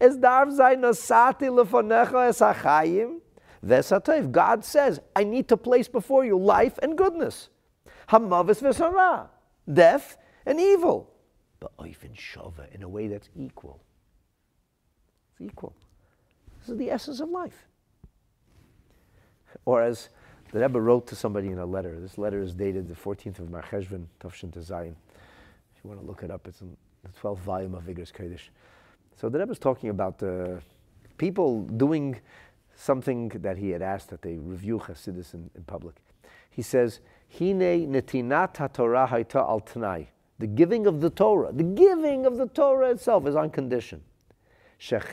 Es 0.00 0.16
darf 0.16 0.52
sein 0.52 0.82
nosati 0.82 1.50
lefonecha 1.50 2.28
es 2.28 2.38
achayim 2.38 3.18
vesatayv. 3.64 4.30
God 4.30 4.64
says, 4.64 5.00
I 5.16 5.24
need 5.24 5.48
to 5.48 5.56
place 5.56 5.88
before 5.88 6.24
you 6.24 6.38
life 6.38 6.78
and 6.84 6.96
goodness. 6.96 7.48
Hamavis 8.10 8.62
v'sara. 8.62 9.26
Death 9.66 10.16
and 10.46 10.60
evil. 10.60 11.10
But 11.60 11.76
oifin 11.78 12.14
shova 12.14 12.72
in 12.74 12.82
a 12.82 12.88
way 12.88 13.08
that's 13.08 13.28
equal. 13.36 13.80
It's 15.32 15.40
equal. 15.40 15.74
This 16.60 16.70
is 16.70 16.78
the 16.78 16.90
essence 16.90 17.20
of 17.20 17.30
life. 17.30 17.66
Or 19.64 19.82
as 19.82 20.10
the 20.52 20.60
Rebbe 20.60 20.80
wrote 20.80 21.06
to 21.08 21.16
somebody 21.16 21.48
in 21.48 21.58
a 21.58 21.66
letter. 21.66 21.98
This 22.00 22.18
letter 22.18 22.40
is 22.40 22.54
dated 22.54 22.88
the 22.88 22.94
14th 22.94 23.40
of 23.40 23.48
Marcheshvan, 23.48 24.06
Tafshin 24.20 24.50
Tezayin. 24.50 24.94
If 25.74 25.84
you 25.84 25.90
want 25.90 26.00
to 26.00 26.06
look 26.06 26.22
it 26.22 26.30
up, 26.30 26.46
it's 26.46 26.60
in 26.60 26.76
the 27.02 27.10
12th 27.20 27.40
volume 27.40 27.74
of 27.74 27.84
Igros 27.84 28.12
Kodesh. 28.12 28.48
So 29.16 29.28
the 29.28 29.38
Rebbe 29.38 29.52
is 29.52 29.58
talking 29.58 29.90
about 29.90 30.22
uh, 30.22 30.60
people 31.18 31.62
doing 31.62 32.20
something 32.76 33.28
that 33.30 33.56
he 33.56 33.70
had 33.70 33.82
asked 33.82 34.10
that 34.10 34.22
they 34.22 34.36
review 34.36 34.78
Hasidus 34.78 35.34
in, 35.34 35.50
in 35.54 35.64
public. 35.64 35.96
He 36.50 36.62
says, 36.62 37.00
Hine 37.38 37.88
netinat 37.88 38.54
haTorah 38.54 39.34
al 39.34 39.60
tanai. 39.60 40.08
The 40.38 40.46
giving 40.46 40.86
of 40.86 41.00
the 41.00 41.10
Torah, 41.10 41.52
the 41.52 41.64
giving 41.64 42.26
of 42.26 42.36
the 42.36 42.46
Torah 42.46 42.90
itself 42.90 43.26
is 43.26 43.34
on 43.34 43.50
condition 43.50 44.02
that 44.78 45.06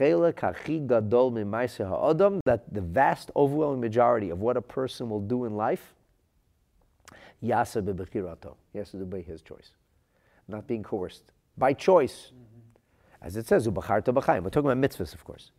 the 2.71 2.81
vast, 2.81 3.31
overwhelming 3.35 3.79
majority 3.79 4.29
of 4.29 4.41
what 4.41 4.57
a 4.57 4.61
person 4.61 5.09
will 5.09 5.21
do 5.21 5.45
in 5.45 5.55
life. 5.55 5.93
He 7.39 7.49
has 7.49 7.71
to 7.71 7.81
do 7.81 7.93
by 7.93 9.21
his 9.21 9.41
choice, 9.41 9.71
not 10.49 10.67
being 10.67 10.83
coerced. 10.83 11.31
By 11.57 11.71
choice. 11.73 12.31
Mm-hmm. 12.33 13.25
As 13.25 13.37
it 13.37 13.47
says. 13.47 13.69
We're 13.69 13.81
talking 13.81 14.05
about 14.09 14.77
mitzvahs, 14.77 15.13
of 15.13 15.23
course. 15.23 15.51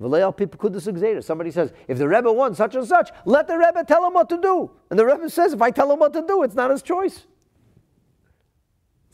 Somebody 0.00 1.50
says, 1.50 1.72
if 1.86 1.98
the 1.98 2.08
Rebbe 2.08 2.32
wants 2.32 2.56
such 2.58 2.74
and 2.74 2.86
such, 2.86 3.10
let 3.24 3.46
the 3.46 3.56
Rebbe 3.56 3.84
tell 3.84 4.04
him 4.06 4.14
what 4.14 4.28
to 4.30 4.38
do. 4.40 4.70
And 4.88 4.98
the 4.98 5.04
Rebbe 5.04 5.28
says, 5.30 5.52
if 5.52 5.62
I 5.62 5.70
tell 5.70 5.92
him 5.92 5.98
what 5.98 6.12
to 6.14 6.22
do, 6.26 6.42
it's 6.42 6.54
not 6.54 6.70
his 6.70 6.82
choice. 6.82 7.26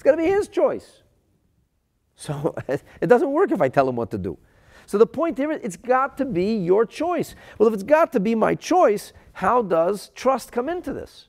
Got 0.06 0.12
to 0.12 0.16
be 0.18 0.28
his 0.28 0.46
choice. 0.46 1.02
So 2.14 2.54
it 2.68 3.08
doesn't 3.08 3.32
work 3.32 3.50
if 3.50 3.60
I 3.60 3.68
tell 3.68 3.88
him 3.88 3.96
what 3.96 4.12
to 4.12 4.18
do. 4.18 4.38
So 4.86 4.98
the 4.98 5.06
point 5.06 5.36
here 5.36 5.50
is 5.50 5.58
it's 5.64 5.76
got 5.76 6.16
to 6.18 6.24
be 6.24 6.54
your 6.54 6.86
choice. 6.86 7.34
Well, 7.58 7.66
if 7.66 7.74
it's 7.74 7.82
got 7.82 8.12
to 8.12 8.20
be 8.20 8.36
my 8.36 8.54
choice, 8.54 9.12
how 9.32 9.62
does 9.62 10.10
trust 10.14 10.52
come 10.52 10.68
into 10.68 10.92
this? 10.92 11.26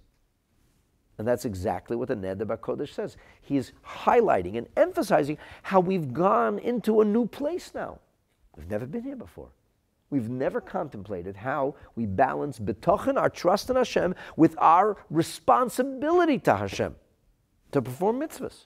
And 1.18 1.28
that's 1.28 1.44
exactly 1.44 1.98
what 1.98 2.10
the 2.10 2.16
Neder 2.16 2.56
Kodesh 2.56 2.94
says. 2.94 3.18
He's 3.42 3.74
highlighting 3.84 4.60
and 4.60 4.68
emphasizing 4.78 5.40
how 5.64 5.80
we've 5.80 6.14
gone 6.14 6.60
into 6.60 7.02
a 7.02 7.06
new 7.06 7.26
place 7.26 7.72
now. 7.74 7.98
We've 8.56 8.70
never 8.70 8.86
been 8.86 9.02
here 9.02 9.16
before. 9.16 9.50
We've 10.12 10.30
never 10.30 10.62
contemplated 10.62 11.36
how 11.36 11.74
we 11.96 12.06
balance 12.06 12.60
bitachon, 12.60 13.20
our 13.20 13.32
trust 13.32 13.72
in 13.72 13.76
Hashem, 13.76 14.14
with 14.36 14.54
our 14.60 14.98
responsibility 15.10 16.38
to 16.38 16.56
Hashem 16.56 16.96
to 17.84 17.90
perform 17.90 18.20
mitzvahs. 18.20 18.66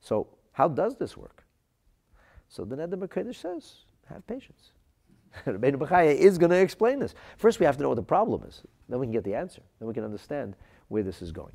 So, 0.00 0.28
how 0.52 0.68
does 0.68 0.96
this 0.96 1.16
work? 1.16 1.44
So 2.48 2.64
the 2.64 2.76
Neder 2.76 2.94
B'Kodesh 2.94 3.36
says, 3.36 3.74
have 4.06 4.26
patience. 4.26 4.70
Rabbeinu 5.46 5.76
Bechaya 5.76 6.14
is 6.14 6.38
going 6.38 6.50
to 6.50 6.56
explain 6.56 6.98
this. 6.98 7.14
First, 7.36 7.60
we 7.60 7.66
have 7.66 7.76
to 7.76 7.82
know 7.82 7.88
what 7.88 7.96
the 7.96 8.02
problem 8.02 8.44
is. 8.48 8.62
Then 8.88 8.98
we 8.98 9.06
can 9.06 9.12
get 9.12 9.24
the 9.24 9.34
answer. 9.34 9.62
Then 9.78 9.88
we 9.88 9.94
can 9.94 10.04
understand 10.04 10.56
where 10.88 11.02
this 11.02 11.20
is 11.22 11.32
going. 11.32 11.52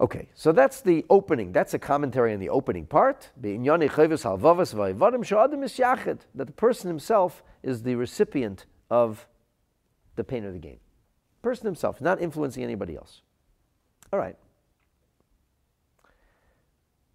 Okay, 0.00 0.28
so 0.34 0.52
that's 0.52 0.80
the 0.80 1.04
opening. 1.10 1.52
That's 1.52 1.74
a 1.74 1.78
commentary 1.78 2.32
on 2.32 2.38
the 2.40 2.48
opening 2.48 2.86
part. 2.86 3.30
That 3.40 3.58
the 6.46 6.52
person 6.56 6.88
himself 6.88 7.42
is 7.62 7.82
the 7.82 7.96
recipient 7.96 8.66
of 8.90 9.28
the 10.14 10.24
pain 10.24 10.44
of 10.44 10.52
the 10.52 10.58
gain. 10.60 10.78
Person 11.42 11.66
himself, 11.66 12.00
not 12.00 12.20
influencing 12.20 12.64
anybody 12.64 12.96
else. 12.96 13.22
All 14.12 14.18
right. 14.18 14.36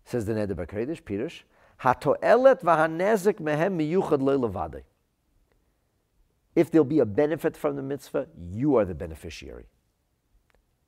Says 0.06 0.26
the 0.26 0.34
Neder 0.34 0.56
Bakadish, 0.56 1.02
Pirush, 1.02 1.42
Hatoelet 1.82 2.62
v'hanezek 2.62 3.40
mehem 3.40 3.78
miyuchad 3.78 4.22
levade. 4.22 4.84
If 6.56 6.72
there'll 6.72 6.86
be 6.86 7.00
a 7.00 7.06
benefit 7.06 7.58
from 7.58 7.76
the 7.76 7.82
mitzvah, 7.82 8.28
you 8.52 8.76
are 8.76 8.86
the 8.86 8.94
beneficiary. 8.94 9.66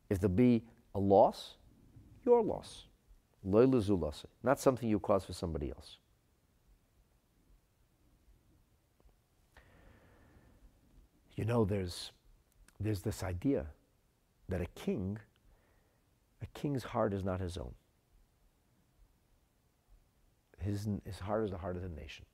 If 0.09 0.19
there'll 0.19 0.35
be 0.35 0.63
a 0.93 0.99
loss, 0.99 1.55
your 2.23 2.43
loss. 2.43 2.85
Not 3.43 4.59
something 4.59 4.89
you 4.89 4.99
cause 4.99 5.25
for 5.25 5.33
somebody 5.33 5.69
else. 5.69 5.97
You 11.35 11.45
know, 11.45 11.65
there's, 11.65 12.11
there's 12.85 13.01
this 13.01 13.23
idea 13.23 13.65
that 14.47 14.61
a 14.61 14.67
king, 14.75 15.17
a 16.41 16.45
king's 16.47 16.83
heart 16.83 17.13
is 17.13 17.23
not 17.23 17.39
his 17.39 17.57
own. 17.57 17.73
His, 20.59 20.87
his 21.05 21.19
heart 21.19 21.45
is 21.45 21.51
the 21.51 21.57
heart 21.57 21.75
of 21.75 21.81
the 21.81 21.89
nation. 21.89 22.25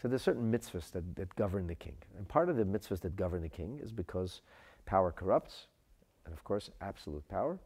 So 0.00 0.08
there's 0.08 0.22
certain 0.22 0.50
mitzvahs 0.52 0.90
that, 0.92 1.16
that 1.16 1.34
govern 1.36 1.66
the 1.66 1.74
king. 1.74 1.96
And 2.16 2.28
part 2.28 2.48
of 2.48 2.56
the 2.56 2.64
mitzvahs 2.64 3.00
that 3.00 3.16
govern 3.16 3.42
the 3.42 3.48
king 3.48 3.80
is 3.82 3.92
because 3.92 4.42
power 4.84 5.12
corrupts, 5.12 5.66
and 6.24 6.34
of 6.34 6.44
course, 6.44 6.70
absolute 6.80 7.26
power 7.28 7.58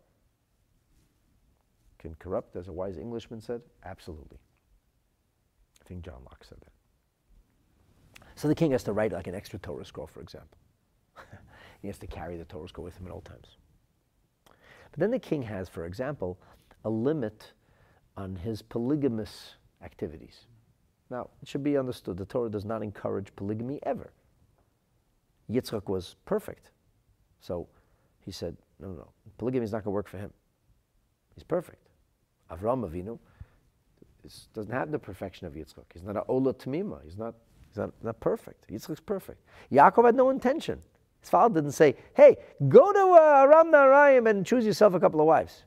can 1.99 2.15
corrupt, 2.19 2.57
as 2.57 2.69
a 2.69 2.73
wise 2.73 2.97
Englishman 2.97 3.41
said? 3.41 3.61
Absolutely. 3.85 4.39
I 5.85 5.89
think 5.89 6.05
John 6.05 6.23
Locke 6.25 6.45
said 6.49 6.59
that. 6.61 6.73
So 8.37 8.49
the 8.49 8.55
king 8.55 8.71
has 8.73 8.83
to 8.85 8.93
write 8.93 9.13
like 9.13 9.27
an 9.27 9.35
extra 9.35 9.59
Torah 9.59 9.85
scroll, 9.85 10.07
for 10.07 10.21
example. 10.21 10.59
he 11.81 11.89
has 11.89 11.99
to 11.99 12.07
carry 12.07 12.37
the 12.37 12.45
Torah 12.45 12.69
scroll 12.69 12.85
with 12.85 12.97
him 12.97 13.07
at 13.07 13.13
all 13.13 13.23
times. 13.23 13.57
But 14.47 14.99
then 14.99 15.11
the 15.11 15.19
king 15.19 15.43
has, 15.43 15.69
for 15.69 15.87
example, 15.87 16.39
a 16.85 16.91
limit 16.91 17.53
on 18.17 18.37
his 18.37 18.63
polygamous 18.63 19.55
activities. 19.83 20.47
Now, 21.11 21.31
it 21.43 21.49
should 21.49 21.65
be 21.65 21.77
understood 21.77 22.17
the 22.17 22.25
Torah 22.25 22.51
does 22.51 22.65
not 22.65 22.83
encourage 22.83 23.35
polygamy 23.37 23.81
ever. 23.83 24.13
Yitzchak 25.51 25.89
was 25.89 26.17
perfect. 26.25 26.71
So 27.41 27.69
he 28.21 28.31
said, 28.31 28.57
no, 28.79 28.89
no, 28.89 29.09
polygamy 29.39 29.65
is 29.65 29.73
not 29.73 29.79
going 29.79 29.93
to 29.93 29.95
work 29.95 30.09
for 30.09 30.19
him. 30.19 30.33
He's 31.35 31.45
perfect. 31.45 31.89
Avram 32.51 32.89
Avinu 32.89 33.19
is, 34.25 34.49
doesn't 34.55 34.73
have 34.73 34.91
the 34.91 34.99
perfection 34.99 35.47
of 35.47 35.55
Yitzchak. 35.55 35.85
He's 35.93 36.03
not 36.03 36.17
an 36.17 36.23
Ola 36.29 36.55
Tamima. 36.55 37.03
He's 37.05 37.17
not, 37.17 37.35
he's 37.69 37.79
not, 37.79 37.93
not 38.03 38.21
perfect. 38.21 38.69
Yitzchak's 38.69 39.01
perfect. 39.01 39.43
Yaakov 39.73 40.05
had 40.05 40.15
no 40.15 40.31
intention. 40.31 40.83
His 41.21 41.31
father 41.31 41.61
didn't 41.61 41.73
say, 41.73 41.97
hey, 42.15 42.37
go 42.69 42.93
to 42.93 42.99
uh, 42.99 43.43
Aram 43.43 43.71
Naharaim 43.73 44.29
and 44.29 44.45
choose 44.45 44.65
yourself 44.65 44.95
a 44.95 45.01
couple 45.01 45.21
of 45.21 45.27
wives. 45.27 45.65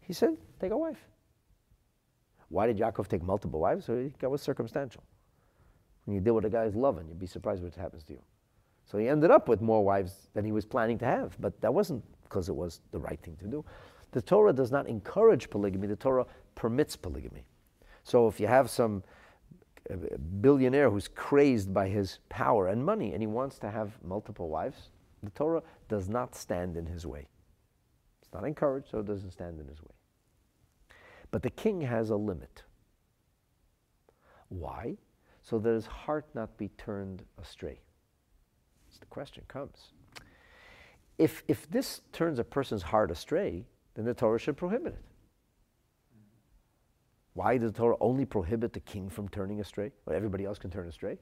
He 0.00 0.12
said, 0.12 0.36
take 0.60 0.72
a 0.72 0.76
wife. 0.76 0.98
Why 2.48 2.66
did 2.66 2.78
Yaakov 2.78 3.08
take 3.08 3.22
multiple 3.22 3.60
wives? 3.60 3.86
So 3.86 4.10
that 4.18 4.30
was 4.30 4.42
circumstantial. 4.42 5.02
When 6.04 6.14
you 6.14 6.20
deal 6.20 6.34
with 6.34 6.44
a 6.44 6.50
guy's 6.50 6.74
loving, 6.74 7.08
you'd 7.08 7.18
be 7.18 7.26
surprised 7.26 7.62
what 7.62 7.74
happens 7.74 8.04
to 8.04 8.12
you. 8.12 8.22
So 8.84 8.98
he 8.98 9.08
ended 9.08 9.30
up 9.30 9.48
with 9.48 9.62
more 9.62 9.82
wives 9.82 10.28
than 10.34 10.44
he 10.44 10.52
was 10.52 10.66
planning 10.66 10.98
to 10.98 11.06
have, 11.06 11.36
but 11.40 11.58
that 11.62 11.72
wasn't 11.72 12.04
because 12.22 12.48
it 12.48 12.54
was 12.54 12.80
the 12.90 12.98
right 12.98 13.18
thing 13.22 13.36
to 13.36 13.46
do. 13.46 13.64
The 14.10 14.20
Torah 14.20 14.52
does 14.52 14.70
not 14.70 14.86
encourage 14.86 15.48
polygamy, 15.48 15.86
the 15.86 15.96
Torah 15.96 16.26
permits 16.54 16.94
polygamy. 16.94 17.46
So 18.02 18.28
if 18.28 18.38
you 18.38 18.46
have 18.46 18.68
some 18.68 19.02
billionaire 20.40 20.90
who's 20.90 21.08
crazed 21.08 21.72
by 21.72 21.88
his 21.88 22.18
power 22.28 22.68
and 22.68 22.84
money 22.84 23.12
and 23.12 23.22
he 23.22 23.26
wants 23.26 23.58
to 23.58 23.70
have 23.70 23.92
multiple 24.02 24.48
wives, 24.48 24.90
the 25.22 25.30
Torah 25.30 25.62
does 25.88 26.08
not 26.08 26.34
stand 26.34 26.76
in 26.76 26.86
his 26.86 27.06
way. 27.06 27.28
It's 28.22 28.32
not 28.32 28.44
encouraged, 28.44 28.90
so 28.90 28.98
it 28.98 29.06
doesn't 29.06 29.30
stand 29.30 29.60
in 29.60 29.68
his 29.68 29.82
way. 29.82 29.94
But 31.30 31.42
the 31.42 31.50
king 31.50 31.80
has 31.82 32.10
a 32.10 32.16
limit. 32.16 32.62
Why? 34.48 34.96
So 35.42 35.58
that 35.58 35.70
his 35.70 35.86
heart 35.86 36.26
not 36.34 36.56
be 36.56 36.68
turned 36.78 37.24
astray. 37.40 37.80
So 38.90 38.98
the 39.00 39.06
question 39.06 39.44
comes. 39.48 39.92
If, 41.18 41.42
if 41.48 41.70
this 41.70 42.00
turns 42.12 42.38
a 42.38 42.44
person's 42.44 42.82
heart 42.82 43.10
astray, 43.10 43.66
then 43.94 44.04
the 44.04 44.14
Torah 44.14 44.38
should 44.38 44.56
prohibit 44.56 44.94
it. 44.94 45.04
Why 47.34 47.58
does 47.58 47.72
the 47.72 47.78
Torah 47.78 47.96
only 48.00 48.24
prohibit 48.24 48.72
the 48.72 48.80
king 48.80 49.10
from 49.10 49.28
turning 49.28 49.60
astray? 49.60 49.90
Well, 50.06 50.16
everybody 50.16 50.44
else 50.44 50.58
can 50.58 50.70
turn 50.70 50.88
astray. 50.88 51.18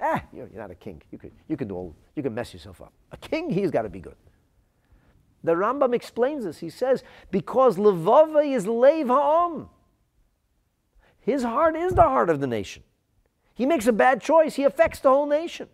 Ah, 0.00 0.22
you're, 0.32 0.48
you're 0.48 0.60
not 0.60 0.70
a 0.70 0.76
king. 0.76 1.02
You 1.10 1.18
can, 1.18 1.32
you 1.48 1.56
can 1.56 1.68
do 1.68 1.74
all, 1.74 1.96
you 2.14 2.22
can 2.22 2.34
mess 2.34 2.52
yourself 2.52 2.80
up. 2.80 2.92
A 3.12 3.16
king, 3.16 3.50
he's 3.50 3.70
got 3.70 3.82
to 3.82 3.88
be 3.88 4.00
good. 4.00 4.16
The 5.42 5.52
Rambam 5.54 5.94
explains 5.94 6.44
this. 6.44 6.58
He 6.58 6.70
says, 6.70 7.02
because 7.30 7.76
Levava 7.76 8.44
is 8.44 8.66
Lev 8.66 9.08
Ha'om. 9.08 9.68
His 11.20 11.42
heart 11.42 11.76
is 11.76 11.92
the 11.94 12.02
heart 12.02 12.30
of 12.30 12.40
the 12.40 12.46
nation. 12.46 12.84
He 13.54 13.66
makes 13.66 13.86
a 13.86 13.92
bad 13.92 14.20
choice, 14.20 14.54
he 14.54 14.64
affects 14.64 15.00
the 15.00 15.08
whole 15.08 15.26
nation. 15.26 15.68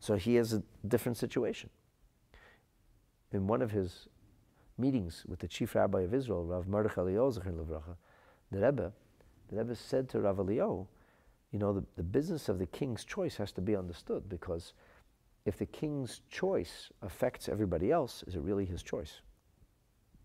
So 0.00 0.16
he 0.16 0.36
has 0.36 0.52
a 0.52 0.62
different 0.86 1.18
situation. 1.18 1.70
In 3.32 3.46
one 3.46 3.60
of 3.60 3.70
his 3.70 4.08
meetings 4.78 5.24
with 5.26 5.40
the 5.40 5.48
chief 5.48 5.74
rabbi 5.74 6.02
of 6.02 6.14
Israel, 6.14 6.44
Rav 6.44 6.68
Mordechai 6.68 7.02
Eliyahu, 7.02 7.82
the 8.50 8.60
Rebbe, 8.60 8.92
the 9.48 9.56
Rebbe 9.56 9.74
said 9.74 10.08
to 10.10 10.20
Rav 10.20 10.36
Eliyahu, 10.36 10.86
you 11.52 11.58
know, 11.58 11.72
the, 11.72 11.84
the 11.96 12.02
business 12.02 12.48
of 12.48 12.58
the 12.58 12.66
king's 12.66 13.04
choice 13.04 13.36
has 13.36 13.52
to 13.52 13.60
be 13.60 13.74
understood 13.74 14.28
because 14.28 14.74
if 15.46 15.56
the 15.56 15.66
king's 15.66 16.20
choice 16.30 16.90
affects 17.02 17.48
everybody 17.48 17.90
else, 17.90 18.22
is 18.26 18.34
it 18.34 18.42
really 18.42 18.66
his 18.66 18.82
choice? 18.82 19.22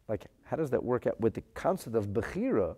Like, 0.10 0.26
how 0.43 0.58
does 0.58 0.70
that 0.72 0.84
work 0.84 1.08
out 1.08 1.20
with 1.22 1.34
the 1.34 1.43
concept 1.54 1.95
of 1.95 2.08
Bechira? 2.08 2.76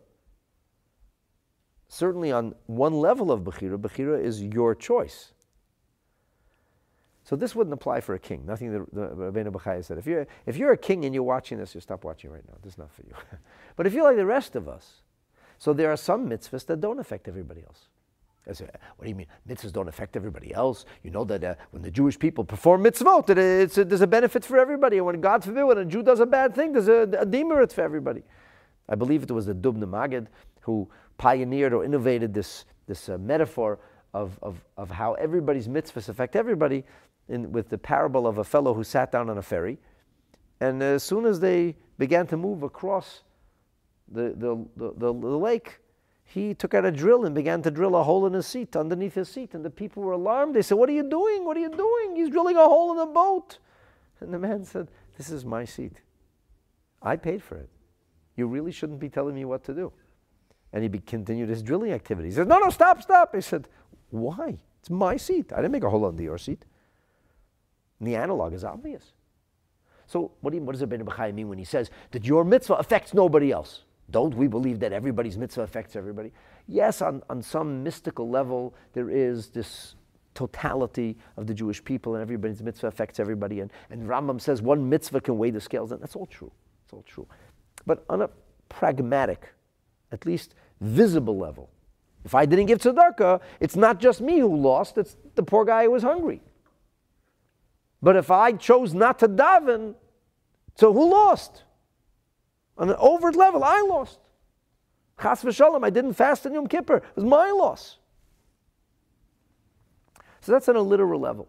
Certainly, 1.88 2.32
on 2.32 2.54
one 2.68 2.94
level 2.94 3.32
of 3.32 3.42
Bechira, 3.42 3.78
Bechira 3.78 4.24
is 4.24 4.44
your 4.44 4.76
choice. 4.76 5.34
So 7.26 7.36
this 7.36 7.56
wouldn't 7.56 7.74
apply 7.74 8.02
for 8.02 8.14
a 8.14 8.20
king. 8.20 8.46
Nothing 8.46 8.72
that 8.72 8.94
Rabbeinu 8.94 9.52
Bechaya 9.52 9.84
said. 9.84 9.98
If 9.98 10.06
you're, 10.06 10.28
if 10.46 10.58
you're 10.58 10.72
a 10.72 10.78
king 10.78 11.06
and 11.06 11.14
you're 11.14 11.24
watching 11.24 11.58
this, 11.58 11.74
you 11.74 11.82
stop 11.82 12.04
watching 12.04 12.30
right 12.30 12.44
now. 12.48 12.54
This 12.62 12.74
is 12.74 12.78
not 12.78 12.92
for 12.92 13.02
you. 13.02 13.14
but 13.76 13.88
if 13.88 13.94
you're 13.94 14.04
like 14.04 14.16
the 14.16 14.26
rest 14.28 14.56
of 14.56 14.70
us, 14.70 15.02
so 15.58 15.74
there 15.74 15.92
are 15.92 15.98
some 15.98 16.30
mitzvahs 16.30 16.68
that 16.68 16.80
don't 16.80 17.00
affect 17.00 17.28
everybody 17.28 17.64
else. 17.64 17.88
I 18.48 18.54
say, 18.54 18.66
what 18.96 19.06
do 19.06 19.10
you 19.10 19.16
mean? 19.16 19.26
Mitzvahs 19.50 19.74
don't 19.74 19.88
affect 19.88 20.16
everybody 20.16 20.54
else. 20.54 20.86
You 21.04 21.10
know 21.10 21.24
that 21.24 21.44
uh, 21.44 21.56
when 21.72 21.82
the 21.82 21.90
Jewish 21.90 22.20
people 22.20 22.44
perform 22.44 22.84
mitzvot, 22.84 23.36
it's 23.36 23.74
there's 23.74 24.02
a 24.02 24.08
benefit 24.08 24.46
for 24.46 24.60
everybody. 24.60 24.98
And 24.98 25.06
when 25.08 25.20
God 25.20 25.44
forbid, 25.44 25.64
when 25.64 25.80
a 25.80 25.86
Jew 25.86 26.04
does 26.04 26.20
a 26.20 26.28
bad 26.28 26.54
thing, 26.54 26.74
there's 26.74 26.88
a, 26.88 27.10
a 27.18 27.26
demerit 27.26 27.74
for 27.74 27.82
everybody. 27.82 28.22
I 28.88 28.94
believe 28.94 29.24
it 29.24 29.32
was 29.32 29.48
the 29.48 29.56
Dubno 29.56 29.90
Maggid 29.90 30.30
who 30.62 30.88
pioneered 31.18 31.74
or 31.74 31.84
innovated 31.84 32.36
this, 32.36 32.66
this 32.86 33.10
uh, 33.10 33.18
metaphor 33.18 33.80
of, 34.14 34.38
of, 34.44 34.64
of 34.78 34.92
how 34.92 35.14
everybody's 35.16 35.68
mitzvahs 35.68 36.08
affect 36.08 36.36
everybody 36.36 36.84
in, 37.30 37.52
with 37.52 37.70
the 37.70 37.78
parable 37.78 38.28
of 38.28 38.38
a 38.38 38.44
fellow 38.44 38.74
who 38.74 38.84
sat 38.84 39.12
down 39.12 39.30
on 39.30 39.38
a 39.38 39.42
ferry. 39.42 39.78
And 40.60 40.82
as 40.82 41.04
soon 41.04 41.26
as 41.26 41.40
they 41.40 41.76
began 41.98 42.28
to 42.28 42.38
move 42.38 42.64
across 42.64 43.24
the, 44.08 44.34
the, 44.38 44.66
the, 44.76 44.94
the, 44.98 45.12
lake, 45.12 45.80
he 46.24 46.54
took 46.54 46.74
out 46.74 46.86
a 46.86 46.92
drill 46.92 47.26
and 47.26 47.34
began 47.34 47.62
to 47.64 47.72
drill 47.72 47.96
a 47.96 48.04
hole 48.04 48.26
in 48.26 48.34
his 48.34 48.46
seat, 48.46 48.76
underneath 48.76 49.16
his 49.16 49.30
seat. 49.30 49.54
And 49.54 49.66
the 49.66 49.70
people 49.70 50.04
were 50.04 50.14
alarmed. 50.14 50.56
They 50.56 50.62
said, 50.62 50.78
What 50.78 50.90
are 50.90 50.94
you 50.94 51.10
doing? 51.10 51.46
What 51.46 51.58
are 51.58 51.62
you 51.62 51.70
doing? 51.70 52.16
He's 52.16 52.30
drilling 52.30 52.58
a 52.58 52.64
hole 52.64 52.92
in 52.92 52.98
the 52.98 53.06
boat. 53.06 53.58
And 54.20 54.34
the 54.34 54.40
man 54.40 54.64
said, 54.64 54.88
This 55.18 55.30
is 55.30 55.46
my 55.46 55.66
seat. 55.66 56.02
I 57.02 57.16
paid 57.16 57.44
for 57.44 57.58
it. 57.58 57.70
You 58.36 58.48
really 58.48 58.72
shouldn't 58.72 59.00
be 59.00 59.10
telling 59.10 59.36
me 59.36 59.46
what 59.46 59.64
to 59.66 59.74
do. 59.74 59.92
And 60.74 60.84
he 60.84 60.90
continued 61.00 61.50
his 61.50 61.64
drilling 61.64 61.92
activity. 61.92 62.30
He 62.30 62.36
said, 62.36 62.48
No, 62.48 62.60
no, 62.60 62.70
stop, 62.70 63.02
stop. 63.02 63.34
He 63.36 63.42
said, 63.42 63.68
Why? 64.10 64.58
It's 64.80 64.90
my 64.90 65.18
seat. 65.18 65.52
I 65.54 65.58
didn't 65.58 65.72
make 65.72 65.84
a 65.84 65.90
hole 65.90 66.06
under 66.06 66.22
your 66.22 66.38
seat. 66.38 66.66
And 68.00 68.08
the 68.08 68.16
analog 68.16 68.54
is 68.54 68.64
obvious. 68.64 69.14
So, 70.08 70.32
what, 70.42 70.52
do 70.52 70.58
you, 70.58 70.64
what 70.64 70.78
does 70.78 70.88
Rabbeinu 70.88 71.04
Bechai 71.04 71.34
mean 71.34 71.50
when 71.50 71.58
he 71.58 71.64
says 71.64 71.90
that 72.12 72.26
your 72.26 72.44
mitzvah 72.44 72.76
affects 72.76 73.14
nobody 73.14 73.52
else? 73.52 73.82
Don't 74.12 74.36
we 74.36 74.48
believe 74.48 74.80
that 74.82 74.94
everybody's 74.94 75.38
mitzvah 75.38 75.64
affects 75.64 75.96
everybody? 75.96 76.32
Yes, 76.68 77.02
on, 77.02 77.24
on 77.30 77.42
some 77.42 77.84
mystical 77.84 78.30
level, 78.30 78.76
there 78.94 79.10
is 79.10 79.50
this 79.50 79.96
totality 80.36 81.18
of 81.38 81.48
the 81.48 81.54
Jewish 81.54 81.84
people, 81.84 82.14
and 82.14 82.22
everybody's 82.22 82.62
mitzvah 82.62 82.88
affects 82.88 83.20
everybody. 83.20 83.62
And, 83.62 83.72
and 83.90 84.08
Rambam 84.08 84.40
says 84.40 84.62
one 84.62 84.88
mitzvah 84.88 85.22
can 85.22 85.38
weigh 85.38 85.50
the 85.50 85.62
scales, 85.62 85.92
and 85.92 86.02
that's 86.02 86.16
all 86.16 86.28
true. 86.28 86.52
It's 86.84 86.94
all 86.94 87.04
true. 87.08 87.26
But 87.88 88.04
on 88.10 88.22
a 88.22 88.30
pragmatic, 88.70 89.54
at 90.12 90.26
least 90.26 90.54
visible 90.82 91.38
level. 91.38 91.70
If 92.26 92.36
I 92.36 92.46
didn't 92.46 92.66
give 92.66 92.80
tzedakah, 92.80 93.42
it's 93.60 93.76
not 93.76 94.00
just 94.00 94.22
me 94.22 94.40
who 94.40 94.56
lost, 94.56 94.98
it's 94.98 95.16
the 95.36 95.44
poor 95.44 95.66
guy 95.66 95.86
who 95.86 95.92
was 95.92 96.04
hungry. 96.04 96.42
But 98.02 98.16
if 98.16 98.30
I 98.30 98.52
chose 98.54 98.94
not 98.94 99.20
to 99.20 99.28
daven, 99.28 99.96
so 100.76 100.94
who 100.94 101.10
lost? 101.10 101.64
On 102.78 102.90
an 102.90 102.96
overt 103.00 103.36
level, 103.36 103.64
I 103.64 103.82
lost. 103.82 104.20
Chas 105.22 105.44
v'shalom, 105.44 105.86
I 105.86 105.90
didn't 105.90 106.14
fast 106.14 106.46
in 106.46 106.54
Yom 106.54 106.68
Kippur. 106.68 106.98
It 106.98 107.04
was 107.16 107.24
my 107.24 107.52
loss. 107.52 107.98
So 110.42 110.52
that's 110.52 110.68
on 110.70 110.76
a 110.76 110.82
literal 110.82 111.20
level. 111.20 111.48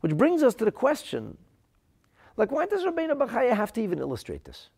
Which 0.00 0.16
brings 0.16 0.42
us 0.42 0.54
to 0.54 0.64
the 0.64 0.72
question, 0.72 1.36
like 2.36 2.50
why 2.50 2.66
does 2.66 2.84
Rabbeinu 2.84 3.18
Bachaya 3.18 3.54
have 3.54 3.72
to 3.74 3.82
even 3.82 3.98
illustrate 3.98 4.44
this? 4.44 4.70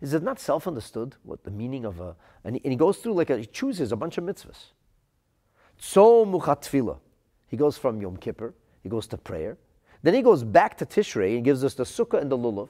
Is 0.00 0.12
it 0.12 0.22
not 0.22 0.40
self-understood 0.40 1.14
what 1.22 1.44
the 1.44 1.50
meaning 1.50 1.84
of 1.84 2.00
a, 2.00 2.16
and 2.44 2.56
he, 2.56 2.62
and 2.64 2.72
he 2.72 2.76
goes 2.76 2.98
through 2.98 3.14
like 3.14 3.30
a, 3.30 3.38
he 3.38 3.46
chooses 3.46 3.92
a 3.92 3.96
bunch 3.96 4.18
of 4.18 4.24
mitzvahs. 4.24 4.72
Tzom 5.80 6.38
muchat 6.38 6.98
He 7.46 7.56
goes 7.56 7.78
from 7.78 8.02
Yom 8.02 8.16
Kippur, 8.16 8.52
he 8.82 8.88
goes 8.88 9.06
to 9.08 9.16
prayer. 9.16 9.58
Then 10.02 10.14
he 10.14 10.22
goes 10.22 10.42
back 10.42 10.76
to 10.78 10.86
Tishrei 10.86 11.36
and 11.36 11.44
gives 11.44 11.62
us 11.64 11.74
the 11.74 11.84
sukkah 11.84 12.20
and 12.20 12.30
the 12.30 12.36
lulav. 12.36 12.68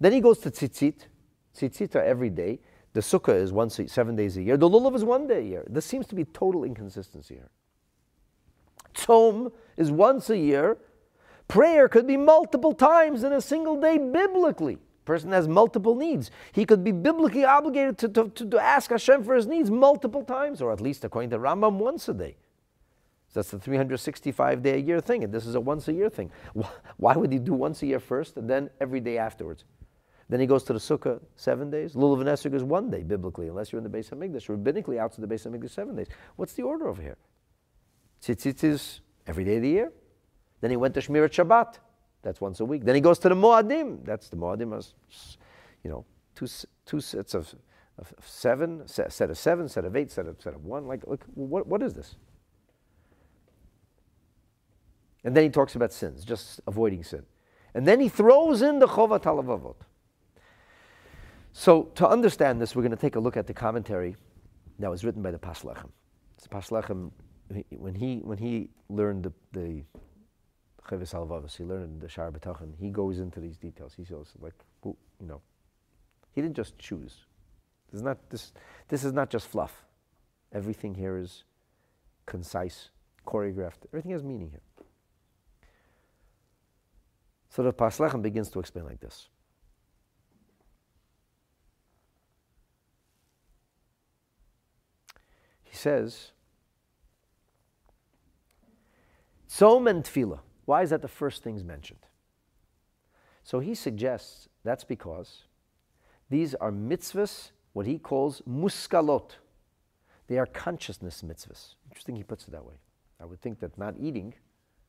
Then 0.00 0.12
he 0.12 0.20
goes 0.20 0.38
to 0.40 0.50
tzitzit. 0.50 1.06
Tzitzit 1.54 1.94
are 1.94 2.02
every 2.02 2.30
day. 2.30 2.58
The 2.94 3.00
sukkah 3.00 3.40
is 3.40 3.52
once 3.52 3.78
seven 3.86 4.16
days 4.16 4.36
a 4.36 4.42
year. 4.42 4.56
The 4.56 4.68
lulav 4.68 4.94
is 4.94 5.04
one 5.04 5.26
day 5.26 5.38
a 5.38 5.44
year. 5.44 5.64
There 5.68 5.82
seems 5.82 6.06
to 6.08 6.14
be 6.14 6.24
total 6.24 6.64
inconsistency 6.64 7.34
here. 7.34 7.50
Tzom 8.94 9.52
is 9.76 9.90
once 9.90 10.30
a 10.30 10.36
year. 10.36 10.78
Prayer 11.48 11.88
could 11.88 12.06
be 12.06 12.16
multiple 12.16 12.72
times 12.72 13.24
in 13.24 13.32
a 13.32 13.40
single 13.40 13.80
day 13.80 13.98
biblically. 13.98 14.78
Person 15.04 15.32
has 15.32 15.48
multiple 15.48 15.94
needs. 15.94 16.30
He 16.52 16.64
could 16.64 16.84
be 16.84 16.92
biblically 16.92 17.44
obligated 17.44 17.98
to, 17.98 18.08
to, 18.08 18.28
to, 18.30 18.50
to 18.50 18.58
ask 18.58 18.90
Hashem 18.90 19.24
for 19.24 19.34
his 19.34 19.46
needs 19.46 19.70
multiple 19.70 20.24
times, 20.24 20.62
or 20.62 20.72
at 20.72 20.80
least 20.80 21.04
according 21.04 21.30
to 21.30 21.38
Rambam, 21.38 21.74
once 21.74 22.08
a 22.08 22.14
day. 22.14 22.36
That's 23.32 23.50
the 23.50 23.58
365 23.58 24.62
day 24.62 24.74
a 24.74 24.76
year 24.76 25.00
thing, 25.00 25.24
and 25.24 25.32
this 25.32 25.46
is 25.46 25.54
a 25.54 25.60
once 25.60 25.88
a 25.88 25.92
year 25.92 26.10
thing. 26.10 26.30
Why 26.98 27.16
would 27.16 27.32
he 27.32 27.38
do 27.38 27.54
once 27.54 27.82
a 27.82 27.86
year 27.86 28.00
first 28.00 28.36
and 28.36 28.48
then 28.48 28.70
every 28.80 29.00
day 29.00 29.18
afterwards? 29.18 29.64
Then 30.28 30.40
he 30.40 30.46
goes 30.46 30.62
to 30.64 30.72
the 30.72 30.78
sukkah 30.78 31.20
seven 31.36 31.70
days. 31.70 31.94
Lulav 31.94 32.20
and 32.20 32.28
Esrog 32.28 32.54
is 32.54 32.62
one 32.62 32.90
day 32.90 33.02
biblically, 33.02 33.48
unless 33.48 33.72
you're 33.72 33.82
in 33.82 33.90
the 33.90 33.98
Beis 33.98 34.10
Hamikdash. 34.10 34.48
Rabbinically, 34.48 34.98
outside 34.98 35.28
the 35.28 35.34
Beis 35.34 35.46
Hamikdash, 35.46 35.70
seven 35.70 35.96
days. 35.96 36.08
What's 36.36 36.54
the 36.54 36.62
order 36.62 36.88
over 36.88 37.02
here? 37.02 37.18
Tzitzit 38.22 38.64
is 38.64 39.00
every 39.26 39.44
day 39.44 39.56
of 39.56 39.62
the 39.62 39.68
year. 39.68 39.92
Then 40.60 40.70
he 40.70 40.76
went 40.76 40.94
to 40.94 41.00
Shmirat 41.00 41.30
Shabbat. 41.30 41.78
That's 42.22 42.40
once 42.40 42.60
a 42.60 42.64
week. 42.64 42.84
Then 42.84 42.94
he 42.94 43.00
goes 43.00 43.18
to 43.20 43.28
the 43.28 43.34
Moadim. 43.34 44.04
That's 44.04 44.28
the 44.28 44.36
Moadim 44.36 44.76
as, 44.78 44.94
you 45.82 45.90
know, 45.90 46.04
two, 46.34 46.46
two 46.86 47.00
sets 47.00 47.34
of, 47.34 47.52
of 47.98 48.12
seven, 48.24 48.86
set, 48.86 49.12
set 49.12 49.28
of 49.28 49.36
seven, 49.36 49.68
set 49.68 49.84
of 49.84 49.96
eight, 49.96 50.10
set 50.10 50.26
of, 50.26 50.40
set 50.40 50.54
of 50.54 50.64
one. 50.64 50.86
Like, 50.86 51.06
look, 51.06 51.24
what, 51.34 51.66
what 51.66 51.82
is 51.82 51.94
this? 51.94 52.14
And 55.24 55.36
then 55.36 55.44
he 55.44 55.50
talks 55.50 55.74
about 55.76 55.92
sins, 55.92 56.24
just 56.24 56.60
avoiding 56.66 57.04
sin. 57.04 57.24
And 57.74 57.86
then 57.86 58.00
he 58.00 58.08
throws 58.08 58.62
in 58.62 58.78
the 58.78 58.86
Chovat 58.86 59.22
HaLevavot. 59.22 59.76
So 61.52 61.84
to 61.94 62.08
understand 62.08 62.60
this, 62.60 62.74
we're 62.74 62.82
going 62.82 62.90
to 62.90 62.96
take 62.96 63.16
a 63.16 63.20
look 63.20 63.36
at 63.36 63.46
the 63.46 63.54
commentary 63.54 64.16
that 64.78 64.90
was 64.90 65.04
written 65.04 65.22
by 65.22 65.30
the 65.30 65.38
Pas 65.38 65.62
Lechem. 65.62 65.90
The 66.42 66.48
Pas 66.48 66.70
Lechem, 66.70 67.10
when 67.70 67.94
he, 67.94 68.16
when 68.16 68.38
he 68.38 68.70
learned 68.88 69.32
the, 69.52 69.84
Chovos 70.88 71.12
HaLevavos, 71.14 71.56
he 71.56 71.64
learned 71.64 72.00
the 72.00 72.08
Sha'ar 72.08 72.32
HaBitachon, 72.32 72.72
he 72.78 72.90
goes 72.90 73.18
into 73.18 73.38
these 73.38 73.56
details. 73.56 73.94
He 73.96 74.04
says, 74.04 74.32
like, 74.40 74.54
you 74.84 74.96
know, 75.20 75.40
he 76.32 76.40
didn't 76.40 76.56
just 76.56 76.76
choose. 76.78 77.26
This 77.90 77.98
is 77.98 78.02
not, 78.02 78.18
this, 78.30 78.52
this 78.88 79.04
is 79.04 79.12
not 79.12 79.30
just 79.30 79.46
fluff. 79.46 79.84
Everything 80.52 80.94
here 80.94 81.16
is 81.16 81.44
concise, 82.26 82.90
choreographed. 83.26 83.86
Everything 83.92 84.12
has 84.12 84.22
meaning 84.22 84.50
here. 84.50 84.60
So 87.52 87.62
the 87.62 87.70
Pas 87.70 87.98
Lechem 87.98 88.22
begins 88.22 88.48
to 88.48 88.60
explain 88.60 88.86
like 88.86 89.00
this. 89.00 89.28
He 95.62 95.76
says, 95.76 96.32
Tzom 99.50 99.90
and 99.90 100.02
Tefillah. 100.02 100.38
Why 100.64 100.80
is 100.80 100.88
that 100.90 101.02
the 101.02 101.08
first 101.08 101.42
things 101.42 101.62
mentioned? 101.62 101.98
So 103.44 103.60
he 103.60 103.74
suggests 103.74 104.48
that's 104.64 104.84
because 104.84 105.42
these 106.30 106.54
are 106.54 106.72
mitzvahs, 106.72 107.50
what 107.74 107.84
he 107.84 107.98
calls 107.98 108.40
muskalot. 108.48 109.32
They 110.26 110.38
are 110.38 110.46
consciousness 110.46 111.20
mitzvahs. 111.20 111.74
Interesting 111.90 112.16
he 112.16 112.22
puts 112.22 112.48
it 112.48 112.52
that 112.52 112.64
way. 112.64 112.76
I 113.20 113.26
would 113.26 113.42
think 113.42 113.60
that 113.60 113.76
not 113.76 113.96
eating 114.00 114.32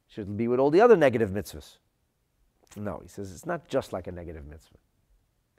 should 0.08 0.38
be 0.38 0.48
with 0.48 0.62
all 0.62 0.72
the 0.72 0.80
other 0.80 0.96
negative 0.96 1.32
mitzvahs. 1.32 1.80
No, 2.76 3.00
he 3.02 3.08
says 3.08 3.32
it's 3.32 3.46
not 3.46 3.68
just 3.68 3.94
like 3.94 4.08
a 4.08 4.12
negative 4.12 4.46
mitzvah. 4.46 4.78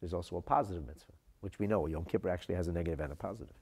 There's 0.01 0.15
also 0.15 0.37
a 0.37 0.43
positive 0.43 0.87
mitzvah, 0.87 1.13
which 1.41 1.59
we 1.59 1.67
know 1.67 1.87
Yom 1.87 2.05
Kippur 2.05 2.29
actually 2.29 2.57
has 2.57 2.69
a 2.69 2.73
negative 2.73 3.01
and 3.01 3.13
a 3.13 3.17
positive. 3.17 3.55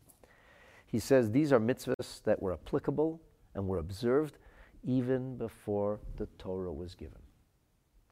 He 0.87 0.99
says 0.99 1.31
these 1.31 1.53
are 1.53 1.61
mitzvahs 1.61 2.23
that 2.25 2.43
were 2.43 2.53
applicable 2.53 3.21
and 3.55 3.67
were 3.67 3.79
observed 3.79 4.39
even 4.85 5.37
before 5.37 6.01
the 6.17 6.27
Torah 6.39 6.73
was 6.73 6.95
given. 6.95 7.21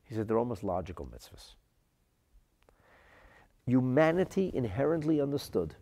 He 0.05 0.15
said 0.15 0.29
they're 0.29 0.39
almost 0.39 0.65
logical 0.65 1.07
mitzvahs. 1.07 1.55
Humanity 3.67 4.51
inherently 4.55 5.21
understood 5.21 5.75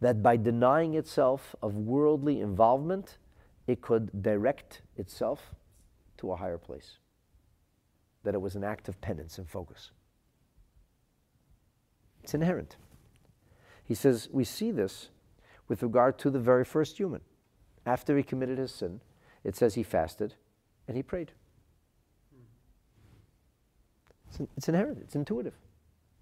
that 0.00 0.22
by 0.22 0.36
denying 0.36 0.94
itself 0.94 1.54
of 1.62 1.76
worldly 1.76 2.40
involvement, 2.40 3.18
it 3.66 3.80
could 3.80 4.22
direct 4.22 4.82
itself 4.96 5.54
to 6.18 6.32
a 6.32 6.36
higher 6.36 6.58
place. 6.58 6.98
That 8.26 8.34
it 8.34 8.40
was 8.40 8.56
an 8.56 8.64
act 8.64 8.88
of 8.88 9.00
penance 9.00 9.38
and 9.38 9.48
focus. 9.48 9.92
It's 12.24 12.34
inherent. 12.34 12.74
He 13.84 13.94
says 13.94 14.28
we 14.32 14.42
see 14.42 14.72
this 14.72 15.10
with 15.68 15.80
regard 15.80 16.18
to 16.18 16.30
the 16.30 16.40
very 16.40 16.64
first 16.64 16.98
human. 16.98 17.20
After 17.86 18.16
he 18.16 18.24
committed 18.24 18.58
his 18.58 18.72
sin, 18.72 19.00
it 19.44 19.54
says 19.54 19.76
he 19.76 19.84
fasted 19.84 20.34
and 20.88 20.96
he 20.96 21.04
prayed. 21.04 21.30
It's, 24.28 24.40
it's 24.56 24.68
inherent, 24.68 24.98
it's 25.02 25.14
intuitive. 25.14 25.54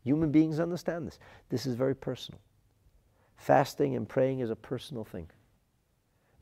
Human 0.02 0.30
beings 0.30 0.60
understand 0.60 1.06
this. 1.06 1.18
This 1.48 1.64
is 1.64 1.74
very 1.74 1.96
personal. 1.96 2.38
Fasting 3.36 3.96
and 3.96 4.06
praying 4.06 4.40
is 4.40 4.50
a 4.50 4.56
personal 4.56 5.04
thing. 5.04 5.30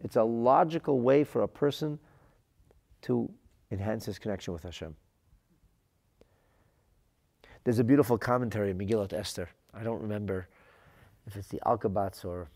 It's 0.01 0.17
a 0.17 0.25
logical 0.25 0.99
way 0.99 1.23
for 1.23 1.43
a 1.43 1.49
person 1.49 2.01
to 3.03 3.31
enhance 3.71 4.07
his 4.07 4.19
connection 4.19 4.53
with 4.53 4.65
Hashem. 4.65 4.97
There's 7.65 7.79
a 7.79 7.85
beautiful 7.85 8.19
commentary 8.19 8.71
in 8.71 8.79
Megillat 8.79 9.13
Esther. 9.13 9.49
I 9.73 9.83
don't 9.83 10.03
remember 10.03 10.49
if 11.27 11.37
it's 11.37 11.49
the 11.49 11.61
Alkabatz 11.65 12.25
or 12.25 12.49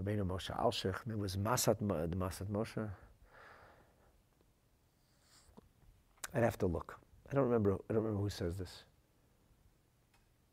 Rabbeinu 0.00 0.26
Moshe 0.26 0.56
Alshich, 0.58 0.96
it 1.10 1.18
was 1.18 1.36
Masat, 1.36 1.78
the 1.78 2.16
Masat 2.16 2.46
Moshe. 2.46 2.88
I'd 6.34 6.42
have 6.42 6.58
to 6.58 6.66
look. 6.66 6.98
I 7.30 7.34
don't 7.34 7.44
remember. 7.44 7.74
I 7.74 7.92
don't 7.92 8.02
remember 8.02 8.22
who 8.22 8.30
says 8.30 8.56
this. 8.56 8.84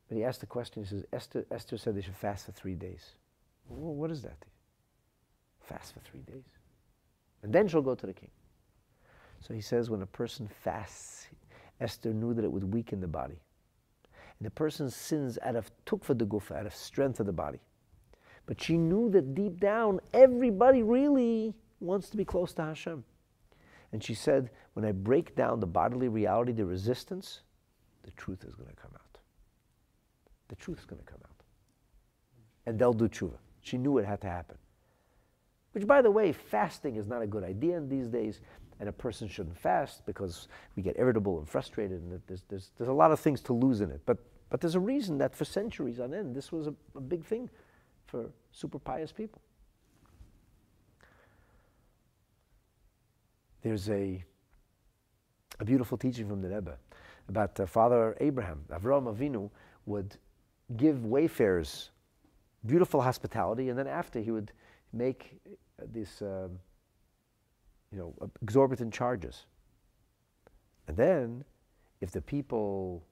But 0.07 0.17
he 0.17 0.23
asked 0.23 0.39
the 0.39 0.45
question. 0.45 0.83
He 0.83 0.89
says, 0.89 1.05
Esther, 1.13 1.45
Esther 1.51 1.77
said 1.77 1.95
they 1.95 2.01
should 2.01 2.15
fast 2.15 2.45
for 2.45 2.51
three 2.51 2.75
days. 2.75 3.11
Well, 3.69 3.93
what 3.93 4.11
is 4.11 4.21
that? 4.23 4.37
Fast 5.61 5.93
for 5.93 5.99
three 5.99 6.21
days, 6.21 6.43
and 7.41 7.51
then 7.51 7.67
she'll 7.67 7.81
go 7.81 7.95
to 7.95 8.05
the 8.05 8.13
king. 8.13 8.29
So 9.41 9.53
he 9.53 9.61
says, 9.61 9.89
when 9.89 10.01
a 10.01 10.07
person 10.07 10.47
fasts, 10.47 11.27
Esther 11.79 12.13
knew 12.13 12.33
that 12.33 12.45
it 12.45 12.51
would 12.51 12.73
weaken 12.73 13.01
the 13.01 13.07
body, 13.07 13.39
and 14.39 14.45
the 14.45 14.51
person 14.51 14.89
sins 14.89 15.37
out 15.43 15.55
of 15.55 15.71
tukva 15.85 16.17
de 16.17 16.25
gufa, 16.25 16.57
out 16.57 16.65
of 16.65 16.75
strength 16.75 17.19
of 17.19 17.25
the 17.25 17.33
body. 17.33 17.59
But 18.45 18.61
she 18.61 18.77
knew 18.77 19.09
that 19.09 19.33
deep 19.33 19.59
down, 19.59 19.99
everybody 20.13 20.83
really 20.83 21.53
wants 21.79 22.09
to 22.09 22.17
be 22.17 22.25
close 22.25 22.53
to 22.53 22.63
Hashem. 22.63 23.03
And 23.91 24.03
she 24.03 24.13
said, 24.13 24.49
when 24.73 24.85
I 24.85 24.91
break 24.91 25.35
down 25.35 25.59
the 25.59 25.67
bodily 25.67 26.09
reality, 26.09 26.51
the 26.51 26.65
resistance, 26.65 27.41
the 28.03 28.11
truth 28.11 28.43
is 28.43 28.53
going 28.53 28.69
to 28.69 28.75
come 28.75 28.91
out. 28.93 29.19
The 30.49 30.55
truth 30.55 30.79
is 30.79 30.85
going 30.85 31.01
to 31.01 31.07
come 31.07 31.21
out. 31.23 31.43
And 32.65 32.77
they'll 32.77 32.93
do 32.93 33.07
tshuva. 33.07 33.37
She 33.61 33.77
knew 33.77 33.97
it 33.97 34.05
had 34.05 34.21
to 34.21 34.27
happen. 34.27 34.57
Which, 35.71 35.87
by 35.87 36.01
the 36.01 36.11
way, 36.11 36.31
fasting 36.31 36.95
is 36.95 37.07
not 37.07 37.21
a 37.21 37.27
good 37.27 37.43
idea 37.43 37.77
in 37.77 37.89
these 37.89 38.07
days, 38.07 38.41
and 38.79 38.89
a 38.89 38.91
person 38.91 39.27
shouldn't 39.27 39.57
fast 39.57 40.05
because 40.05 40.47
we 40.75 40.83
get 40.83 40.95
irritable 40.97 41.39
and 41.39 41.47
frustrated, 41.47 42.01
and 42.01 42.21
there's, 42.27 42.43
there's, 42.49 42.71
there's 42.77 42.89
a 42.89 42.93
lot 42.93 43.11
of 43.11 43.19
things 43.19 43.41
to 43.41 43.53
lose 43.53 43.81
in 43.81 43.89
it. 43.89 44.01
But, 44.05 44.17
but 44.49 44.61
there's 44.61 44.75
a 44.75 44.79
reason 44.79 45.17
that 45.19 45.33
for 45.33 45.45
centuries 45.45 45.99
on 45.99 46.13
end, 46.13 46.35
this 46.35 46.51
was 46.51 46.67
a, 46.67 46.73
a 46.95 47.01
big 47.01 47.23
thing 47.23 47.49
for 48.05 48.29
super 48.51 48.79
pious 48.79 49.11
people. 49.11 49.41
There's 53.61 53.89
a, 53.89 54.23
a 55.59 55.65
beautiful 55.65 55.97
teaching 55.97 56.27
from 56.27 56.41
the 56.41 56.49
Rebbe 56.49 56.77
about 57.29 57.59
uh, 57.59 57.65
Father 57.65 58.15
Abraham. 58.19 58.63
Avram 58.69 59.13
Avinu 59.13 59.49
would 59.85 60.17
give 60.77 61.05
wayfarers 61.05 61.89
beautiful 62.65 63.01
hospitality, 63.01 63.69
and 63.69 63.79
then 63.79 63.87
after 63.87 64.19
he 64.19 64.31
would 64.31 64.51
make 64.91 65.39
this. 65.79 66.21
um, 66.21 66.59
you 67.95 68.01
know, 68.01 68.29
exorbitant 68.41 68.93
charges. 68.93 69.45
And 70.87 70.97
then, 70.97 71.45
if 72.01 72.11
the 72.11 72.21
people 72.21 73.03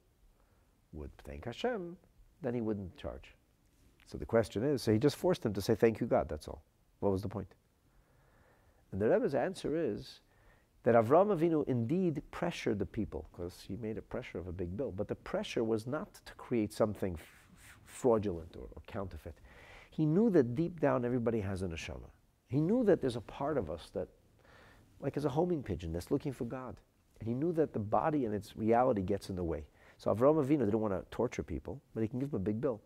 would 0.91 1.09
thank 1.23 1.45
Hashem, 1.45 1.95
then 2.41 2.53
he 2.53 2.61
wouldn't 2.61 2.95
charge. 2.97 3.34
So 4.05 4.17
the 4.17 4.25
question 4.25 4.63
is, 4.63 4.81
so 4.81 4.91
he 4.91 4.99
just 4.99 5.15
forced 5.15 5.41
them 5.41 5.53
to 5.53 5.61
say, 5.61 5.73
thank 5.73 6.01
you, 6.01 6.05
God, 6.05 6.27
that's 6.27 6.47
all. 6.49 6.61
What 6.99 7.11
was 7.11 7.21
the 7.21 7.29
point? 7.29 7.47
And 8.91 9.01
the 9.01 9.09
Rebbe's 9.09 9.34
answer 9.34 9.77
is 9.77 10.19
that 10.84 10.95
Avram 10.95 11.36
Avinu 11.36 11.65
indeed 11.67 12.21
pressured 12.29 12.77
the 12.77 12.86
people, 12.86 13.25
because 13.31 13.63
he 13.65 13.77
made 13.77 13.97
a 13.97 14.01
pressure 14.01 14.38
of 14.38 14.47
a 14.47 14.51
big 14.51 14.75
bill, 14.75 14.91
but 14.91 15.07
the 15.07 15.15
pressure 15.15 15.63
was 15.63 15.88
not 15.88 16.13
to 16.25 16.34
create 16.34 16.73
something 16.73 17.17
fraudulent 17.86 18.55
or, 18.57 18.67
or 18.75 18.81
counterfeit. 18.86 19.36
He 19.89 20.05
knew 20.05 20.29
that 20.31 20.55
deep 20.55 20.81
down 20.81 21.05
everybody 21.05 21.39
has 21.39 21.61
an 21.61 21.71
neshama. 21.71 22.09
He 22.49 22.59
knew 22.59 22.84
that 22.84 22.99
there's 22.99 23.15
a 23.15 23.21
part 23.21 23.57
of 23.57 23.71
us 23.71 23.89
that, 23.93 24.09
like 25.04 25.18
as 25.18 25.26
a 25.26 25.30
homing 25.30 25.62
pigeon, 25.62 25.91
that's 25.91 26.10
looking 26.10 26.32
for 26.32 26.45
God. 26.45 26.78
And 27.20 27.28
he 27.28 27.36
knew 27.36 27.51
that 27.54 27.74
the 27.74 27.80
body 27.80 28.26
and 28.26 28.34
its 28.34 28.56
reality 28.56 29.01
gets 29.01 29.30
in 29.30 29.36
the 29.36 29.43
way. 29.43 29.66
So 29.97 30.14
Avraham 30.14 30.43
Avinu 30.43 30.60
didn't 30.60 30.80
want 30.80 30.93
to 30.93 31.06
torture 31.12 31.43
people, 31.43 31.82
but 31.93 32.01
he 32.01 32.08
can 32.08 32.20
give 32.20 32.32
them 32.32 32.41
a 32.41 32.43
big 32.43 32.60
bill. 32.60 32.82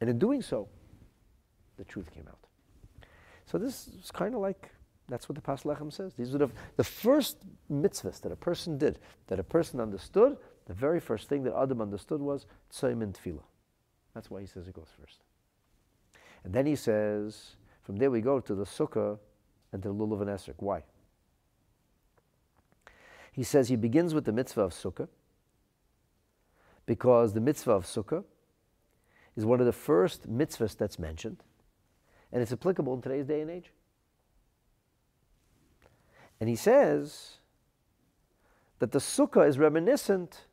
And 0.00 0.10
in 0.10 0.18
doing 0.18 0.42
so, 0.42 0.68
the 1.76 1.84
truth 1.84 2.10
came 2.12 2.26
out. 2.28 2.38
So 3.46 3.58
this 3.58 3.88
is 3.88 4.10
kind 4.10 4.34
of 4.34 4.40
like 4.40 4.70
that's 5.08 5.28
what 5.28 5.36
the 5.36 5.42
Pas 5.42 5.62
Lechem 5.64 5.92
says. 5.92 6.14
These 6.14 6.34
are 6.34 6.38
the, 6.38 6.50
the 6.76 6.84
first 6.84 7.38
mitzvahs 7.70 8.20
that 8.22 8.32
a 8.32 8.36
person 8.36 8.78
did, 8.78 8.98
that 9.26 9.38
a 9.38 9.44
person 9.44 9.80
understood. 9.80 10.36
The 10.66 10.72
very 10.72 10.98
first 10.98 11.28
thing 11.28 11.42
that 11.44 11.54
Adam 11.54 11.82
understood 11.82 12.20
was 12.20 12.46
Tzoyim 12.72 13.02
and 13.02 13.12
Tefillah. 13.12 13.44
That's 14.14 14.30
why 14.30 14.40
he 14.40 14.46
says 14.46 14.66
it 14.66 14.74
goes 14.74 14.88
first. 14.98 15.20
And 16.44 16.54
then 16.54 16.64
he 16.64 16.74
says, 16.76 17.56
from 17.82 17.96
there 17.96 18.10
we 18.10 18.22
go 18.22 18.40
to 18.40 18.54
the 18.54 18.64
Sukkah 18.64 19.18
and 19.72 19.82
to 19.82 19.88
the 19.88 19.94
Lulav 19.94 20.22
and 20.22 20.30
Esrog. 20.30 20.54
Why? 20.58 20.82
He 23.34 23.42
says 23.42 23.68
he 23.68 23.74
begins 23.74 24.14
with 24.14 24.26
the 24.26 24.32
mitzvah 24.32 24.60
of 24.60 24.72
Sukkah 24.72 25.08
because 26.86 27.32
the 27.32 27.40
mitzvah 27.40 27.72
of 27.72 27.84
Sukkah 27.84 28.22
is 29.34 29.44
one 29.44 29.58
of 29.58 29.66
the 29.66 29.72
first 29.72 30.30
mitzvahs 30.30 30.76
that's 30.76 31.00
mentioned, 31.00 31.42
and 32.32 32.40
it's 32.40 32.52
applicable 32.52 32.94
in 32.94 33.02
today's 33.02 33.26
day 33.26 33.40
and 33.40 33.50
age. 33.50 33.72
And 36.38 36.48
he 36.48 36.54
says 36.54 37.38
that 38.78 38.92
the 38.92 39.00
sukkah 39.00 39.48
is 39.48 39.58
reminiscent 39.58 40.46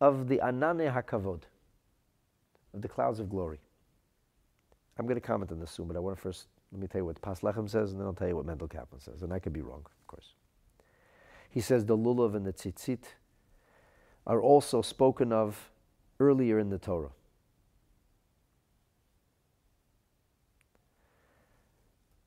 of 0.00 0.28
the 0.28 0.38
anane 0.38 0.94
hakavod, 0.94 1.42
of 2.72 2.82
the 2.82 2.88
clouds 2.88 3.18
of 3.18 3.28
glory. 3.28 3.58
I'm 4.96 5.06
going 5.06 5.16
to 5.16 5.20
comment 5.20 5.50
on 5.50 5.58
this 5.58 5.72
soon, 5.72 5.88
but 5.88 5.96
I 5.96 5.98
want 5.98 6.16
to 6.16 6.22
first 6.22 6.46
let 6.70 6.80
me 6.80 6.86
tell 6.86 7.00
you 7.00 7.04
what 7.06 7.20
Pas 7.20 7.40
Lechem 7.40 7.68
says, 7.68 7.90
and 7.90 8.00
then 8.00 8.06
I'll 8.06 8.14
tell 8.14 8.28
you 8.28 8.36
what 8.36 8.46
Mendel 8.46 8.68
Kaplan 8.68 9.00
says, 9.00 9.24
and 9.24 9.32
I 9.32 9.40
could 9.40 9.52
be 9.52 9.60
wrong, 9.60 9.84
of 9.84 10.06
course. 10.06 10.34
He 11.50 11.60
says 11.60 11.84
the 11.84 11.96
lulav 11.96 12.34
and 12.34 12.46
the 12.46 12.52
tzitzit 12.52 13.02
are 14.26 14.40
also 14.40 14.80
spoken 14.82 15.32
of 15.32 15.70
earlier 16.20 16.58
in 16.58 16.70
the 16.70 16.78
Torah. 16.78 17.10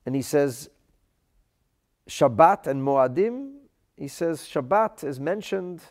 And 0.06 0.14
he 0.14 0.22
says 0.22 0.70
Shabbat 2.10 2.68
and 2.68 2.82
Moadim, 2.82 3.54
he 3.96 4.10
says 4.10 4.42
Shabbat 4.42 5.06
is 5.06 5.20
mentioned 5.20 5.82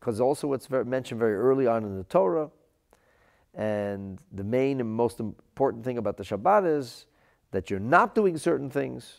because 0.00 0.20
also 0.20 0.52
it's 0.52 0.66
very, 0.66 0.84
mentioned 0.84 1.20
very 1.20 1.36
early 1.36 1.68
on 1.68 1.84
in 1.84 1.96
the 1.96 2.04
Torah. 2.04 2.50
And 3.54 4.18
the 4.32 4.42
main 4.42 4.80
and 4.80 4.90
most 4.90 5.20
important 5.20 5.84
thing 5.84 5.98
about 5.98 6.16
the 6.16 6.24
Shabbat 6.24 6.66
is 6.66 7.06
that 7.52 7.70
you're 7.70 7.78
not 7.78 8.14
doing 8.14 8.36
certain 8.36 8.68
things. 8.68 9.18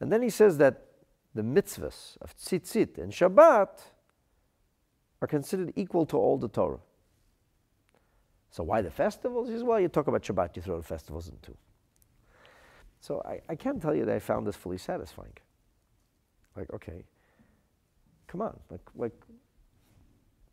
And 0.00 0.12
then 0.12 0.20
he 0.20 0.28
says 0.28 0.58
that 0.58 0.89
the 1.34 1.42
mitzvahs 1.42 2.16
of 2.20 2.36
tzitzit 2.36 2.98
and 2.98 3.12
Shabbat 3.12 3.68
are 5.22 5.28
considered 5.28 5.72
equal 5.76 6.06
to 6.06 6.16
all 6.16 6.38
the 6.38 6.48
Torah. 6.48 6.80
So 8.50 8.64
why 8.64 8.82
the 8.82 8.90
festivals? 8.90 9.48
He 9.48 9.54
says, 9.54 9.62
well, 9.62 9.78
you 9.78 9.88
talk 9.88 10.08
about 10.08 10.22
Shabbat, 10.22 10.56
you 10.56 10.62
throw 10.62 10.76
the 10.76 10.82
festivals 10.82 11.28
in 11.28 11.36
too. 11.40 11.56
So 13.00 13.22
I, 13.24 13.40
I 13.48 13.54
can't 13.54 13.80
tell 13.80 13.94
you 13.94 14.04
that 14.04 14.14
I 14.14 14.18
found 14.18 14.46
this 14.46 14.56
fully 14.56 14.78
satisfying. 14.78 15.32
Like, 16.56 16.72
okay, 16.72 17.04
come 18.26 18.42
on. 18.42 18.58
Like, 18.70 18.82
like, 18.94 19.14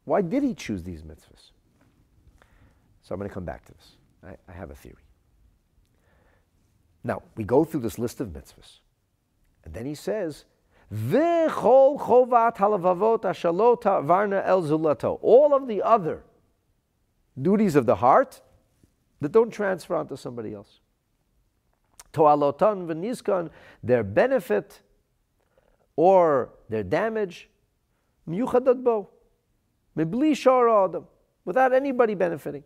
why 0.05 0.21
did 0.21 0.43
he 0.43 0.53
choose 0.53 0.83
these 0.83 1.01
mitzvahs? 1.01 1.51
So 3.01 3.13
I'm 3.13 3.19
going 3.19 3.29
to 3.29 3.33
come 3.33 3.45
back 3.45 3.65
to 3.65 3.73
this. 3.73 3.91
I, 4.23 4.35
I 4.49 4.55
have 4.55 4.69
a 4.69 4.75
theory. 4.75 5.03
Now, 7.03 7.23
we 7.35 7.43
go 7.43 7.63
through 7.63 7.81
this 7.81 7.97
list 7.97 8.21
of 8.21 8.29
mitzvahs. 8.29 8.79
And 9.63 9.73
then 9.73 9.85
he 9.85 9.95
says, 9.95 10.45
V'chol 10.93 11.99
chovat 11.99 12.57
halavavot 12.57 13.21
ashalota 13.21 14.03
varna 14.03 14.41
el 14.45 14.63
zulato. 14.63 15.19
All 15.21 15.53
of 15.53 15.67
the 15.67 15.81
other 15.81 16.23
duties 17.39 17.75
of 17.75 17.85
the 17.85 17.95
heart 17.95 18.41
that 19.21 19.31
don't 19.31 19.51
transfer 19.51 19.95
onto 19.95 20.15
somebody 20.15 20.53
else 20.53 20.79
toalotan 22.17 22.87
v'niskan, 22.87 23.49
their 23.83 24.03
benefit 24.03 24.81
or 25.95 26.49
their 26.69 26.83
damage, 26.83 27.49
miyuchadad 28.27 28.83
bo, 28.83 29.09
mibli 29.95 30.35
adam, 30.85 31.05
without 31.45 31.73
anybody 31.73 32.15
benefiting. 32.15 32.63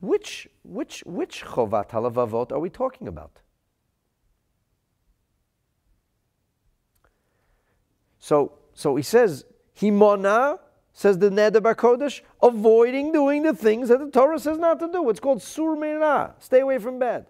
Which, 0.00 0.48
which, 0.62 1.02
which 1.06 1.44
chovat 1.44 1.90
halavavot 1.90 2.52
are 2.52 2.58
we 2.58 2.68
talking 2.68 3.08
about? 3.08 3.40
So, 8.24 8.52
so 8.72 8.96
he 8.96 9.02
says, 9.02 9.44
himona, 9.78 10.58
says 10.94 11.18
the 11.18 11.28
Neder 11.28 11.60
Kodesh, 11.74 12.22
avoiding 12.42 13.12
doing 13.12 13.42
the 13.42 13.52
things 13.52 13.90
that 13.90 13.98
the 13.98 14.10
Torah 14.10 14.38
says 14.38 14.56
not 14.56 14.80
to 14.80 14.90
do. 14.90 15.10
It's 15.10 15.20
called 15.20 15.42
sur 15.42 15.76
stay 16.38 16.60
away 16.60 16.78
from 16.78 16.98
bad. 16.98 17.26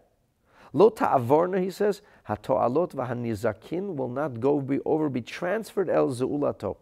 Lo 0.73 0.91
ta'avorna, 0.91 1.61
he 1.61 1.71
says, 1.71 2.01
hato'alot 2.29 2.95
v'hanizakin 2.95 3.97
will 3.97 4.09
not 4.09 4.39
go 4.39 4.61
be 4.61 4.79
over, 4.85 5.09
be 5.09 5.21
transferred 5.21 5.91
el 5.91 6.11
ze'ulato. 6.11 6.77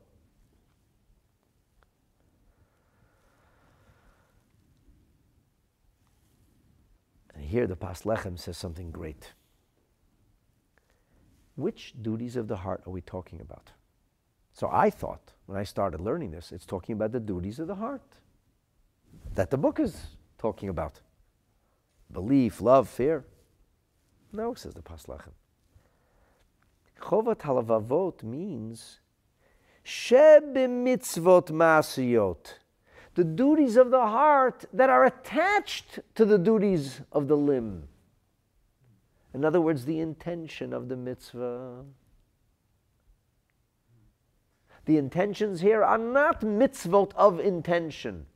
And 7.35 7.47
here 7.47 7.67
the 7.67 7.77
Pas 7.77 8.03
Lechem 8.03 8.39
says 8.39 8.59
something 8.59 8.91
great. 8.91 9.33
Which 11.57 11.95
duties 12.03 12.37
of 12.37 12.49
the 12.49 12.57
heart 12.57 12.83
are 12.87 12.91
we 12.91 13.01
talking 13.01 13.41
about? 13.41 13.71
So 14.53 14.69
I 14.71 14.91
thought, 14.91 15.33
when 15.47 15.59
I 15.59 15.65
started 15.65 16.01
learning 16.01 16.31
this, 16.33 16.53
it's 16.53 16.67
talking 16.67 16.95
about 16.95 17.13
the 17.13 17.21
duties 17.21 17.59
of 17.59 17.67
the 17.67 17.75
heart 17.75 18.03
that 19.35 19.51
the 19.51 19.59
book 19.59 19.81
is 19.81 19.97
talking 20.39 20.69
about 20.69 21.01
belief, 22.13 22.61
love, 22.61 22.89
fear. 22.89 23.25
No, 24.33 24.55
says 24.55 24.75
the 24.75 24.83
Pas 24.83 25.05
Lechem. 25.07 25.33
Chovat 27.01 27.39
halavavot 27.39 28.23
means 28.23 29.01
mitzvot 29.85 31.51
masiyot, 31.51 32.55
the 33.15 33.25
duties 33.25 33.77
of 33.77 33.91
the 33.91 34.01
heart 34.01 34.65
that 34.73 34.89
are 34.89 35.05
attached 35.05 35.99
to 36.15 36.25
the 36.25 36.39
duties 36.39 37.01
of 37.11 37.29
the 37.29 37.37
limb. 37.37 37.89
In 39.35 39.45
other 39.45 39.61
words, 39.61 39.85
the 39.85 39.99
intention 39.99 40.73
of 40.73 40.89
the 40.89 40.97
mitzvah. 40.97 41.85
The 44.85 44.97
intentions 44.97 45.61
here 45.61 45.85
are 45.85 45.99
not 45.99 46.41
mitzvot 46.41 47.13
of 47.15 47.39
intention. 47.39 48.27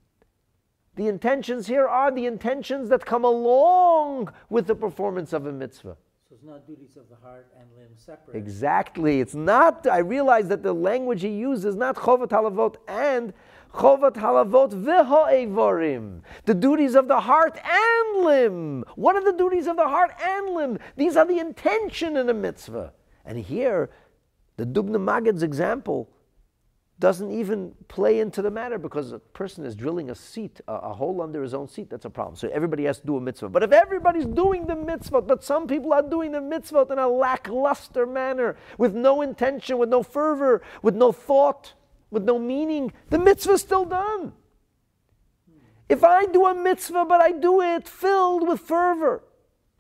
The 0.95 1.09
intentions 1.09 1.67
here 1.67 1.87
are 1.87 2.11
the 2.11 2.27
intentions 2.27 2.89
that 2.89 3.05
come 3.05 3.25
along 3.25 4.33
with 4.49 4.67
the 4.67 4.75
performance 4.75 5.33
of 5.33 5.47
a 5.47 5.53
mitzvah. 5.53 5.97
So 6.29 6.35
it's 6.35 6.45
not 6.45 6.67
duties 6.67 6.97
of 6.97 7.09
the 7.09 7.17
heart 7.17 7.47
and 7.59 7.69
limb 7.77 7.91
separate. 7.97 8.37
Exactly. 8.37 9.21
It's 9.21 9.35
not, 9.35 9.87
I 9.87 9.99
realize 9.99 10.49
that 10.49 10.63
the 10.63 10.73
language 10.73 11.23
he 11.23 11.29
uses 11.29 11.67
is 11.67 11.77
not 11.77 11.97
chovat 11.97 12.29
halavot 12.29 12.77
and 12.89 13.33
chovat 13.75 14.15
halavot 14.15 14.71
v'ha'evorim. 14.71 16.23
The 16.45 16.55
duties 16.55 16.95
of 16.95 17.09
the 17.09 17.21
heart 17.21 17.59
and 17.63 18.25
limb. 18.25 18.85
What 18.95 19.17
are 19.17 19.25
the 19.25 19.37
duties 19.37 19.67
of 19.67 19.77
the 19.77 19.87
heart 19.87 20.13
and 20.21 20.55
limb? 20.55 20.79
These 20.97 21.17
are 21.17 21.27
the 21.27 21.39
intention 21.39 22.17
in 22.17 22.29
a 22.29 22.35
mitzvah. 22.35 22.93
And 23.25 23.39
here, 23.39 23.91
the 24.57 24.65
Dubno 24.65 24.99
Maggid's 24.99 25.43
example 25.43 26.09
doesn't 26.99 27.31
even 27.31 27.75
play 27.89 28.21
into 28.21 28.41
the 28.41 28.51
matter 28.51 28.79
because 28.79 29.13
a 29.13 29.19
person 29.19 29.67
is 29.67 29.77
drilling 29.77 30.09
a 30.09 30.15
seat, 30.15 30.61
a, 30.67 30.73
a, 30.73 30.95
hole 30.95 31.21
under 31.21 31.43
his 31.43 31.53
own 31.53 31.69
seat, 31.69 31.91
that's 31.91 32.07
a 32.07 32.11
problem. 32.11 32.37
So 32.37 32.49
everybody 32.49 32.85
has 32.85 33.01
to 33.01 33.07
do 33.07 33.19
a 33.19 33.21
mitzvah. 33.21 33.51
But 33.51 33.63
if 33.63 33.73
everybody's 33.73 34.25
doing 34.25 34.67
the 34.67 34.77
mitzvah, 34.77 35.21
but 35.21 35.45
some 35.45 35.67
people 35.67 35.93
are 35.93 36.03
doing 36.03 36.33
the 36.33 36.41
mitzvah 36.41 36.87
in 36.91 36.99
a 36.99 37.07
lackluster 37.07 38.07
manner, 38.07 38.57
with 38.79 38.95
no 38.95 39.21
intention, 39.21 39.77
with 39.77 39.91
no 39.91 40.03
fervor, 40.03 40.63
with 40.81 40.95
no 40.95 41.13
thought, 41.13 41.75
with 42.11 42.25
no 42.25 42.39
meaning, 42.39 42.93
the 43.11 43.19
mitzvah 43.19 43.53
is 43.53 43.61
still 43.61 43.85
done. 43.85 44.33
If 45.91 46.03
I 46.03 46.25
do 46.25 46.47
a 46.47 46.55
mitzvah, 46.55 47.05
but 47.05 47.21
I 47.21 47.33
do 47.33 47.61
it 47.61 47.87
filled 47.87 48.49
with 48.49 48.61
fervor, 48.61 49.23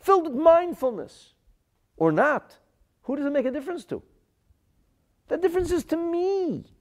filled 0.00 0.28
with 0.28 0.36
mindfulness, 0.36 1.32
or 1.96 2.12
not, 2.12 2.58
who 3.04 3.16
does 3.16 3.24
it 3.24 3.32
make 3.32 3.46
a 3.46 3.50
difference 3.50 3.86
to? 3.86 4.02
The 5.28 5.38
difference 5.38 5.72
is 5.72 5.84
to 5.84 5.96
me. 5.96 6.75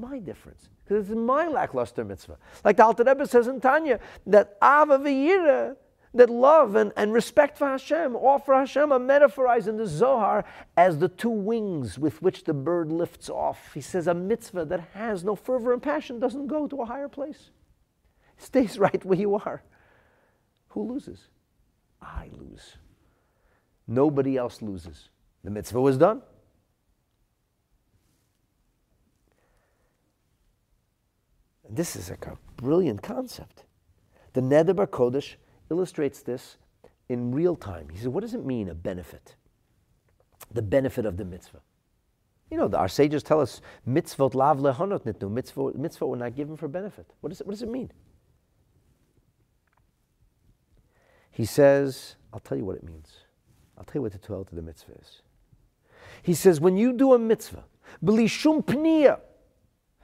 My 0.00 0.18
difference. 0.18 0.68
Because 0.84 1.10
it's 1.10 1.16
my 1.16 1.46
lackluster 1.46 2.04
mitzvah. 2.04 2.38
Like 2.64 2.76
the 2.76 2.84
Alter 2.84 3.04
Rebbe 3.04 3.26
says 3.26 3.46
in 3.46 3.60
Tanya, 3.60 4.00
that 4.26 4.56
Ava 4.62 4.98
that 6.12 6.28
love 6.28 6.74
and, 6.74 6.92
and 6.96 7.12
respect 7.12 7.56
for 7.56 7.68
Hashem, 7.68 8.16
offer 8.16 8.54
Hashem, 8.54 8.90
are 8.90 8.98
metaphorized 8.98 9.68
in 9.68 9.76
the 9.76 9.86
Zohar 9.86 10.44
as 10.76 10.98
the 10.98 11.08
two 11.08 11.30
wings 11.30 11.98
with 11.98 12.20
which 12.20 12.44
the 12.44 12.54
bird 12.54 12.90
lifts 12.90 13.30
off. 13.30 13.72
He 13.74 13.80
says 13.80 14.08
a 14.08 14.14
mitzvah 14.14 14.64
that 14.64 14.80
has 14.94 15.22
no 15.22 15.36
fervor 15.36 15.72
and 15.72 15.82
passion 15.82 16.18
doesn't 16.18 16.48
go 16.48 16.66
to 16.66 16.82
a 16.82 16.84
higher 16.84 17.08
place. 17.08 17.50
It 18.36 18.42
stays 18.42 18.78
right 18.80 19.04
where 19.04 19.18
you 19.18 19.36
are. 19.36 19.62
Who 20.70 20.92
loses? 20.92 21.28
I 22.02 22.30
lose. 22.32 22.76
Nobody 23.86 24.36
else 24.36 24.62
loses. 24.62 25.10
The 25.44 25.50
mitzvah 25.50 25.80
was 25.80 25.96
done. 25.96 26.22
This 31.70 31.94
is 31.94 32.10
like 32.10 32.26
a 32.26 32.36
brilliant 32.56 33.02
concept. 33.02 33.64
The 34.32 34.40
Neder 34.40 34.86
Kodesh 34.86 35.36
illustrates 35.70 36.20
this 36.20 36.56
in 37.08 37.32
real 37.32 37.54
time. 37.56 37.88
He 37.90 37.98
says, 37.98 38.08
What 38.08 38.22
does 38.22 38.34
it 38.34 38.44
mean, 38.44 38.68
a 38.68 38.74
benefit? 38.74 39.36
The 40.52 40.62
benefit 40.62 41.06
of 41.06 41.16
the 41.16 41.24
mitzvah. 41.24 41.60
You 42.50 42.56
know, 42.56 42.68
our 42.74 42.88
sages 42.88 43.22
tell 43.22 43.40
us, 43.40 43.60
mitzvot 43.88 44.34
lav 44.34 44.58
lehonot 44.58 45.04
nitnu, 45.04 45.30
mitzvah, 45.30 45.72
mitzvah 45.76 46.06
were 46.06 46.16
not 46.16 46.34
given 46.34 46.56
for 46.56 46.66
benefit. 46.66 47.06
What, 47.20 47.30
is 47.30 47.40
it, 47.40 47.46
what 47.46 47.52
does 47.52 47.62
it 47.62 47.70
mean? 47.70 47.92
He 51.30 51.44
says, 51.44 52.16
I'll 52.32 52.40
tell 52.40 52.58
you 52.58 52.64
what 52.64 52.76
it 52.76 52.82
means. 52.82 53.12
I'll 53.78 53.84
tell 53.84 53.94
you 53.94 54.02
what 54.02 54.12
the 54.12 54.18
Torah 54.18 54.44
to 54.44 54.54
the 54.54 54.62
mitzvah 54.62 54.92
is. 55.00 55.22
He 56.22 56.34
says, 56.34 56.60
when 56.60 56.76
you 56.76 56.92
do 56.92 57.14
a 57.14 57.18
mitzvah, 57.18 57.64
shum 58.26 58.62
pniya, 58.62 59.20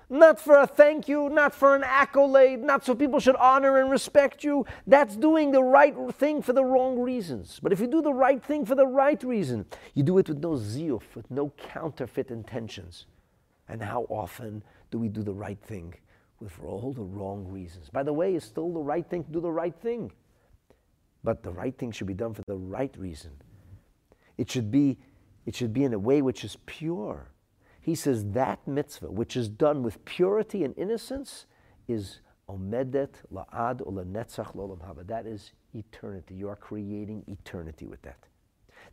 not 0.09 0.41
for 0.41 0.59
a 0.59 0.67
thank 0.67 1.09
you, 1.09 1.29
not 1.29 1.55
for 1.55 1.75
an 1.75 1.83
accolade, 1.85 2.61
not 2.61 2.85
so 2.85 2.95
people 2.95 3.19
should 3.19 3.37
honor 3.37 3.79
and 3.79 3.91
respect 3.91 4.45
you. 4.45 4.65
That's 4.87 5.17
doing 5.17 5.51
the 5.51 5.63
right 5.63 5.95
thing 6.15 6.43
for 6.43 6.53
the 6.53 6.65
wrong 6.65 6.99
reasons. 6.99 7.59
But 7.63 7.73
if 7.73 7.81
you 7.81 7.87
do 7.87 8.03
the 8.03 8.13
right 8.13 8.43
thing 8.43 8.65
for 8.65 8.75
the 8.75 8.87
right 8.87 9.23
reason, 9.25 9.67
you 9.95 10.03
do 10.03 10.19
it 10.19 10.29
with 10.29 10.39
no 10.39 10.57
zeal, 10.57 11.03
with 11.15 11.31
no 11.31 11.53
counterfeit 11.57 12.31
intentions. 12.31 13.07
And 13.69 13.83
how 13.83 14.03
often 14.09 14.63
do 14.91 14.99
we 14.99 15.09
do 15.09 15.23
the 15.23 15.35
right 15.35 15.59
thing 15.61 15.95
with 16.41 16.53
all 16.65 16.93
the 16.93 17.03
wrong 17.03 17.47
reasons? 17.49 17.91
By 17.91 18.05
the 18.05 18.13
way, 18.13 18.37
it's 18.37 18.47
still 18.47 18.73
the 18.73 18.81
right 18.81 19.09
thing 19.09 19.25
to 19.25 19.33
do 19.33 19.41
the 19.41 19.51
right 19.51 19.75
thing. 19.75 20.13
But 21.25 21.43
the 21.43 21.51
right 21.51 21.77
thing 21.77 21.91
should 21.91 22.07
be 22.07 22.15
done 22.15 22.35
for 22.35 22.43
the 22.47 22.57
right 22.57 22.95
reason. 22.97 23.33
It 24.39 24.49
should 24.49 24.71
be, 24.71 24.99
it 25.47 25.57
should 25.57 25.73
be 25.73 25.83
in 25.83 25.95
a 25.95 25.99
way 25.99 26.23
which 26.23 26.45
is 26.45 26.57
pure 26.67 27.33
he 27.87 27.95
says 27.95 28.33
that 28.33 28.67
mitzvah, 28.67 29.13
which 29.13 29.37
is 29.37 29.49
done 29.49 29.85
with 29.85 30.05
purity 30.05 30.65
and 30.65 30.77
innocence, 30.77 31.47
is 31.87 32.19
omedet 32.51 33.11
la'ad 33.33 33.81
netzach 34.11 34.57
lolam 34.57 34.81
haba. 34.81 35.07
That 35.07 35.25
is 35.25 35.53
eternity. 35.73 36.35
You 36.35 36.49
are 36.49 36.57
creating 36.57 37.23
eternity 37.29 37.87
with 37.87 38.03
that. 38.03 38.19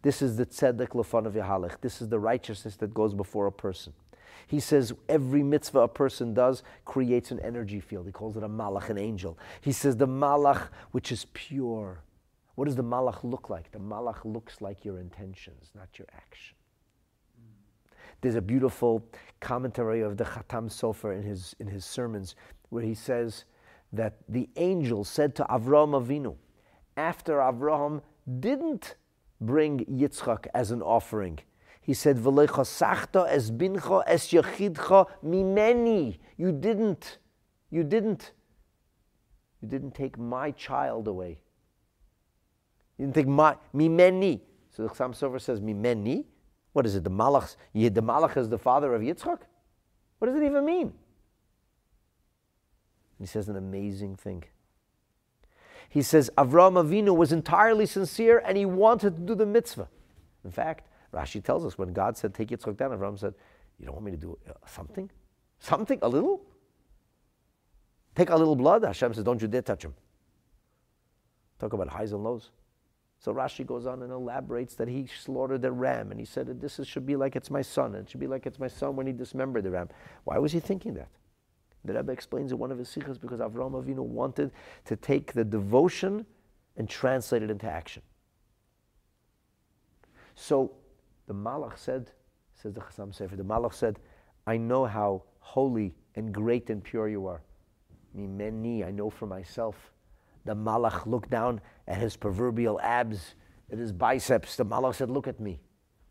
This 0.03 0.21
is 0.21 0.37
the 0.37 0.45
tzedek 0.45 0.89
lefanav 0.89 1.33
yahalech. 1.33 1.81
This 1.81 2.03
is 2.03 2.09
the 2.09 2.19
righteousness 2.19 2.75
that 2.75 2.93
goes 2.93 3.15
before 3.15 3.47
a 3.47 3.51
person. 3.51 3.93
He 4.45 4.59
says 4.59 4.93
every 5.09 5.41
mitzvah 5.41 5.79
a 5.79 5.87
person 5.87 6.35
does 6.35 6.61
creates 6.85 7.31
an 7.31 7.39
energy 7.39 7.79
field. 7.79 8.05
He 8.05 8.11
calls 8.11 8.37
it 8.37 8.43
a 8.43 8.47
malach, 8.47 8.91
an 8.91 8.99
angel. 8.99 9.39
He 9.61 9.71
says 9.71 9.97
the 9.97 10.07
malach, 10.07 10.67
which 10.91 11.11
is 11.11 11.25
pure. 11.33 12.03
What 12.53 12.65
does 12.65 12.75
the 12.75 12.83
malach 12.83 13.23
look 13.23 13.49
like? 13.49 13.71
The 13.71 13.79
malach 13.79 14.23
looks 14.23 14.61
like 14.61 14.85
your 14.85 14.99
intentions, 14.99 15.71
not 15.73 15.97
your 15.97 16.07
action. 16.15 16.57
There's 18.23 18.35
a 18.35 18.41
beautiful 18.41 19.05
commentary 19.41 19.99
of 19.99 20.15
the 20.15 20.23
Khatam 20.23 20.69
Sofer 20.69 21.13
in 21.13 21.23
his, 21.23 21.57
in 21.59 21.67
his 21.67 21.83
sermons 21.83 22.37
where 22.69 22.81
he 22.81 22.93
says 22.93 23.43
that 23.91 24.15
the 24.29 24.47
angel 24.55 25.03
said 25.03 25.35
to 25.35 25.43
Avraham 25.43 25.91
Avinu, 25.91 26.37
after 26.95 27.39
Avraham 27.39 28.01
didn't 28.39 28.95
bring 29.41 29.79
Yitzchak 29.87 30.47
as 30.53 30.71
an 30.71 30.81
offering, 30.81 31.39
he 31.81 31.93
said, 31.93 32.15
"V'lechasachta 32.15 33.27
es 33.27 33.51
bincha 33.51 34.03
es 34.07 34.31
yachidcha 34.31 35.05
mimeni." 35.21 36.17
You 36.37 36.53
didn't, 36.53 37.17
you 37.71 37.83
didn't, 37.83 38.31
you 39.61 39.67
didn't 39.67 39.95
take 39.95 40.17
my 40.17 40.51
child 40.51 41.09
away. 41.09 41.41
You 42.97 43.07
didn't 43.07 43.15
take 43.15 43.27
my 43.27 43.57
mimeni. 43.75 44.39
So 44.71 44.83
the 44.83 44.89
Chassam 44.89 45.11
Sofer 45.11 45.41
says 45.41 45.59
mimeni, 45.59 46.23
what 46.73 46.85
is 46.85 46.95
it? 46.95 47.03
The 47.03 47.09
Malach, 47.09 47.55
the 47.73 47.89
Malach 47.89 48.35
is 48.35 48.49
the 48.49 48.57
father 48.57 48.93
of 48.93 49.01
Yitzchak? 49.01 49.39
What 50.19 50.27
does 50.27 50.35
it 50.35 50.43
even 50.43 50.65
mean? 50.65 50.93
He 53.19 53.25
says 53.25 53.47
an 53.47 53.55
amazing 53.55 54.15
thing. 54.15 54.43
He 55.87 56.01
says 56.01 56.29
Avraham 56.37 56.83
Avinu 56.83 57.15
was 57.15 57.31
entirely 57.31 57.85
sincere 57.85 58.41
and 58.45 58.57
he 58.57 58.65
wanted 58.65 59.15
to 59.15 59.21
do 59.21 59.35
the 59.35 59.45
mitzvah. 59.45 59.87
In 60.43 60.51
fact, 60.51 60.89
Rashi 61.13 61.43
tells 61.43 61.63
us 61.65 61.77
when 61.77 61.93
God 61.93 62.17
said, 62.17 62.33
Take 62.33 62.49
Yitzchak 62.49 62.75
down, 62.75 62.91
Avraham 62.91 63.17
said, 63.19 63.35
You 63.79 63.85
don't 63.85 63.95
want 63.95 64.05
me 64.05 64.11
to 64.11 64.17
do 64.17 64.37
uh, 64.49 64.53
something? 64.65 65.09
Something? 65.59 65.99
A 66.01 66.09
little? 66.09 66.41
Take 68.15 68.31
a 68.31 68.35
little 68.35 68.55
blood? 68.55 68.83
Hashem 68.83 69.13
says, 69.13 69.23
Don't 69.23 69.41
you 69.41 69.47
dare 69.47 69.61
touch 69.61 69.85
him. 69.85 69.93
Talk 71.59 71.73
about 71.73 71.89
highs 71.89 72.11
and 72.11 72.23
lows. 72.23 72.49
So 73.23 73.33
Rashi 73.33 73.65
goes 73.65 73.85
on 73.85 74.03
and 74.03 74.11
elaborates 74.11 74.75
that 74.75 74.89
he 74.89 75.07
slaughtered 75.07 75.63
a 75.63 75.71
ram 75.71 76.11
and 76.11 76.19
he 76.19 76.25
said 76.25 76.45
that 76.47 76.59
this 76.59 76.77
should 76.83 77.05
be 77.05 77.15
like 77.15 77.37
it's 77.37 77.49
my 77.49 77.61
son 77.61 77.95
and 77.95 78.05
it 78.05 78.11
should 78.11 78.19
be 78.19 78.27
like 78.27 78.45
it's 78.45 78.59
my 78.59 78.67
son 78.67 78.97
when 78.97 79.07
he 79.07 79.13
dismembered 79.13 79.63
the 79.63 79.71
ram. 79.71 79.87
Why 80.25 80.37
was 80.39 80.51
he 80.51 80.59
thinking 80.59 80.93
that? 80.95 81.07
The 81.85 81.93
Rebbe 81.93 82.11
explains 82.11 82.51
in 82.51 82.57
one 82.57 82.69
of 82.69 82.77
his 82.77 82.89
sikhs 82.89 83.17
because 83.17 83.39
Avram 83.39 83.81
Avinu 83.81 83.99
wanted 83.99 84.51
to 84.83 84.97
take 84.97 85.31
the 85.31 85.45
devotion 85.45 86.25
and 86.75 86.89
translate 86.89 87.43
it 87.43 87.49
into 87.49 87.65
action. 87.65 88.01
So 90.35 90.73
the 91.27 91.33
Malach 91.33 91.77
said, 91.77 92.11
says 92.61 92.73
the 92.73 92.81
Chassam 92.81 93.17
Sofer, 93.17 93.37
the 93.37 93.43
Malach 93.43 93.73
said, 93.73 93.99
I 94.47 94.57
know 94.57 94.85
how 94.85 95.23
holy 95.39 95.95
and 96.15 96.33
great 96.33 96.69
and 96.69 96.83
pure 96.83 97.07
you 97.07 97.25
are. 97.27 97.41
Me 98.13 98.27
Mimeni, 98.27 98.85
I 98.85 98.91
know 98.91 99.09
for 99.09 99.27
myself 99.27 99.92
the 100.45 100.55
Malach 100.55 101.05
looked 101.05 101.29
down 101.29 101.61
at 101.87 101.97
his 101.97 102.17
proverbial 102.17 102.79
abs, 102.81 103.35
at 103.71 103.77
his 103.77 103.91
biceps. 103.91 104.55
The 104.55 104.65
Malach 104.65 104.95
said, 104.95 105.09
Look 105.09 105.27
at 105.27 105.39
me. 105.39 105.59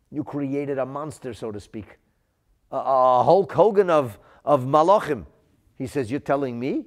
You 0.09 0.23
created 0.23 0.77
a 0.77 0.85
monster, 0.85 1.33
so 1.33 1.51
to 1.51 1.59
speak. 1.59 1.97
A, 2.71 2.77
a 2.77 3.23
Hulk 3.23 3.51
Hogan 3.51 3.89
of, 3.89 4.19
of 4.43 4.63
Malachim. 4.65 5.25
He 5.75 5.87
says, 5.87 6.09
You're 6.09 6.19
telling 6.19 6.59
me? 6.59 6.85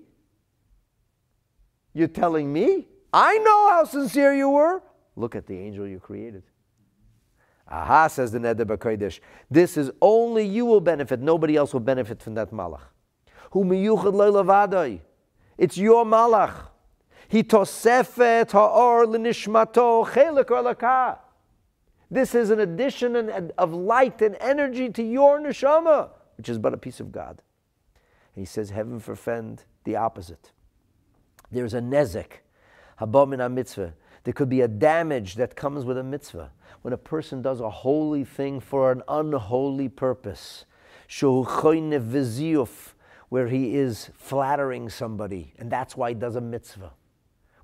You're 1.92 2.08
telling 2.08 2.52
me? 2.52 2.86
I 3.12 3.38
know 3.38 3.70
how 3.70 3.84
sincere 3.84 4.34
you 4.34 4.50
were. 4.50 4.82
Look 5.14 5.34
at 5.34 5.46
the 5.46 5.58
angel 5.58 5.86
you 5.86 5.98
created. 5.98 6.42
Aha, 7.68 8.08
says 8.08 8.30
the 8.30 8.38
Neder 8.38 8.64
B'Kodesh. 8.64 9.20
This 9.50 9.76
is 9.76 9.90
only 10.00 10.46
you 10.46 10.64
will 10.64 10.80
benefit. 10.80 11.20
Nobody 11.20 11.56
else 11.56 11.72
will 11.72 11.80
benefit 11.80 12.22
from 12.22 12.34
that 12.34 12.52
malach. 12.52 12.82
It's 15.58 15.78
your 15.78 16.04
malach. 16.04 16.54
He 17.28 17.42
tosefet 17.42 18.52
ha'or 18.52 19.06
l'nishmato 19.06 20.06
chelik 20.06 20.50
or 20.50 21.18
This 22.10 22.34
is 22.34 22.50
an 22.50 22.60
addition 22.60 23.50
of 23.58 23.72
light 23.72 24.22
and 24.22 24.36
energy 24.40 24.90
to 24.90 25.02
your 25.02 25.40
neshama, 25.40 26.10
which 26.36 26.48
is 26.48 26.58
but 26.58 26.72
a 26.72 26.76
piece 26.76 27.00
of 27.00 27.10
God. 27.10 27.42
And 28.34 28.42
he 28.42 28.46
says, 28.46 28.70
heaven 28.70 29.00
forfend 29.00 29.64
the 29.84 29.96
opposite. 29.96 30.52
There's 31.50 31.74
a 31.74 31.80
nezek, 31.80 32.42
in 33.00 33.40
a 33.40 33.48
mitzvah. 33.48 33.94
There 34.22 34.34
could 34.34 34.48
be 34.48 34.60
a 34.60 34.68
damage 34.68 35.34
that 35.34 35.56
comes 35.56 35.84
with 35.84 35.98
a 35.98 36.04
mitzvah 36.04 36.52
when 36.82 36.92
a 36.92 36.98
person 36.98 37.42
does 37.42 37.60
a 37.60 37.70
holy 37.70 38.24
thing 38.24 38.60
for 38.60 38.92
an 38.92 39.02
unholy 39.08 39.88
purpose. 39.88 40.64
Where 43.28 43.48
he 43.48 43.76
is 43.76 44.10
flattering 44.16 44.88
somebody, 44.88 45.54
and 45.58 45.70
that's 45.70 45.96
why 45.96 46.10
he 46.10 46.14
does 46.14 46.36
a 46.36 46.40
mitzvah 46.40 46.92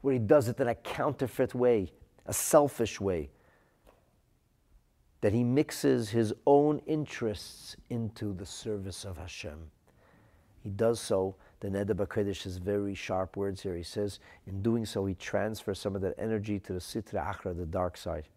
where 0.03 0.13
he 0.13 0.19
does 0.21 0.49
it 0.49 0.61
in 0.61 0.69
a 0.69 0.75
counterfeit 0.75 1.55
way, 1.55 1.93
a 2.27 2.33
selfish 2.33 3.01
way, 3.01 3.31
that 5.23 5.33
he 5.33 5.43
mixes 5.43 6.11
his 6.11 6.35
own 6.47 6.81
interests 6.87 7.77
into 7.89 8.35
the 8.35 8.45
service 8.47 9.05
of 9.05 9.17
Hashem. 9.17 9.71
He 10.61 10.71
does 10.71 11.01
so. 11.01 11.37
The 11.61 11.69
Neder 11.69 11.95
B'Kodesh 11.95 12.43
has 12.43 12.57
very 12.57 12.95
sharp 12.95 13.37
words 13.37 13.63
here. 13.63 13.77
He 13.77 13.83
says, 13.85 14.19
in 14.47 14.63
doing 14.63 14.85
so, 14.85 15.07
he 15.07 15.15
transfers 15.15 15.79
some 15.79 15.97
of 15.97 16.03
that 16.03 16.15
energy 16.19 16.59
to 16.61 16.73
the 16.73 16.81
Sitra 16.81 17.35
Achra, 17.35 17.57
the 17.57 17.67
dark 17.67 17.97
side. 17.97 18.29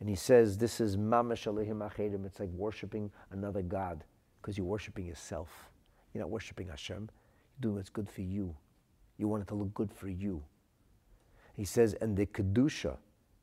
And 0.00 0.08
he 0.08 0.16
says, 0.16 0.58
this 0.58 0.80
is 0.80 0.96
Mamash 0.96 1.46
Elohim 1.46 1.78
Acherim. 1.78 2.26
It's 2.26 2.40
like 2.40 2.50
worshiping 2.50 3.10
another 3.30 3.62
God. 3.62 4.02
because 4.42 4.58
you're 4.58 4.66
worshiping 4.66 5.06
yourself. 5.06 5.70
You're 6.12 6.22
not 6.22 6.30
worshiping 6.30 6.68
Hashem. 6.68 7.08
You're 7.56 7.60
doing 7.60 7.76
what's 7.76 7.90
good 7.90 8.08
for 8.08 8.22
you. 8.22 8.54
You 9.16 9.28
want 9.28 9.42
it 9.42 9.48
to 9.48 9.54
look 9.54 9.72
good 9.72 9.92
for 9.92 10.08
you. 10.08 10.42
He 11.54 11.64
says, 11.64 11.94
and 11.94 12.16
the 12.16 12.26
Kedusha 12.26 12.96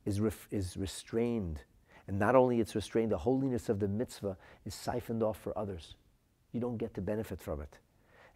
is, 0.05 0.19
ref- 0.19 0.47
is 0.51 0.77
restrained. 0.77 1.61
And 2.07 2.17
not 2.17 2.35
only 2.35 2.59
it's 2.59 2.75
restrained, 2.75 3.11
the 3.11 3.17
holiness 3.17 3.69
of 3.69 3.79
the 3.79 3.87
mitzvah 3.87 4.37
is 4.65 4.73
siphoned 4.73 5.21
off 5.21 5.39
for 5.39 5.57
others. 5.57 5.95
You 6.51 6.59
don't 6.59 6.77
get 6.77 6.93
to 6.95 7.01
benefit 7.01 7.39
from 7.39 7.61
it. 7.61 7.77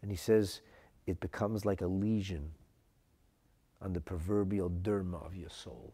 And 0.02 0.12
he 0.12 0.18
says, 0.18 0.62
it 1.08 1.20
becomes 1.20 1.66
like 1.66 1.82
a 1.82 1.88
lesion 1.88 2.52
on 3.82 3.94
the 3.94 4.02
proverbial 4.02 4.70
derma 4.70 5.26
of 5.26 5.36
your 5.36 5.50
soul. 5.50 5.94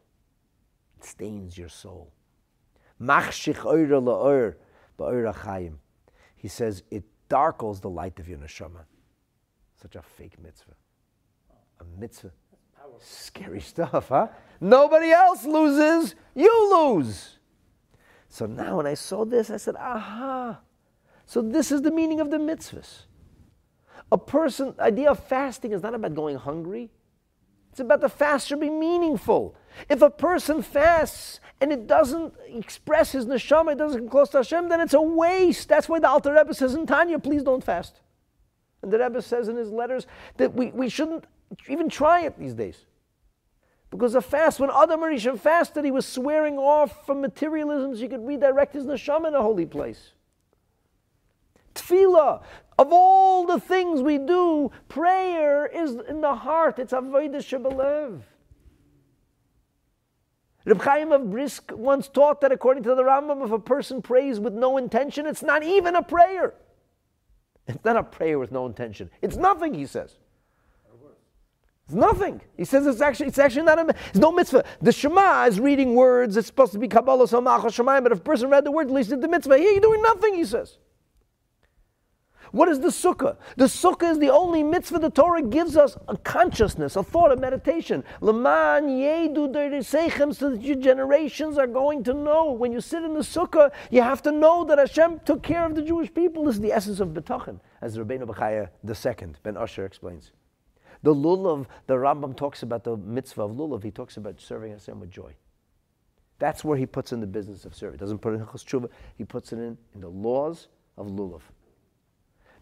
It 0.98 1.06
stains 1.06 1.58
your 1.58 1.70
soul. 1.70 2.12
He 6.36 6.48
says 6.48 6.84
it 6.92 7.04
darkles 7.30 7.82
the 7.82 7.90
light 7.90 8.20
of 8.20 8.28
your 8.28 8.38
neshama. 8.38 8.84
Such 9.82 9.96
a 9.96 10.02
fake 10.02 10.38
mitzvah. 10.42 10.76
A 11.80 11.84
mitzvah. 12.00 12.32
Scary 13.02 13.62
stuff, 13.62 14.10
huh? 14.10 14.28
Nobody 14.62 15.12
else 15.12 15.46
loses, 15.46 16.16
you 16.36 16.76
lose. 16.76 17.38
So 18.28 18.46
now 18.46 18.78
when 18.78 18.88
I 18.88 18.94
saw 18.94 19.26
this, 19.26 19.50
I 19.50 19.58
said, 19.58 19.76
aha. 19.76 20.60
So 21.26 21.42
this 21.42 21.72
is 21.72 21.82
the 21.82 21.92
meaning 21.92 22.20
of 22.20 22.30
the 22.30 22.38
mitzvahs. 22.38 23.04
A 24.12 24.18
person, 24.18 24.74
idea 24.80 25.12
of 25.12 25.20
fasting 25.20 25.72
is 25.72 25.82
not 25.82 25.94
about 25.94 26.16
going 26.16 26.36
hungry. 26.36 26.90
It's 27.72 27.80
about 27.80 28.02
the 28.02 28.10
fast 28.10 28.48
should 28.48 28.60
be 28.60 28.70
meaningful. 28.70 29.56
If 29.88 30.02
a 30.02 30.10
person 30.10 30.62
fasts 30.62 31.40
and 31.62 31.72
it 31.72 31.88
doesn't 31.88 32.34
express 32.48 33.12
his 33.12 33.26
neshama, 33.26 33.74
it 33.74 33.78
doesn't 33.78 34.00
come 34.00 34.10
close 34.10 34.30
to 34.30 34.38
Hashem, 34.38 34.70
then 34.70 34.82
it's 34.82 34.96
a 34.96 35.02
waste. 35.02 35.70
That's 35.70 35.88
why 35.88 36.00
the 36.00 36.10
Alter 36.10 36.34
Rebbe 36.34 36.54
says 36.54 36.74
in 36.74 36.86
Tanya, 36.88 37.20
please 37.20 37.44
don't 37.44 37.64
fast. 37.64 38.02
And 38.82 38.92
the 38.92 39.00
Rebbe 39.00 39.22
says 39.22 39.48
in 39.48 39.56
his 39.56 39.70
letters 39.70 40.08
that 40.38 40.54
we, 40.54 40.68
we 40.72 40.90
shouldn't 40.90 41.26
even 41.68 41.90
try 41.90 42.22
it 42.22 42.38
these 42.38 42.54
days. 42.54 42.86
Because 43.90 44.14
a 44.14 44.22
fast, 44.22 44.60
when 44.60 44.70
Adam 44.70 45.02
Rishon 45.02 45.40
fasted, 45.40 45.84
he 45.84 45.92
was 45.92 46.06
swearing 46.06 46.58
off 46.58 47.06
from 47.06 47.22
materialism 47.22 47.96
so 47.96 48.02
he 48.02 48.08
could 48.08 48.26
redirect 48.26 48.74
his 48.74 48.86
neshama 48.86 49.30
in 49.30 49.36
a 49.36 49.42
holy 49.42 49.66
place. 49.66 50.12
Tefillah, 51.74 52.44
of 52.78 52.90
all 52.92 53.46
the 53.46 53.60
things 53.60 54.02
we 54.02 54.18
do, 54.18 54.72
prayer 54.88 55.66
is 55.66 55.96
in 56.08 56.22
the 56.22 56.36
heart. 56.36 56.78
It's 56.78 56.94
avodah 56.94 57.36
shebelev. 57.36 58.22
Reb 60.66 60.82
Chaim 60.82 61.12
of 61.12 61.32
Brisk 61.32 61.72
once 61.74 62.08
taught 62.08 62.42
that 62.42 62.52
according 62.52 62.84
to 62.84 62.94
the 62.94 63.02
Rambam, 63.02 63.44
if 63.44 63.52
a 63.52 63.60
person 63.60 64.04
prays 64.04 64.40
with 64.40 64.54
no 64.54 64.78
intention, 64.78 65.26
it's 65.26 65.42
not 65.42 65.64
even 65.64 65.96
a 65.96 66.04
prayer. 66.04 66.54
It's 67.68 67.84
not 67.84 67.98
a 67.98 68.04
prayer 68.04 68.38
with 68.38 68.52
no 68.52 68.66
intention. 68.68 69.10
It's 69.22 69.36
nothing, 69.36 69.74
he 69.74 69.86
says. 69.86 70.18
It's 71.90 71.96
nothing. 71.96 72.40
He 72.56 72.66
says 72.66 72.86
it's 72.86 73.02
actually 73.02 73.30
it's 73.30 73.40
actually 73.40 73.64
not 73.64 73.80
a 73.80 73.96
it's 74.10 74.20
no 74.20 74.32
mitzvah. 74.32 74.64
The 74.80 74.92
Shema 74.92 75.46
is 75.46 75.60
reading 75.60 75.96
words. 75.96 76.38
It's 76.38 76.46
supposed 76.46 76.72
to 76.74 76.78
be 76.78 76.88
Kabbalah 76.88 77.26
Samach 77.26 77.62
Shemayim, 77.62 78.04
but 78.04 78.12
if 78.12 78.20
a 78.20 78.22
person 78.22 78.52
read 78.52 78.64
the 78.64 78.72
words, 78.72 78.92
at 78.92 78.96
least 78.96 79.10
did 79.10 79.22
the 79.22 79.28
mitzvah. 79.28 79.58
Here 79.58 79.72
you're 79.72 79.82
doing 79.82 80.04
nothing, 80.04 80.36
he 80.36 80.46
says. 80.46 80.78
What 82.52 82.70
is 82.70 82.80
the 82.80 82.90
sukkah? 82.90 83.38
The 83.58 83.66
sukkah 83.66 84.12
is 84.12 84.20
the 84.20 84.30
only 84.30 84.62
mitzvah 84.62 85.00
the 85.00 85.10
Torah 85.10 85.42
gives 85.42 85.76
us 85.76 85.98
a 86.08 86.16
consciousness, 86.16 86.96
a 86.96 87.02
thought, 87.02 87.32
a 87.32 87.36
meditation. 87.36 88.04
Leman 88.22 88.88
yedu 88.88 89.50
seichem, 89.50 90.36
so 90.36 90.52
that 90.52 90.62
your 90.62 90.76
generations 90.76 91.58
are 91.58 91.68
going 91.68 92.04
to 92.04 92.14
know. 92.14 92.52
When 92.52 92.72
you 92.72 92.82
sit 92.82 93.04
in 93.04 93.16
the 93.16 93.22
sukkah, 93.22 93.72
you 93.90 94.04
have 94.04 94.22
to 94.24 94.32
know 94.32 94.64
that 94.66 94.78
Hashem 94.78 95.22
took 95.26 95.42
care 95.42 95.66
of 95.66 95.74
the 95.74 95.82
Jewish 95.82 96.14
people. 96.14 96.46
This 96.46 96.56
is 96.56 96.62
the 96.62 96.72
essence 96.72 97.00
of 97.00 97.10
bitachon, 97.10 97.60
as 97.82 97.98
Rabbeinu 97.98 98.28
Bechaya 98.28 98.70
II, 98.88 99.34
Ben 99.42 99.58
Usher 99.58 99.86
explains. 99.86 100.32
The 101.02 101.14
lulav, 101.14 101.66
the 101.88 101.96
Rambam 101.96 102.36
talks 102.36 102.64
about 102.64 102.84
the 102.84 102.98
mitzvah 102.98 103.44
of 103.44 103.52
lulav. 103.52 103.84
He 103.84 103.92
talks 103.92 104.18
about 104.18 104.42
serving 104.42 104.74
Hashem 104.74 105.00
with 105.00 105.12
joy. 105.12 105.34
That's 106.40 106.64
where 106.64 106.78
he 106.78 106.86
puts 106.86 107.12
in 107.12 107.20
the 107.20 107.28
business 107.28 107.66
of 107.66 107.76
serving. 107.76 107.98
He 107.98 108.00
doesn't 108.00 108.20
put 108.20 108.34
it 108.34 108.38
in 108.38 108.46
Hilchos 108.46 108.66
Tshuva. 108.66 108.90
He 109.18 109.26
puts 109.26 109.54
it 109.54 109.58
in, 109.58 109.78
in 109.94 110.02
the 110.02 110.10
laws 110.10 110.68
of 110.98 111.08
lulav 111.08 111.42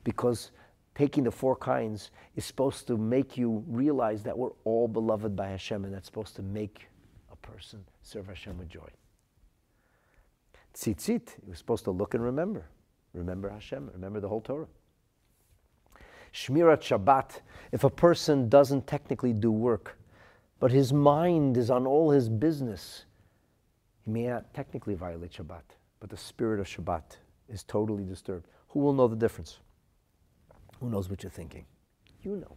because 0.08 0.52
taking 0.96 1.26
the 1.26 1.32
four 1.32 1.54
kinds 1.54 2.12
is 2.38 2.46
supposed 2.46 2.88
to 2.88 2.96
make 2.96 3.38
you 3.38 3.62
realize 3.68 4.24
that 4.24 4.38
we're 4.38 4.52
all 4.64 4.88
beloved 4.88 5.36
by 5.36 5.50
Hashem, 5.50 5.84
and 5.84 5.94
that's 5.94 6.06
supposed 6.06 6.38
to 6.38 6.42
make 6.42 6.88
a 7.30 7.36
person 7.36 7.84
serve 8.04 8.28
Hashem 8.28 8.58
with 8.58 8.70
joy. 8.70 8.88
Tzitzit, 10.74 11.28
you're 11.46 11.56
supposed 11.56 11.84
to 11.84 11.92
look 11.92 12.14
and 12.14 12.24
remember. 12.24 12.70
Remember 13.14 13.50
Hashem, 13.50 13.90
remember 13.94 14.22
the 14.22 14.30
whole 14.30 14.40
Torah. 14.40 14.68
Shmirat 16.34 16.82
Shabbat, 16.82 17.42
if 17.72 17.84
a 17.84 17.90
person 17.90 18.50
doesn't 18.50 18.88
technically 18.88 19.34
do 19.34 19.52
work, 19.52 19.98
but 20.60 20.72
his 20.72 20.92
mind 20.94 21.58
is 21.58 21.70
on 21.70 21.86
all 21.86 22.12
his 22.12 22.30
business, 22.30 23.06
he 24.04 24.12
may 24.12 24.28
not 24.28 24.54
technically 24.54 24.96
violate 24.96 25.32
Shabbat, 25.32 25.64
but 26.00 26.10
the 26.10 26.18
spirit 26.18 26.60
of 26.60 26.68
Shabbat 26.68 27.18
is 27.50 27.64
totally 27.64 28.04
disturbed. 28.04 28.48
Who 28.70 28.80
will 28.80 28.94
know 28.94 29.08
the 29.08 29.16
difference? 29.16 29.60
Who 30.80 30.90
knows 30.90 31.10
what 31.10 31.24
you're 31.24 31.30
thinking? 31.30 31.66
You 32.22 32.38
know. 32.38 32.56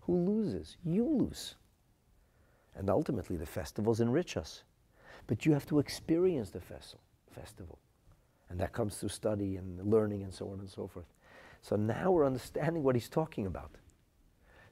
Who 0.00 0.16
loses? 0.16 0.76
You 0.84 1.04
lose. 1.04 1.54
And 2.76 2.88
ultimately, 2.88 3.36
the 3.36 3.46
festivals 3.46 4.00
enrich 4.00 4.36
us. 4.36 4.64
But 5.26 5.44
you 5.46 5.52
have 5.52 5.66
to 5.66 5.78
experience 5.78 6.50
the 6.50 6.60
festival. 6.60 7.78
And 8.48 8.58
that 8.58 8.72
comes 8.72 8.96
through 8.96 9.10
study 9.10 9.56
and 9.56 9.80
learning 9.88 10.22
and 10.24 10.34
so 10.34 10.50
on 10.50 10.58
and 10.60 10.68
so 10.68 10.88
forth. 10.88 11.06
So 11.62 11.76
now 11.76 12.10
we're 12.10 12.26
understanding 12.26 12.82
what 12.82 12.94
he's 12.94 13.08
talking 13.08 13.46
about. 13.46 13.70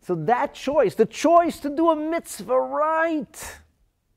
So 0.00 0.14
that 0.14 0.54
choice, 0.54 0.94
the 0.94 1.06
choice 1.06 1.60
to 1.60 1.70
do 1.70 1.90
a 1.90 1.96
mitzvah 1.96 2.58
right, 2.58 3.58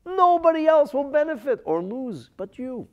nobody 0.06 0.66
else 0.66 0.94
will 0.94 1.10
benefit 1.10 1.60
or 1.64 1.82
lose 1.82 2.30
but 2.36 2.58
you. 2.58 2.88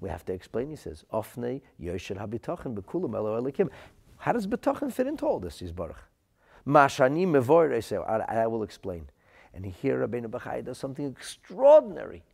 We 0.00 0.08
have 0.10 0.24
to 0.26 0.32
explain, 0.32 0.68
he 0.68 0.76
says, 0.76 1.04
Ofne 1.12 1.62
Yosher 1.80 2.18
Habitachin 2.18 2.74
Bekulam 2.74 3.14
Elo 3.14 3.40
Elikim. 3.40 3.70
How 4.18 4.32
does 4.32 4.46
bitachon 4.46 4.92
fit 4.92 5.06
into 5.06 5.24
all 5.24 5.40
this, 5.40 5.62
Yisbarach? 5.62 5.96
Mashani 6.66 7.26
mevoir 7.26 8.28
I 8.28 8.46
will 8.46 8.62
explain. 8.62 9.08
And 9.54 9.64
here 9.64 10.06
Rabbeinu 10.06 10.26
Bachai 10.26 10.64
does 10.64 10.78
something 10.78 11.06
extraordinary. 11.06 12.24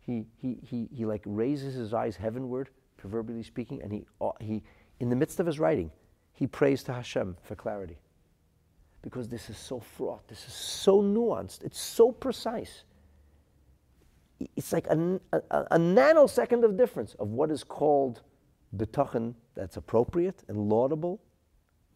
He, 0.00 0.26
he, 0.36 0.58
he, 0.62 0.88
he 0.92 1.04
like 1.06 1.22
raises 1.24 1.74
his 1.74 1.94
eyes 1.94 2.16
heavenward, 2.16 2.70
proverbially 2.96 3.44
speaking, 3.44 3.80
and 3.82 3.92
he, 3.92 4.04
he, 4.40 4.62
in 5.02 5.10
the 5.10 5.16
midst 5.16 5.40
of 5.40 5.46
his 5.46 5.58
writing, 5.58 5.90
he 6.32 6.46
prays 6.46 6.84
to 6.84 6.92
Hashem 6.92 7.36
for 7.42 7.56
clarity. 7.56 7.98
Because 9.02 9.28
this 9.28 9.50
is 9.50 9.58
so 9.58 9.80
fraught, 9.80 10.28
this 10.28 10.46
is 10.46 10.54
so 10.54 11.02
nuanced, 11.02 11.64
it's 11.64 11.80
so 11.80 12.12
precise. 12.12 12.84
It's 14.54 14.72
like 14.72 14.86
a, 14.86 15.18
a, 15.32 15.38
a 15.72 15.76
nanosecond 15.76 16.62
of 16.62 16.76
difference 16.76 17.14
of 17.14 17.30
what 17.30 17.50
is 17.50 17.64
called 17.64 18.22
bitachon 18.76 19.34
that's 19.56 19.76
appropriate 19.76 20.44
and 20.46 20.68
laudable 20.68 21.20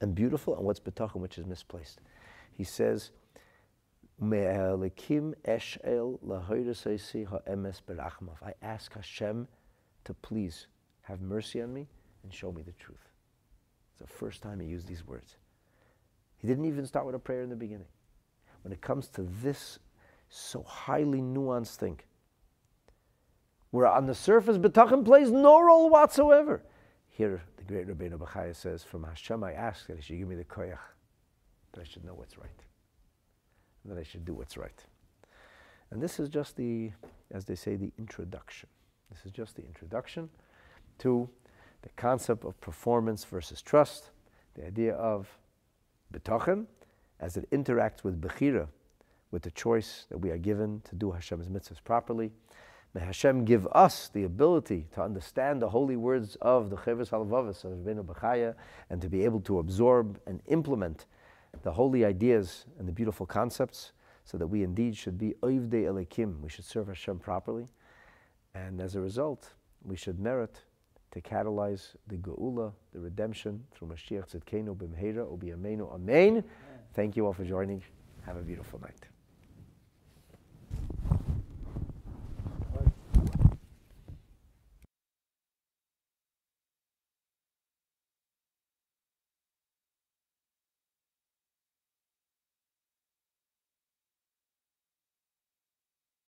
and 0.01 0.13
beautiful, 0.13 0.57
and 0.57 0.67
what's 0.67 0.81
bitachon 0.81 1.21
which 1.21 1.39
is 1.39 1.47
misplaced. 1.47 2.01
He 2.51 2.65
says, 2.65 3.13
I 4.21 4.25
ask 8.63 8.95
Hashem 8.95 9.49
to 10.05 10.15
please 10.15 10.67
have 11.03 11.21
mercy 11.21 11.63
on 11.63 11.73
me 11.73 11.87
and 12.27 12.35
show 12.35 12.51
me 12.51 12.63
the 12.63 12.73
truth. 12.73 13.13
It's 13.93 14.01
the 14.01 14.19
first 14.19 14.43
time 14.43 14.59
he 14.61 14.67
used 14.67 14.89
these 14.89 15.07
words. 15.07 15.37
He 16.39 16.49
didn't 16.49 16.65
even 16.67 16.85
start 16.87 17.07
with 17.07 17.15
a 17.15 17.21
prayer 17.21 17.43
in 17.43 17.51
the 17.51 17.57
beginning. 17.57 17.87
When 18.63 18.73
it 18.73 18.81
comes 18.81 19.09
to 19.11 19.23
this 19.23 19.79
so 20.29 20.63
highly 20.65 21.21
nuanced 21.21 21.77
thing, 21.77 22.01
where 23.71 23.87
on 23.87 24.07
the 24.07 24.15
surface, 24.15 24.59
Bitachon 24.59 25.05
plays 25.05 25.31
no 25.31 25.61
role 25.61 25.89
whatsoever. 25.89 26.63
Here, 27.09 27.43
the 27.57 27.65
great 27.65 27.87
Rabbeinu 27.87 28.19
Bachaya 28.19 28.55
says, 28.55 28.83
From 28.83 29.05
Hashem 29.05 29.43
I 29.45 29.53
ask 29.53 29.87
that 29.87 29.97
He 29.97 30.03
should 30.03 30.19
give 30.19 30.29
me 30.29 30.37
the 30.37 30.45
koyach, 30.45 30.79
that 31.73 31.81
I 31.81 31.85
should 31.85 32.05
know 32.05 32.15
what's 32.15 32.37
right, 32.37 32.51
that 33.85 33.99
I 33.99 34.03
should 34.03 34.25
do 34.25 34.35
what's 34.35 34.57
right. 34.57 34.85
And 35.91 36.03
this 36.03 36.19
is 36.19 36.29
just 36.29 36.57
the, 36.57 36.91
as 37.31 37.45
they 37.45 37.55
say, 37.55 37.77
the 37.77 37.93
introduction. 37.99 38.69
This 39.11 39.25
is 39.25 39.31
just 39.31 39.55
the 39.55 39.65
introduction 39.65 40.29
to 40.99 41.29
the 41.87 41.93
concept 41.95 42.45
of 42.45 42.61
performance 42.61 43.23
versus 43.23 43.63
trust, 43.63 44.11
the 44.57 44.67
idea 44.67 44.93
of 44.95 45.29
bitachon 46.13 46.67
as 47.21 47.37
it 47.37 47.49
interacts 47.53 48.03
with 48.03 48.21
bechira, 48.21 48.67
with 49.31 49.43
the 49.43 49.53
choice 49.53 50.05
that 50.09 50.19
we 50.19 50.31
are 50.31 50.37
given 50.37 50.81
to 50.81 50.97
do 50.97 51.13
Hashem's 51.13 51.49
mitzvahs 51.49 51.83
properly, 51.85 52.33
May 52.93 53.03
Hashem 53.03 53.45
give 53.45 53.69
us 53.71 54.09
the 54.09 54.25
ability 54.25 54.87
to 54.95 55.03
understand 55.03 55.63
the 55.63 55.69
holy 55.69 55.97
words 55.97 56.37
of 56.43 56.71
the 56.71 56.77
Chovos 56.77 57.11
HaLevavos 57.11 57.65
of 57.65 57.71
Rabbeinu 57.73 58.05
Bechaya 58.05 58.57
and 58.91 59.01
to 59.01 59.09
be 59.09 59.25
able 59.25 59.41
to 59.43 59.61
absorb 59.61 60.19
and 60.27 60.41
implement 60.47 61.07
the 61.63 61.73
holy 61.73 62.05
ideas 62.05 62.65
and 62.81 62.89
the 62.89 62.93
beautiful 62.93 63.27
concepts 63.27 63.93
so 64.25 64.37
that 64.39 64.47
we 64.47 64.65
indeed 64.65 64.97
should 64.97 65.19
be 65.19 65.35
Oivdei 65.43 65.85
Elikim. 65.85 66.41
We 66.41 66.49
should 66.49 66.65
serve 66.65 66.89
Hashem 66.89 67.21
properly. 67.21 67.69
And 68.55 68.81
as 68.81 68.97
a 68.97 69.01
result, 69.01 69.53
we 69.85 69.95
should 69.95 70.19
merit 70.19 70.63
to 71.13 71.21
catalyze 71.21 71.95
the 72.09 72.17
geula, 72.17 72.73
the 72.93 73.01
redemption 73.01 73.65
through 73.75 73.89
Mashiach 73.89 74.29
Tzidkenu 74.31 74.77
b'mheira 74.77 75.27
u'biyamenu. 75.27 75.93
Amen. 75.95 76.45
Thank 76.95 77.17
you 77.17 77.27
all 77.27 77.33
for 77.33 77.45
joining. 77.45 77.83
Have 78.25 78.37
a 78.37 78.43
beautiful 78.43 78.81
night. 78.81 79.16